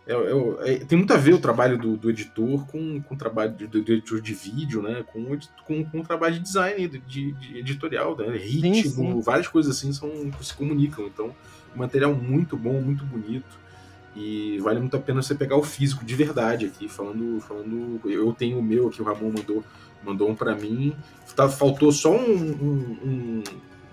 é- 0.06 0.12
é- 0.14 0.74
é- 0.74 0.78
tem 0.84 0.96
muito 0.98 1.12
a 1.12 1.16
ver 1.16 1.34
o 1.34 1.38
trabalho 1.40 1.76
do, 1.78 1.96
do 1.96 2.08
editor 2.10 2.64
com, 2.66 3.00
com 3.02 3.14
o 3.14 3.18
trabalho 3.18 3.52
do, 3.52 3.66
do 3.82 3.92
editor 3.92 4.20
de 4.20 4.32
vídeo, 4.34 4.80
né? 4.82 5.04
Com, 5.12 5.24
com, 5.64 5.84
com 5.84 6.00
o 6.00 6.04
trabalho 6.04 6.34
de 6.34 6.40
design, 6.40 6.86
de, 6.88 7.32
de- 7.32 7.58
editorial, 7.58 8.16
né? 8.16 8.36
Ritmo, 8.36 9.14
sim. 9.16 9.20
várias 9.20 9.48
coisas 9.48 9.76
assim 9.76 9.92
são, 9.92 10.10
se 10.40 10.54
comunicam. 10.54 11.06
Então, 11.06 11.34
material 11.74 12.14
muito 12.14 12.56
bom, 12.56 12.80
muito 12.80 13.04
bonito. 13.04 13.58
E 14.14 14.58
vale 14.60 14.80
muito 14.80 14.96
a 14.96 15.00
pena 15.00 15.20
você 15.22 15.34
pegar 15.34 15.56
o 15.56 15.62
físico 15.62 16.02
de 16.04 16.14
verdade 16.14 16.64
aqui, 16.66 16.88
falando. 16.88 17.38
falando 17.40 18.00
eu 18.06 18.32
tenho 18.32 18.58
o 18.58 18.62
meu 18.62 18.88
aqui, 18.88 19.02
o 19.02 19.04
Ramon 19.04 19.30
mandou, 19.36 19.62
mandou 20.02 20.30
um 20.30 20.34
pra 20.34 20.54
mim. 20.54 20.94
Tá- 21.34 21.50
faltou 21.50 21.92
só 21.92 22.16
um- 22.16 22.50
um- 22.50 22.98
um- 23.04 23.42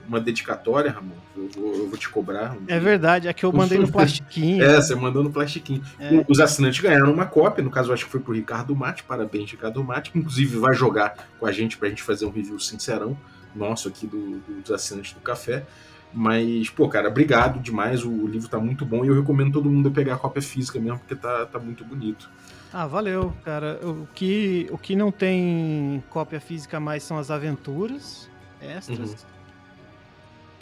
uma 0.08 0.20
dedicatória, 0.20 0.92
Ramon. 0.92 1.16
Eu 1.36 1.50
vou, 1.56 1.76
eu 1.76 1.88
vou 1.90 1.98
te 1.98 2.10
cobrar. 2.10 2.54
um 2.54 2.64
É 2.68 2.80
verdade, 2.80 3.28
é 3.28 3.34
que 3.34 3.44
eu 3.46 3.52
mandei 3.54 3.78
no 3.78 3.92
plastiquinho. 3.92 4.64
É, 4.64 4.76
você 4.82 4.96
mandou 4.96 5.24
no 5.24 5.32
plastiquinho. 5.32 5.82
É. 6.00 6.24
Os 6.28 6.40
assinantes 6.40 6.80
ganharam 6.82 7.12
uma 7.12 7.26
cópia, 7.26 7.64
no 7.64 7.70
caso 7.70 7.90
eu 7.90 7.94
acho 7.94 8.06
que 8.06 8.12
foi 8.12 8.20
pro 8.20 8.34
Ricardo 8.34 8.76
Mate, 8.76 9.04
parabéns 9.04 9.50
Ricardo 9.52 9.84
Mate, 9.84 10.12
que 10.12 10.20
inclusive 10.20 10.58
vai 10.58 10.74
jogar 10.74 11.16
com 11.40 11.46
a 11.46 11.52
gente 11.52 11.78
pra 11.78 11.90
gente 11.90 12.04
fazer 12.04 12.26
um 12.26 12.32
review 12.32 12.60
sincerão 12.60 13.18
nosso 13.56 13.88
aqui 13.88 14.08
do- 14.08 14.40
dos 14.62 14.72
assinantes 14.72 15.14
do 15.14 15.20
café. 15.20 15.66
Mas, 16.14 16.70
pô, 16.70 16.88
cara, 16.88 17.08
obrigado 17.10 17.60
demais, 17.60 18.04
o, 18.04 18.10
o 18.12 18.28
livro 18.28 18.48
tá 18.48 18.60
muito 18.60 18.86
bom 18.86 19.04
e 19.04 19.08
eu 19.08 19.16
recomendo 19.16 19.54
todo 19.54 19.70
mundo 19.70 19.90
pegar 19.92 20.14
a 20.16 20.18
cópia 20.18 20.42
física 20.44 20.80
mesmo, 20.80 21.00
porque 21.00 21.16
tá, 21.16 21.46
tá 21.48 21.58
muito 21.58 21.84
bonito. 21.84 22.30
Ah, 22.72 22.86
valeu, 22.88 23.34
cara. 23.44 23.80
O 23.84 24.08
que, 24.14 24.68
o 24.72 24.78
que 24.78 24.96
não 24.96 25.12
tem 25.12 26.04
cópia 26.10 26.40
física 26.40 26.80
mais 26.80 27.04
são 27.04 27.18
as 27.18 27.30
aventuras 27.32 28.30
extras. 28.62 29.00
Uhum. 29.00 29.16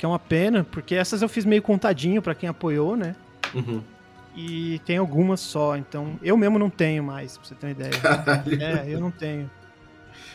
Que 0.01 0.05
é 0.07 0.09
uma 0.09 0.17
pena, 0.17 0.63
porque 0.63 0.95
essas 0.95 1.21
eu 1.21 1.29
fiz 1.29 1.45
meio 1.45 1.61
contadinho 1.61 2.23
pra 2.23 2.33
quem 2.33 2.49
apoiou, 2.49 2.97
né? 2.97 3.15
Uhum. 3.53 3.83
E 4.35 4.79
tem 4.83 4.97
algumas 4.97 5.39
só, 5.41 5.77
então 5.77 6.17
eu 6.23 6.35
mesmo 6.35 6.57
não 6.57 6.71
tenho 6.71 7.03
mais, 7.03 7.37
pra 7.37 7.45
você 7.47 7.53
ter 7.53 7.67
uma 7.67 7.71
ideia. 7.71 7.91
Caralho. 7.91 8.63
É, 8.63 8.85
eu 8.87 8.99
não 8.99 9.11
tenho. 9.11 9.47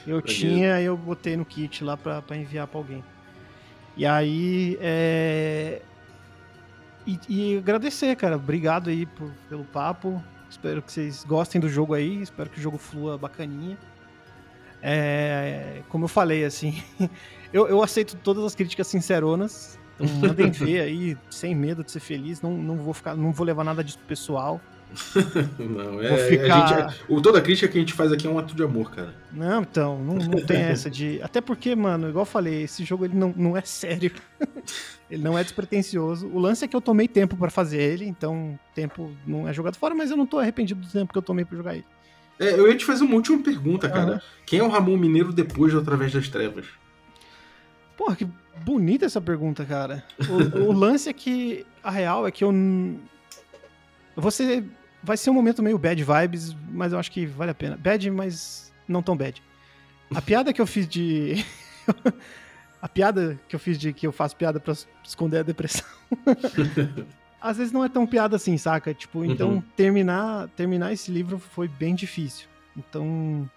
Eu 0.07 0.19
Maneiro. 0.19 0.23
tinha, 0.29 0.81
eu 0.81 0.97
botei 0.97 1.37
no 1.37 1.45
kit 1.45 1.83
lá 1.83 1.97
pra, 1.97 2.23
pra 2.23 2.37
enviar 2.37 2.69
pra 2.69 2.79
alguém. 2.79 3.03
E 3.97 4.07
aí, 4.07 4.79
é... 4.81 5.83
E, 7.05 7.19
e 7.29 7.59
agradecer, 7.59 8.15
cara. 8.15 8.37
Obrigado 8.37 8.89
aí 8.89 9.05
por- 9.05 9.33
pelo 9.49 9.65
papo. 9.65 10.23
Espero 10.49 10.81
que 10.81 10.93
vocês 10.93 11.25
gostem 11.25 11.61
do 11.61 11.69
jogo 11.69 11.93
aí. 11.93 12.23
Espero 12.23 12.49
que 12.49 12.61
o 12.61 12.63
jogo 12.63 12.79
flua 12.79 13.19
bacaninha. 13.19 13.77
É, 14.81 15.83
Como 15.89 16.05
eu 16.05 16.09
falei, 16.09 16.45
assim, 16.45 16.81
eu, 17.53 17.67
eu 17.69 17.83
aceito 17.83 18.17
todas 18.23 18.45
as 18.45 18.55
críticas 18.55 18.87
sinceronas. 18.87 19.79
Então 19.99 20.07
mandem 20.29 20.51
ver 20.51 20.81
aí, 20.81 21.17
sem 21.31 21.55
medo 21.55 21.83
de 21.83 21.91
ser 21.91 22.01
feliz. 22.01 22.43
Não, 22.43 22.57
não 22.57 22.77
vou 22.77 22.93
ficar, 22.95 23.17
não 23.17 23.33
vou 23.33 23.47
levar 23.47 23.65
nada 23.65 23.83
disso 23.83 23.99
pessoal. 24.07 24.61
Não, 25.59 26.01
é, 26.01 26.17
ficar- 26.29 26.89
gente, 26.89 27.05
o, 27.09 27.21
toda 27.21 27.41
crítica 27.41 27.69
que 27.69 27.77
a 27.77 27.81
gente 27.81 27.93
faz 27.93 28.13
aqui 28.13 28.27
é 28.27 28.31
um 28.31 28.39
ato 28.39 28.55
de 28.55 28.63
amor, 28.63 28.91
cara. 28.93 29.15
Não, 29.33 29.63
então, 29.63 29.99
não, 29.99 30.15
não 30.15 30.47
tem 30.47 30.59
essa 30.63 30.89
de. 30.89 31.21
Até 31.23 31.41
porque, 31.41 31.75
mano, 31.75 32.09
igual 32.09 32.23
eu 32.23 32.27
falei, 32.27 32.63
esse 32.63 32.85
jogo 32.85 33.05
ele 33.05 33.17
não, 33.17 33.35
não 33.37 33.57
é 33.57 33.63
sério. 33.63 34.13
ele 35.11 35.23
não 35.23 35.37
é 35.37 35.43
despretensioso. 35.43 36.29
O 36.29 36.39
lance 36.39 36.65
é 36.65 36.69
que 36.69 36.77
eu 36.77 36.81
tomei 36.81 37.09
tempo 37.09 37.37
pra 37.37 37.51
fazer 37.51 37.83
ele, 37.83 38.07
então 38.07 38.59
tempo 38.75 39.11
não 39.27 39.49
é 39.49 39.53
jogado 39.53 39.77
fora, 39.77 39.95
mas 39.95 40.11
eu 40.11 40.17
não 40.17 40.25
tô 40.25 40.39
arrependido 40.39 40.81
do 40.81 40.89
tempo 40.89 41.13
que 41.13 41.19
eu 41.19 41.23
tomei 41.23 41.45
pra 41.45 41.57
jogar 41.57 41.75
ele. 41.75 41.85
É, 42.39 42.53
eu 42.53 42.69
ia 42.69 42.77
te 42.77 42.85
fazer 42.85 43.03
uma 43.05 43.15
última 43.15 43.43
pergunta, 43.43 43.89
cara. 43.89 44.13
Aham. 44.13 44.21
Quem 44.47 44.61
é 44.61 44.63
o 44.63 44.69
Ramon 44.69 44.97
Mineiro 44.97 45.33
depois 45.33 45.73
de 45.73 45.79
Através 45.79 46.13
das 46.13 46.29
Trevas? 46.29 46.67
Porra, 47.97 48.17
que 48.17 48.27
bonita 48.65 49.07
essa 49.07 49.21
pergunta, 49.21 49.65
cara. 49.65 50.05
O, 50.29 50.69
o 50.69 50.73
lance 50.73 51.09
é 51.09 51.13
que 51.13 51.65
a 51.83 51.91
real 51.91 52.27
é 52.27 52.31
que 52.31 52.45
eu. 52.45 52.53
Você. 54.17 54.65
Vai 55.03 55.17
ser 55.17 55.31
um 55.31 55.35
momento 55.35 55.63
meio 55.63 55.79
bad 55.79 56.03
vibes, 56.03 56.57
mas 56.71 56.93
eu 56.93 56.99
acho 56.99 57.13
que 57.13 57.27
vale 57.27 57.53
a 57.53 57.55
pena. 57.55 57.77
Bad, 57.77 58.11
mas 58.11 58.73
não 58.89 59.03
tão 59.03 59.17
bad. 59.17 59.41
A 60.15 60.21
piada 60.21 60.53
que 60.53 60.61
eu 60.61 60.67
fiz 60.67 60.87
de. 60.89 61.45
a 62.83 62.89
piada 62.89 63.39
que 63.49 63.55
eu 63.55 63.61
fiz 63.61 63.79
de 63.79 63.93
que 63.93 64.07
eu 64.07 64.13
faço 64.13 64.37
piada 64.37 64.59
pra 64.59 64.75
esconder 65.05 65.39
a 65.39 65.43
depressão. 65.43 65.87
Às 67.41 67.59
vezes 67.59 67.73
não 67.73 67.85
é 67.85 67.89
tão 67.89 68.07
piada 68.07 68.35
assim, 68.37 68.57
saca? 68.59 68.93
Tipo, 68.93 69.25
então 69.25 69.51
Uhum. 69.51 69.63
terminar, 69.77 70.49
terminar 70.57 70.93
esse 70.93 71.11
livro 71.13 71.39
foi 71.39 71.69
bem 71.69 71.95
difícil. 71.95 72.49
Então. 72.77 73.49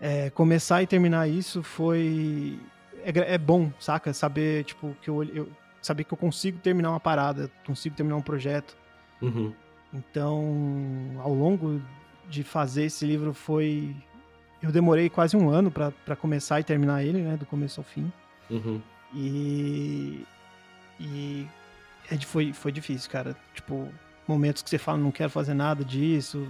é, 0.00 0.28
começar 0.30 0.82
e 0.82 0.86
terminar 0.86 1.28
isso 1.28 1.62
foi 1.62 2.58
é, 3.04 3.34
é 3.34 3.38
bom, 3.38 3.70
saca? 3.78 4.12
Saber, 4.12 4.64
tipo, 4.64 4.96
que 5.02 5.08
eu, 5.10 5.22
eu- 5.24 5.48
saber 5.80 6.04
que 6.04 6.12
eu 6.12 6.18
consigo 6.18 6.58
terminar 6.58 6.90
uma 6.90 7.00
parada, 7.00 7.50
consigo 7.66 7.94
terminar 7.96 8.16
um 8.16 8.22
projeto. 8.22 8.76
Uhum. 9.20 9.52
Então, 9.92 11.20
ao 11.22 11.34
longo 11.34 11.80
de 12.28 12.42
fazer 12.42 12.84
esse 12.84 13.04
livro 13.04 13.34
foi 13.34 13.94
eu 14.62 14.70
demorei 14.70 15.10
quase 15.10 15.36
um 15.36 15.50
ano 15.50 15.70
pra 15.70 15.90
pra 15.90 16.14
começar 16.16 16.60
e 16.60 16.64
terminar 16.64 17.02
ele, 17.04 17.20
né, 17.20 17.36
do 17.36 17.44
começo 17.44 17.80
ao 17.80 17.84
fim. 17.84 18.10
Uhum. 18.48 18.80
E 19.14 20.24
e 21.00 21.46
é, 22.10 22.16
foi 22.20 22.52
foi 22.52 22.72
difícil, 22.72 23.10
cara. 23.10 23.36
Tipo, 23.54 23.88
momentos 24.26 24.62
que 24.62 24.70
você 24.70 24.78
fala 24.78 24.98
não 24.98 25.10
quero 25.10 25.30
fazer 25.30 25.54
nada 25.54 25.84
disso, 25.84 26.46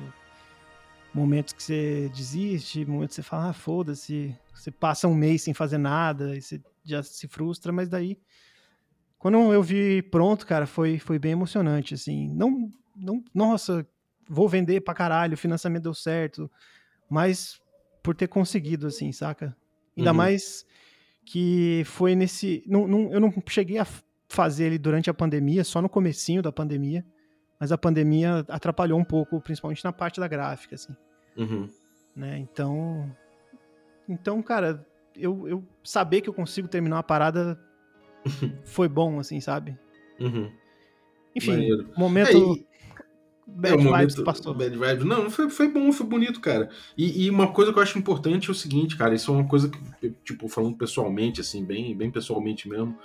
momentos 1.14 1.52
que 1.52 1.62
você 1.62 2.10
desiste, 2.12 2.84
momentos 2.84 3.16
que 3.16 3.22
você 3.22 3.28
fala, 3.28 3.50
ah, 3.50 3.52
foda-se, 3.52 4.34
você 4.54 4.70
passa 4.70 5.06
um 5.08 5.14
mês 5.14 5.42
sem 5.42 5.52
fazer 5.54 5.78
nada 5.78 6.36
e 6.36 6.40
você 6.42 6.60
já 6.84 7.02
se 7.02 7.28
frustra, 7.28 7.72
mas 7.72 7.88
daí 7.88 8.18
quando 9.22 9.52
eu 9.52 9.62
vi 9.62 10.02
pronto, 10.02 10.44
cara, 10.44 10.66
foi, 10.66 10.98
foi 10.98 11.16
bem 11.16 11.30
emocionante, 11.30 11.94
assim. 11.94 12.28
Não, 12.34 12.68
não, 12.96 13.22
nossa, 13.32 13.86
vou 14.28 14.48
vender 14.48 14.80
pra 14.80 14.94
caralho, 14.94 15.34
o 15.34 15.38
financiamento 15.38 15.84
deu 15.84 15.94
certo, 15.94 16.50
mas 17.08 17.60
por 18.02 18.16
ter 18.16 18.26
conseguido, 18.26 18.88
assim, 18.88 19.12
saca? 19.12 19.56
Ainda 19.96 20.10
Uhum. 20.10 20.16
mais 20.16 20.66
que 21.24 21.84
foi 21.86 22.16
nesse. 22.16 22.64
Não, 22.66 22.88
não, 22.88 23.12
eu 23.12 23.20
não 23.20 23.32
cheguei 23.48 23.78
a 23.78 23.86
fazer 24.28 24.64
ele 24.64 24.78
durante 24.78 25.08
a 25.08 25.14
pandemia, 25.14 25.62
só 25.62 25.80
no 25.80 25.88
comecinho 25.88 26.42
da 26.42 26.50
pandemia, 26.50 27.06
mas 27.62 27.70
a 27.70 27.78
pandemia 27.78 28.44
atrapalhou 28.48 28.98
um 28.98 29.04
pouco, 29.04 29.40
principalmente 29.40 29.84
na 29.84 29.92
parte 29.92 30.18
da 30.18 30.26
gráfica, 30.26 30.74
assim 30.74 30.96
Uhum. 31.36 31.68
né? 32.16 32.36
Então, 32.36 33.08
então, 34.08 34.42
cara, 34.42 34.84
eu, 35.16 35.46
eu 35.46 35.64
saber 35.84 36.22
que 36.22 36.28
eu 36.28 36.34
consigo 36.34 36.66
terminar 36.66 36.96
uma 36.96 37.02
parada 37.04 37.56
foi 38.64 38.88
bom, 38.88 39.20
assim, 39.20 39.40
sabe? 39.40 39.78
Uhum. 40.18 40.52
Enfim, 41.36 41.52
Maneiro. 41.52 41.88
momento. 41.96 42.30
É, 42.30 42.34
e- 42.34 42.66
bad 43.46 43.74
é, 43.74 43.76
o 43.76 43.78
vibes 43.78 44.16
momento 44.16 44.24
passou. 44.24 44.54
bad 44.54 44.76
vibes. 44.76 45.04
Não, 45.04 45.30
foi, 45.30 45.50
foi 45.50 45.68
bom, 45.68 45.92
foi 45.92 46.06
bonito, 46.06 46.40
cara. 46.40 46.70
E, 46.96 47.24
e 47.24 47.30
uma 47.30 47.52
coisa 47.52 47.72
que 47.72 47.78
eu 47.78 47.82
acho 47.82 47.98
importante 47.98 48.48
é 48.48 48.52
o 48.52 48.54
seguinte, 48.54 48.96
cara, 48.96 49.14
isso 49.14 49.30
é 49.30 49.34
uma 49.34 49.48
coisa 49.48 49.68
que, 49.68 50.10
tipo, 50.24 50.48
falando 50.48 50.76
pessoalmente, 50.76 51.40
assim, 51.40 51.64
bem, 51.64 51.96
bem 51.96 52.10
pessoalmente 52.10 52.68
mesmo, 52.68 52.96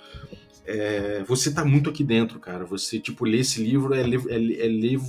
é, 0.64 1.22
você 1.26 1.52
tá 1.52 1.64
muito 1.64 1.90
aqui 1.90 2.04
dentro, 2.04 2.38
cara. 2.38 2.64
Você, 2.64 2.98
tipo, 3.00 3.24
ler 3.24 3.40
esse 3.40 3.62
livro 3.62 3.94
é 3.94 4.00
é, 4.00 4.04
é 4.04 4.68
ler 4.68 5.00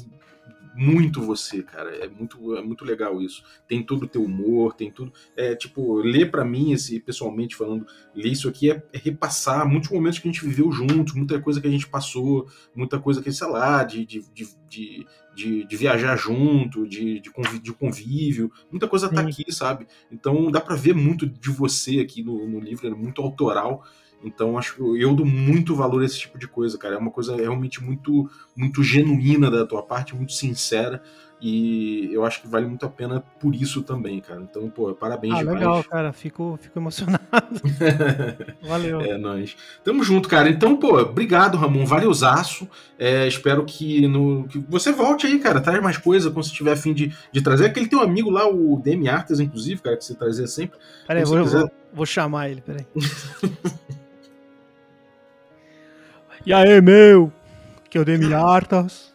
muito 0.75 1.21
você, 1.21 1.63
cara. 1.63 1.95
É 1.95 2.07
muito, 2.07 2.55
é 2.55 2.61
muito 2.61 2.85
legal 2.85 3.21
isso. 3.21 3.43
Tem 3.67 3.83
todo 3.83 4.03
o 4.03 4.07
teu 4.07 4.23
humor, 4.23 4.73
tem 4.73 4.91
tudo. 4.91 5.11
É 5.35 5.55
tipo, 5.55 5.97
ler 5.97 6.31
para 6.31 6.45
mim, 6.45 6.71
esse, 6.71 6.99
pessoalmente 6.99 7.55
falando, 7.55 7.85
ler 8.15 8.31
isso 8.31 8.47
aqui 8.47 8.71
é, 8.71 8.83
é, 8.93 8.97
repassar 8.97 9.67
muitos 9.67 9.89
momentos 9.89 10.19
que 10.19 10.27
a 10.27 10.31
gente 10.31 10.45
viveu 10.45 10.71
juntos, 10.71 11.13
muita 11.13 11.39
coisa 11.39 11.59
que 11.59 11.67
a 11.67 11.71
gente 11.71 11.87
passou, 11.87 12.47
muita 12.75 12.99
coisa 12.99 13.21
que, 13.21 13.31
sei 13.31 13.47
lá, 13.47 13.83
de, 13.83 14.05
de, 14.05 14.23
de, 14.33 15.07
de, 15.35 15.65
de 15.65 15.77
viajar 15.77 16.15
junto, 16.15 16.87
de, 16.87 17.19
de, 17.19 17.31
convívio, 17.31 17.61
de 17.61 17.73
convívio, 17.73 18.51
muita 18.71 18.87
coisa 18.87 19.09
tá 19.09 19.21
aqui, 19.21 19.45
sabe? 19.51 19.87
Então 20.11 20.51
dá 20.51 20.61
para 20.61 20.75
ver 20.75 20.93
muito 20.93 21.27
de 21.27 21.49
você 21.49 21.99
aqui 21.99 22.23
no, 22.23 22.47
no 22.47 22.59
livro, 22.59 22.87
é 22.87 22.91
muito 22.91 23.21
autoral. 23.21 23.83
Então 24.23 24.57
acho 24.57 24.75
que 24.75 24.81
eu 24.81 25.13
dou 25.13 25.25
muito 25.25 25.75
valor 25.75 26.01
a 26.01 26.05
esse 26.05 26.19
tipo 26.19 26.37
de 26.37 26.47
coisa, 26.47 26.77
cara. 26.77 26.95
É 26.95 26.97
uma 26.97 27.11
coisa 27.11 27.35
realmente 27.35 27.83
muito 27.83 28.29
muito 28.55 28.83
genuína 28.83 29.49
da 29.49 29.65
tua 29.65 29.81
parte, 29.81 30.15
muito 30.15 30.33
sincera. 30.33 31.01
E 31.41 32.09
eu 32.11 32.25
acho 32.25 32.41
que 32.41 32.47
vale 32.49 32.65
muito 32.65 32.85
a 32.85 32.89
pena 32.89 33.21
por 33.39 33.55
isso 33.55 33.81
também, 33.81 34.19
cara. 34.19 34.41
Então, 34.41 34.69
pô, 34.69 34.93
parabéns 34.93 35.35
ah, 35.35 35.37
demais. 35.37 35.57
legal, 35.57 35.83
cara. 35.85 36.11
Fico, 36.11 36.59
fico 36.61 36.77
emocionado. 36.77 37.21
Valeu. 38.61 38.99
É, 38.99 39.17
nós. 39.17 39.55
Tamo 39.81 40.03
junto, 40.03 40.27
cara. 40.27 40.49
Então, 40.49 40.75
pô, 40.75 40.99
obrigado, 40.99 41.57
Ramon. 41.57 41.85
Valeuzaço. 41.85 42.67
É, 42.97 43.25
espero 43.25 43.63
que, 43.63 44.05
no, 44.05 44.49
que 44.49 44.59
você 44.67 44.91
volte 44.91 45.27
aí, 45.27 45.39
cara. 45.39 45.61
Traz 45.61 45.81
mais 45.81 45.97
coisa 45.97 46.29
quando 46.29 46.43
você 46.43 46.53
tiver 46.53 46.73
afim 46.73 46.93
de, 46.93 47.15
de 47.31 47.41
trazer. 47.41 47.67
Aquele 47.67 47.87
teu 47.87 48.01
amigo 48.01 48.29
lá, 48.29 48.45
o 48.45 48.77
Demi 48.77 49.07
Artes, 49.07 49.39
inclusive, 49.39 49.81
cara, 49.81 49.95
que 49.95 50.03
você 50.03 50.15
trazia 50.15 50.45
sempre. 50.45 50.77
Peraí, 51.07 51.23
vou, 51.23 51.41
quiser... 51.41 51.59
vou, 51.61 51.71
vou 51.93 52.05
chamar 52.05 52.49
ele, 52.49 52.59
peraí. 52.59 52.85
E 56.45 56.53
aí, 56.53 56.81
meu? 56.81 57.31
Que 57.89 57.97
eu 57.97 58.05
dei 58.05 58.17
minha 58.17 58.39
hartas. 58.39 59.13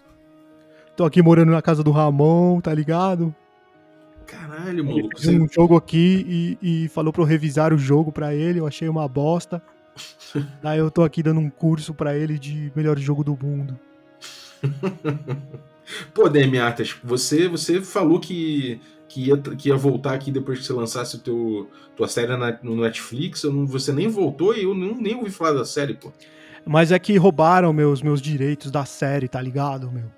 Tô 0.96 1.04
aqui 1.04 1.22
morando 1.22 1.52
na 1.52 1.62
casa 1.62 1.82
do 1.82 1.90
Ramon, 1.90 2.60
tá 2.60 2.72
ligado? 2.72 3.34
Caralho, 4.26 4.84
maluco. 4.84 5.08
Ele 5.08 5.18
fez 5.18 5.40
um 5.40 5.48
jogo 5.48 5.76
aqui 5.76 6.58
e, 6.62 6.84
e 6.84 6.88
falou 6.88 7.12
pra 7.12 7.22
eu 7.22 7.26
revisar 7.26 7.72
o 7.72 7.78
jogo 7.78 8.12
pra 8.12 8.34
ele. 8.34 8.60
Eu 8.60 8.66
achei 8.66 8.88
uma 8.88 9.08
bosta. 9.08 9.62
Daí 10.62 10.78
eu 10.78 10.90
tô 10.90 11.02
aqui 11.02 11.22
dando 11.22 11.40
um 11.40 11.48
curso 11.48 11.94
pra 11.94 12.16
ele 12.16 12.38
de 12.38 12.70
melhor 12.76 12.98
jogo 12.98 13.24
do 13.24 13.38
mundo. 13.40 13.78
Pô, 16.12 16.28
Demi 16.28 16.58
Artas, 16.58 16.96
você, 17.02 17.48
você 17.48 17.80
falou 17.80 18.18
que, 18.18 18.80
que, 19.08 19.28
ia, 19.28 19.36
que 19.36 19.68
ia 19.68 19.76
voltar 19.76 20.14
aqui 20.14 20.30
depois 20.30 20.58
que 20.58 20.64
você 20.64 20.72
lançasse 20.72 21.16
o 21.16 21.18
teu, 21.18 21.70
tua 21.96 22.08
série 22.08 22.36
na, 22.36 22.58
no 22.62 22.76
Netflix. 22.76 23.44
Não, 23.44 23.66
você 23.66 23.92
nem 23.92 24.08
voltou 24.08 24.54
e 24.54 24.64
eu 24.64 24.74
nem, 24.74 24.94
nem 24.94 25.14
ouvi 25.14 25.30
falar 25.30 25.52
da 25.52 25.64
série, 25.64 25.94
pô. 25.94 26.12
Mas 26.66 26.92
é 26.92 26.98
que 26.98 27.16
roubaram 27.16 27.72
meus, 27.72 28.02
meus 28.02 28.20
direitos 28.20 28.70
da 28.70 28.84
série, 28.84 29.28
tá 29.28 29.40
ligado, 29.40 29.90
meu? 29.90 30.10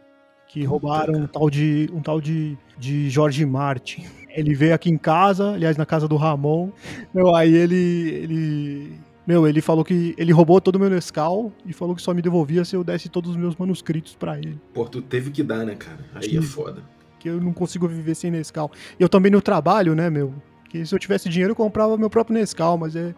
Que 0.49 0.65
roubaram 0.65 1.15
um 1.15 1.27
tal 1.27 1.51
de 1.51 1.91
um 1.93 2.01
tal 2.01 2.21
de, 2.21 2.57
de 2.79 3.11
Jorge 3.11 3.45
Martin. 3.45 4.07
Ele 4.31 4.55
veio 4.55 4.75
aqui 4.75 4.91
em 4.91 4.97
casa, 4.97 5.53
aliás, 5.53 5.77
na 5.77 5.85
casa 5.85 6.07
do 6.07 6.17
Ramon. 6.17 6.71
Meu, 7.13 7.35
aí 7.35 7.55
ele 7.55 8.11
ele 8.23 9.01
meu, 9.27 9.47
ele 9.47 9.61
falou 9.61 9.85
que 9.85 10.15
ele 10.17 10.33
roubou 10.33 10.61
todo 10.61 10.77
o 10.77 10.79
meu 10.79 10.89
Nescau 10.89 11.53
e 11.67 11.73
falou 11.73 11.97
que 11.97 12.01
só 12.01 12.15
me 12.15 12.23
devolvia 12.23 12.65
se 12.65 12.77
eu 12.77 12.85
desse 12.85 13.09
todos 13.09 13.33
os 13.33 13.37
meus 13.37 13.57
manuscritos 13.57 14.15
para 14.15 14.39
ele. 14.39 14.61
Pô, 14.73 14.85
tu 14.85 15.03
teve 15.03 15.31
que 15.33 15.43
dar, 15.43 15.65
né, 15.65 15.75
cara? 15.75 15.99
Aí 16.15 16.31
Sim, 16.31 16.39
é 16.39 16.43
foda. 16.43 16.83
Que 17.19 17.29
eu 17.29 17.41
não 17.41 17.53
consigo 17.53 17.89
viver 17.89 18.15
sem 18.15 18.31
Nescau. 18.31 18.71
E 18.99 19.03
eu 19.03 19.09
também 19.09 19.33
no 19.33 19.43
trabalho, 19.43 19.97
né, 19.97 20.09
meu? 20.09 20.33
Que 20.71 20.87
se 20.87 20.95
eu 20.95 20.99
tivesse 20.99 21.29
dinheiro 21.29 21.51
eu 21.53 21.57
comprava 21.57 21.99
meu 21.99 22.09
próprio 22.09 22.39
Nescau, 22.39 22.79
mas 22.79 22.95
é 22.95 23.13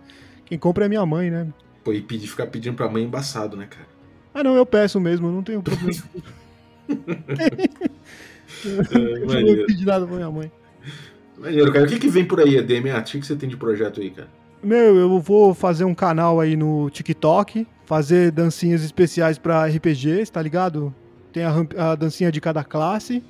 quem 0.47 0.59
compra 0.59 0.87
é 0.87 0.89
minha 0.89 1.05
mãe, 1.05 1.31
né? 1.31 1.47
Pô, 1.89 1.93
e 1.95 2.03
pedir, 2.03 2.27
ficar 2.27 2.47
pedindo 2.47 2.77
pra 2.77 2.87
mãe 2.87 3.03
é 3.03 3.07
embaçado, 3.07 3.57
né, 3.57 3.67
cara? 3.67 3.87
Ah, 4.35 4.45
não, 4.45 4.55
eu 4.55 4.67
peço 4.67 5.01
mesmo, 5.01 5.33
não 5.33 5.43
tenho 5.43 5.63
problema. 5.63 5.91
eu 8.93 9.57
não 9.57 9.67
pedi 9.67 9.87
nada 9.87 10.07
pra 10.07 10.17
minha 10.17 10.31
mãe. 10.31 10.53
Maneiro, 11.39 11.73
cara. 11.73 11.87
O 11.87 11.89
que, 11.89 11.99
que 11.99 12.09
vem 12.11 12.27
por 12.27 12.41
aí, 12.41 12.59
Ademir? 12.59 12.95
O 12.95 13.03
que 13.03 13.23
você 13.23 13.35
tem 13.35 13.49
de 13.49 13.57
projeto 13.57 14.03
aí, 14.03 14.11
cara? 14.11 14.29
Meu, 14.63 14.97
eu 14.97 15.19
vou 15.19 15.55
fazer 15.55 15.85
um 15.85 15.95
canal 15.95 16.41
aí 16.41 16.57
no 16.57 16.91
TikTok, 16.91 17.67
fazer 17.87 18.33
dancinhas 18.33 18.85
especiais 18.85 19.39
pra 19.39 19.65
RPGs, 19.67 20.31
tá 20.31 20.43
ligado? 20.43 20.95
Tem 21.33 21.45
a, 21.45 21.55
a 21.79 21.95
dancinha 21.95 22.31
de 22.31 22.39
cada 22.39 22.63
classe. 22.63 23.25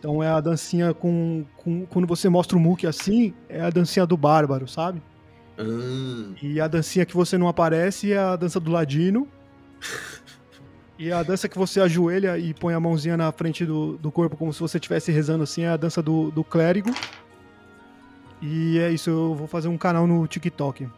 Então 0.00 0.20
é 0.20 0.26
a 0.26 0.40
dancinha 0.40 0.92
com, 0.92 1.44
com. 1.56 1.86
Quando 1.86 2.08
você 2.08 2.28
mostra 2.28 2.58
o 2.58 2.60
Mook 2.60 2.84
assim, 2.84 3.32
é 3.48 3.60
a 3.60 3.70
dancinha 3.70 4.04
do 4.04 4.16
Bárbaro, 4.16 4.66
sabe? 4.66 5.00
Ah. 5.58 6.32
E 6.42 6.60
a 6.60 6.66
dancinha 6.66 7.04
que 7.04 7.14
você 7.14 7.36
não 7.36 7.48
aparece 7.48 8.12
é 8.12 8.18
a 8.18 8.36
dança 8.36 8.58
do 8.58 8.70
ladino. 8.70 9.28
e 10.98 11.10
a 11.12 11.22
dança 11.22 11.48
que 11.48 11.58
você 11.58 11.80
ajoelha 11.80 12.38
e 12.38 12.54
põe 12.54 12.74
a 12.74 12.80
mãozinha 12.80 13.16
na 13.16 13.30
frente 13.32 13.64
do, 13.64 13.96
do 13.98 14.10
corpo, 14.10 14.36
como 14.36 14.52
se 14.52 14.60
você 14.60 14.78
estivesse 14.78 15.10
rezando 15.10 15.44
assim, 15.44 15.62
é 15.62 15.68
a 15.68 15.76
dança 15.76 16.02
do, 16.02 16.30
do 16.30 16.44
clérigo. 16.44 16.90
E 18.40 18.78
é 18.78 18.90
isso, 18.90 19.08
eu 19.08 19.34
vou 19.34 19.46
fazer 19.46 19.68
um 19.68 19.78
canal 19.78 20.06
no 20.06 20.26
TikTok. 20.26 20.88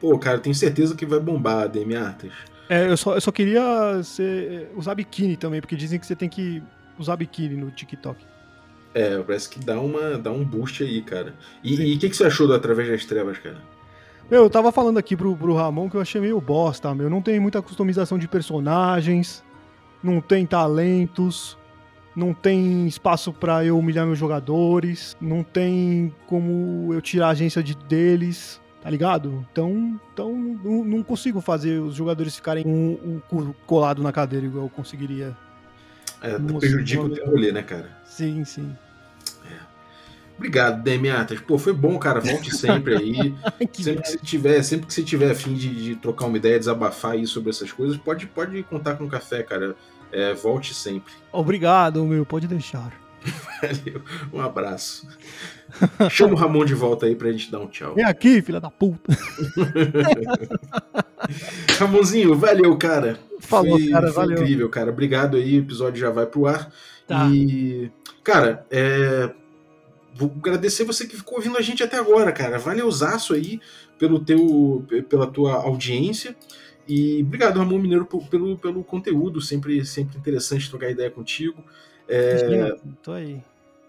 Pô, 0.00 0.18
cara, 0.18 0.38
tenho 0.38 0.54
certeza 0.54 0.94
que 0.94 1.06
vai 1.06 1.18
bombar, 1.18 1.68
Demi 1.68 1.96
Artes. 1.96 2.32
É, 2.68 2.86
eu 2.86 2.96
só, 2.96 3.14
eu 3.14 3.20
só 3.20 3.32
queria 3.32 4.02
ser, 4.02 4.70
usar 4.76 4.94
biquíni 4.94 5.36
também, 5.36 5.60
porque 5.60 5.76
dizem 5.76 5.98
que 5.98 6.06
você 6.06 6.14
tem 6.14 6.28
que 6.28 6.62
usar 6.98 7.16
biquíni 7.16 7.56
no 7.56 7.70
TikTok. 7.70 8.22
É, 8.94 9.18
parece 9.22 9.48
que 9.48 9.58
dá, 9.58 9.80
uma, 9.80 10.16
dá 10.18 10.30
um 10.30 10.44
boost 10.44 10.82
aí, 10.82 11.02
cara. 11.02 11.34
E 11.62 11.94
o 11.94 11.98
que, 11.98 12.08
que 12.08 12.16
você 12.16 12.24
achou 12.24 12.46
do 12.46 12.54
Através 12.54 12.88
das 12.88 13.04
Trevas, 13.04 13.38
cara? 13.38 13.58
Meu, 14.30 14.44
eu 14.44 14.50
tava 14.50 14.72
falando 14.72 14.98
aqui 14.98 15.16
pro, 15.16 15.36
pro 15.36 15.54
Ramon 15.54 15.90
que 15.90 15.96
eu 15.96 16.00
achei 16.00 16.20
meio 16.20 16.40
bosta, 16.40 16.94
meu. 16.94 17.10
Não 17.10 17.20
tem 17.20 17.38
muita 17.38 17.60
customização 17.60 18.18
de 18.18 18.26
personagens, 18.26 19.44
não 20.02 20.20
tem 20.20 20.46
talentos, 20.46 21.58
não 22.16 22.32
tem 22.32 22.86
espaço 22.86 23.32
para 23.32 23.64
eu 23.64 23.78
humilhar 23.78 24.06
meus 24.06 24.18
jogadores, 24.18 25.16
não 25.20 25.42
tem 25.42 26.14
como 26.26 26.92
eu 26.92 27.00
tirar 27.00 27.28
a 27.28 27.30
agência 27.30 27.62
de, 27.62 27.76
deles, 27.76 28.60
tá 28.82 28.88
ligado? 28.88 29.46
Então, 29.50 30.00
então 30.12 30.32
não, 30.32 31.02
consigo 31.02 31.40
fazer 31.40 31.80
os 31.80 31.94
jogadores 31.94 32.36
ficarem 32.36 32.64
um, 32.66 33.20
um 33.32 33.52
colado 33.66 34.02
na 34.02 34.12
cadeira 34.12 34.46
igual 34.46 34.64
eu 34.64 34.70
conseguiria. 34.70 35.36
É, 36.22 36.38
prejudica 36.38 37.02
o 37.02 37.10
teu 37.10 37.26
rolê, 37.26 37.52
né, 37.52 37.62
cara? 37.62 37.90
Sim, 38.04 38.44
sim. 38.44 38.74
Obrigado, 40.36 40.82
Demiatas. 40.82 41.40
Pô, 41.40 41.58
foi 41.58 41.72
bom, 41.72 41.98
cara. 41.98 42.20
Volte 42.20 42.54
sempre 42.56 42.96
aí. 42.96 43.34
sempre 43.72 44.02
que 44.02 44.08
você 44.08 44.18
tiver, 44.18 44.62
sempre 44.62 44.86
que 44.86 44.94
você 44.94 45.02
tiver 45.02 45.30
afim 45.30 45.54
de, 45.54 45.68
de, 45.74 45.96
trocar 45.96 46.26
uma 46.26 46.36
ideia, 46.36 46.58
desabafar 46.58 47.12
aí 47.12 47.26
sobre 47.26 47.50
essas 47.50 47.72
coisas, 47.72 47.96
pode, 47.96 48.26
pode 48.26 48.62
contar 48.64 48.96
com 48.96 49.04
o 49.04 49.08
café, 49.08 49.42
cara. 49.42 49.74
É, 50.12 50.32
volte 50.32 50.74
sempre. 50.74 51.12
Obrigado, 51.32 52.04
meu. 52.04 52.24
Pode 52.24 52.46
deixar. 52.46 52.92
Valeu. 53.62 54.02
Um 54.32 54.40
abraço. 54.40 55.08
Chama 56.10 56.34
o 56.34 56.36
Ramon 56.36 56.64
de 56.64 56.74
volta 56.74 57.06
aí 57.06 57.16
pra 57.16 57.32
gente 57.32 57.50
dar 57.50 57.60
um 57.60 57.66
tchau. 57.66 57.94
Vem 57.94 58.04
aqui, 58.04 58.40
filha 58.42 58.60
da 58.60 58.70
puta. 58.70 59.16
Ramonzinho, 61.78 62.36
valeu, 62.36 62.76
cara. 62.76 63.18
Falou, 63.40 63.78
foi, 63.78 63.88
cara. 63.88 64.06
Foi 64.08 64.14
valeu. 64.14 64.38
incrível, 64.38 64.68
cara. 64.68 64.90
Obrigado 64.90 65.36
aí. 65.36 65.58
O 65.58 65.62
episódio 65.62 65.98
já 65.98 66.10
vai 66.10 66.26
pro 66.26 66.46
ar. 66.46 66.70
Tá. 67.08 67.26
E, 67.28 67.90
cara, 68.22 68.64
é 68.70 69.30
vou 70.14 70.32
agradecer 70.36 70.84
você 70.84 71.06
que 71.06 71.16
ficou 71.16 71.38
ouvindo 71.38 71.58
a 71.58 71.62
gente 71.62 71.82
até 71.82 71.98
agora, 71.98 72.32
cara. 72.32 72.58
Valeuzaço 72.58 73.34
aí 73.34 73.60
pelo 73.98 74.20
teu, 74.20 74.84
pela 75.08 75.26
tua 75.26 75.54
audiência. 75.54 76.36
E 76.86 77.22
obrigado, 77.22 77.58
Ramon 77.58 77.78
Mineiro, 77.78 78.06
pelo, 78.30 78.56
pelo 78.58 78.84
conteúdo. 78.84 79.40
Sempre, 79.40 79.84
sempre 79.84 80.18
interessante 80.18 80.68
trocar 80.68 80.90
ideia 80.90 81.10
contigo. 81.10 81.64
É, 82.08 82.76
tô 83.02 83.12
aí. 83.12 83.42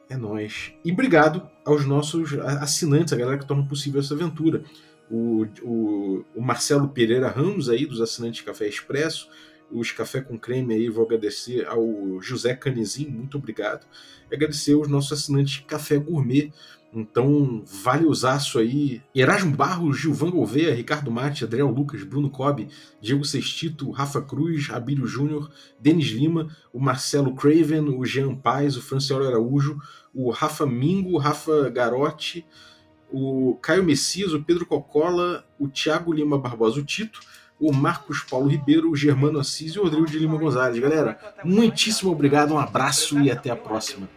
É 0.10 0.16
nóis. 0.16 0.72
E 0.84 0.92
obrigado 0.92 1.48
aos 1.64 1.86
nossos 1.86 2.34
assinantes, 2.40 3.12
a 3.12 3.18
galera 3.18 3.38
que 3.38 3.46
torna 3.46 3.66
possível 3.66 4.00
essa 4.00 4.14
aventura. 4.14 4.64
O, 5.10 5.46
o, 5.62 6.26
o 6.36 6.42
Marcelo 6.42 6.88
Pereira 6.88 7.28
Ramos 7.28 7.70
aí, 7.70 7.86
dos 7.86 8.02
assinantes 8.02 8.42
Café 8.42 8.68
Expresso, 8.68 9.30
os 9.72 9.92
Café 9.92 10.22
com 10.22 10.38
Creme 10.38 10.74
aí, 10.74 10.90
vou 10.90 11.06
agradecer 11.06 11.66
ao 11.68 12.22
José 12.22 12.56
Canezinho, 12.56 13.12
muito 13.12 13.38
obrigado. 13.38 13.86
E 14.32 14.36
agradecer 14.36 14.74
aos 14.74 14.88
nossos 14.88 15.20
assinantes 15.20 15.64
Café 15.68 15.98
Gourmet. 15.98 16.52
Então, 16.94 17.62
vale 17.84 18.06
usaço 18.06 18.58
aí. 18.58 19.02
Erasmo 19.14 19.54
Barros, 19.54 20.00
Gilvan 20.00 20.32
Gouveia, 20.32 20.74
Ricardo 20.74 21.12
Mate, 21.12 21.44
Adriel 21.44 21.68
Lucas, 21.68 22.04
Bruno 22.04 22.30
Cobb, 22.30 22.70
Diego 23.02 23.26
Sextito, 23.26 23.92
Rafa 23.92 24.22
Cruz, 24.22 24.70
Abílio 24.72 25.06
Júnior, 25.06 25.52
Denis 25.78 26.08
Lima, 26.08 26.48
o 26.72 26.80
Marcelo 26.80 27.36
Craven, 27.36 27.90
o 27.90 28.06
Jean 28.06 28.34
Paz, 28.34 28.78
o 28.78 28.82
Franciolo 28.82 29.28
Araújo, 29.28 29.78
o 30.14 30.32
Rafa 30.32 30.66
Mingo, 30.66 31.18
Rafa 31.18 31.70
Garotti, 31.70 32.46
o 33.12 33.56
Caio 33.62 33.84
Messias, 33.84 34.34
o 34.34 34.42
Pedro 34.42 34.66
Cocola, 34.66 35.46
o 35.60 35.68
Thiago 35.68 36.14
Lima 36.14 36.38
Barbosa, 36.38 36.80
o 36.80 36.86
Tito, 36.86 37.20
o 37.60 37.72
Marcos 37.72 38.22
Paulo 38.22 38.48
Ribeiro, 38.48 38.92
o 38.92 38.96
Germano 38.96 39.40
Assis 39.40 39.74
e 39.74 39.80
o 39.80 39.84
Rodrigo 39.84 40.08
de 40.08 40.20
Lima 40.20 40.38
Gonzalez. 40.38 40.78
Galera, 40.80 41.18
muitíssimo 41.44 42.12
obrigado, 42.12 42.54
um 42.54 42.60
abraço 42.60 43.20
e 43.22 43.32
até 43.32 43.50
a 43.50 43.56
próxima. 43.56 44.08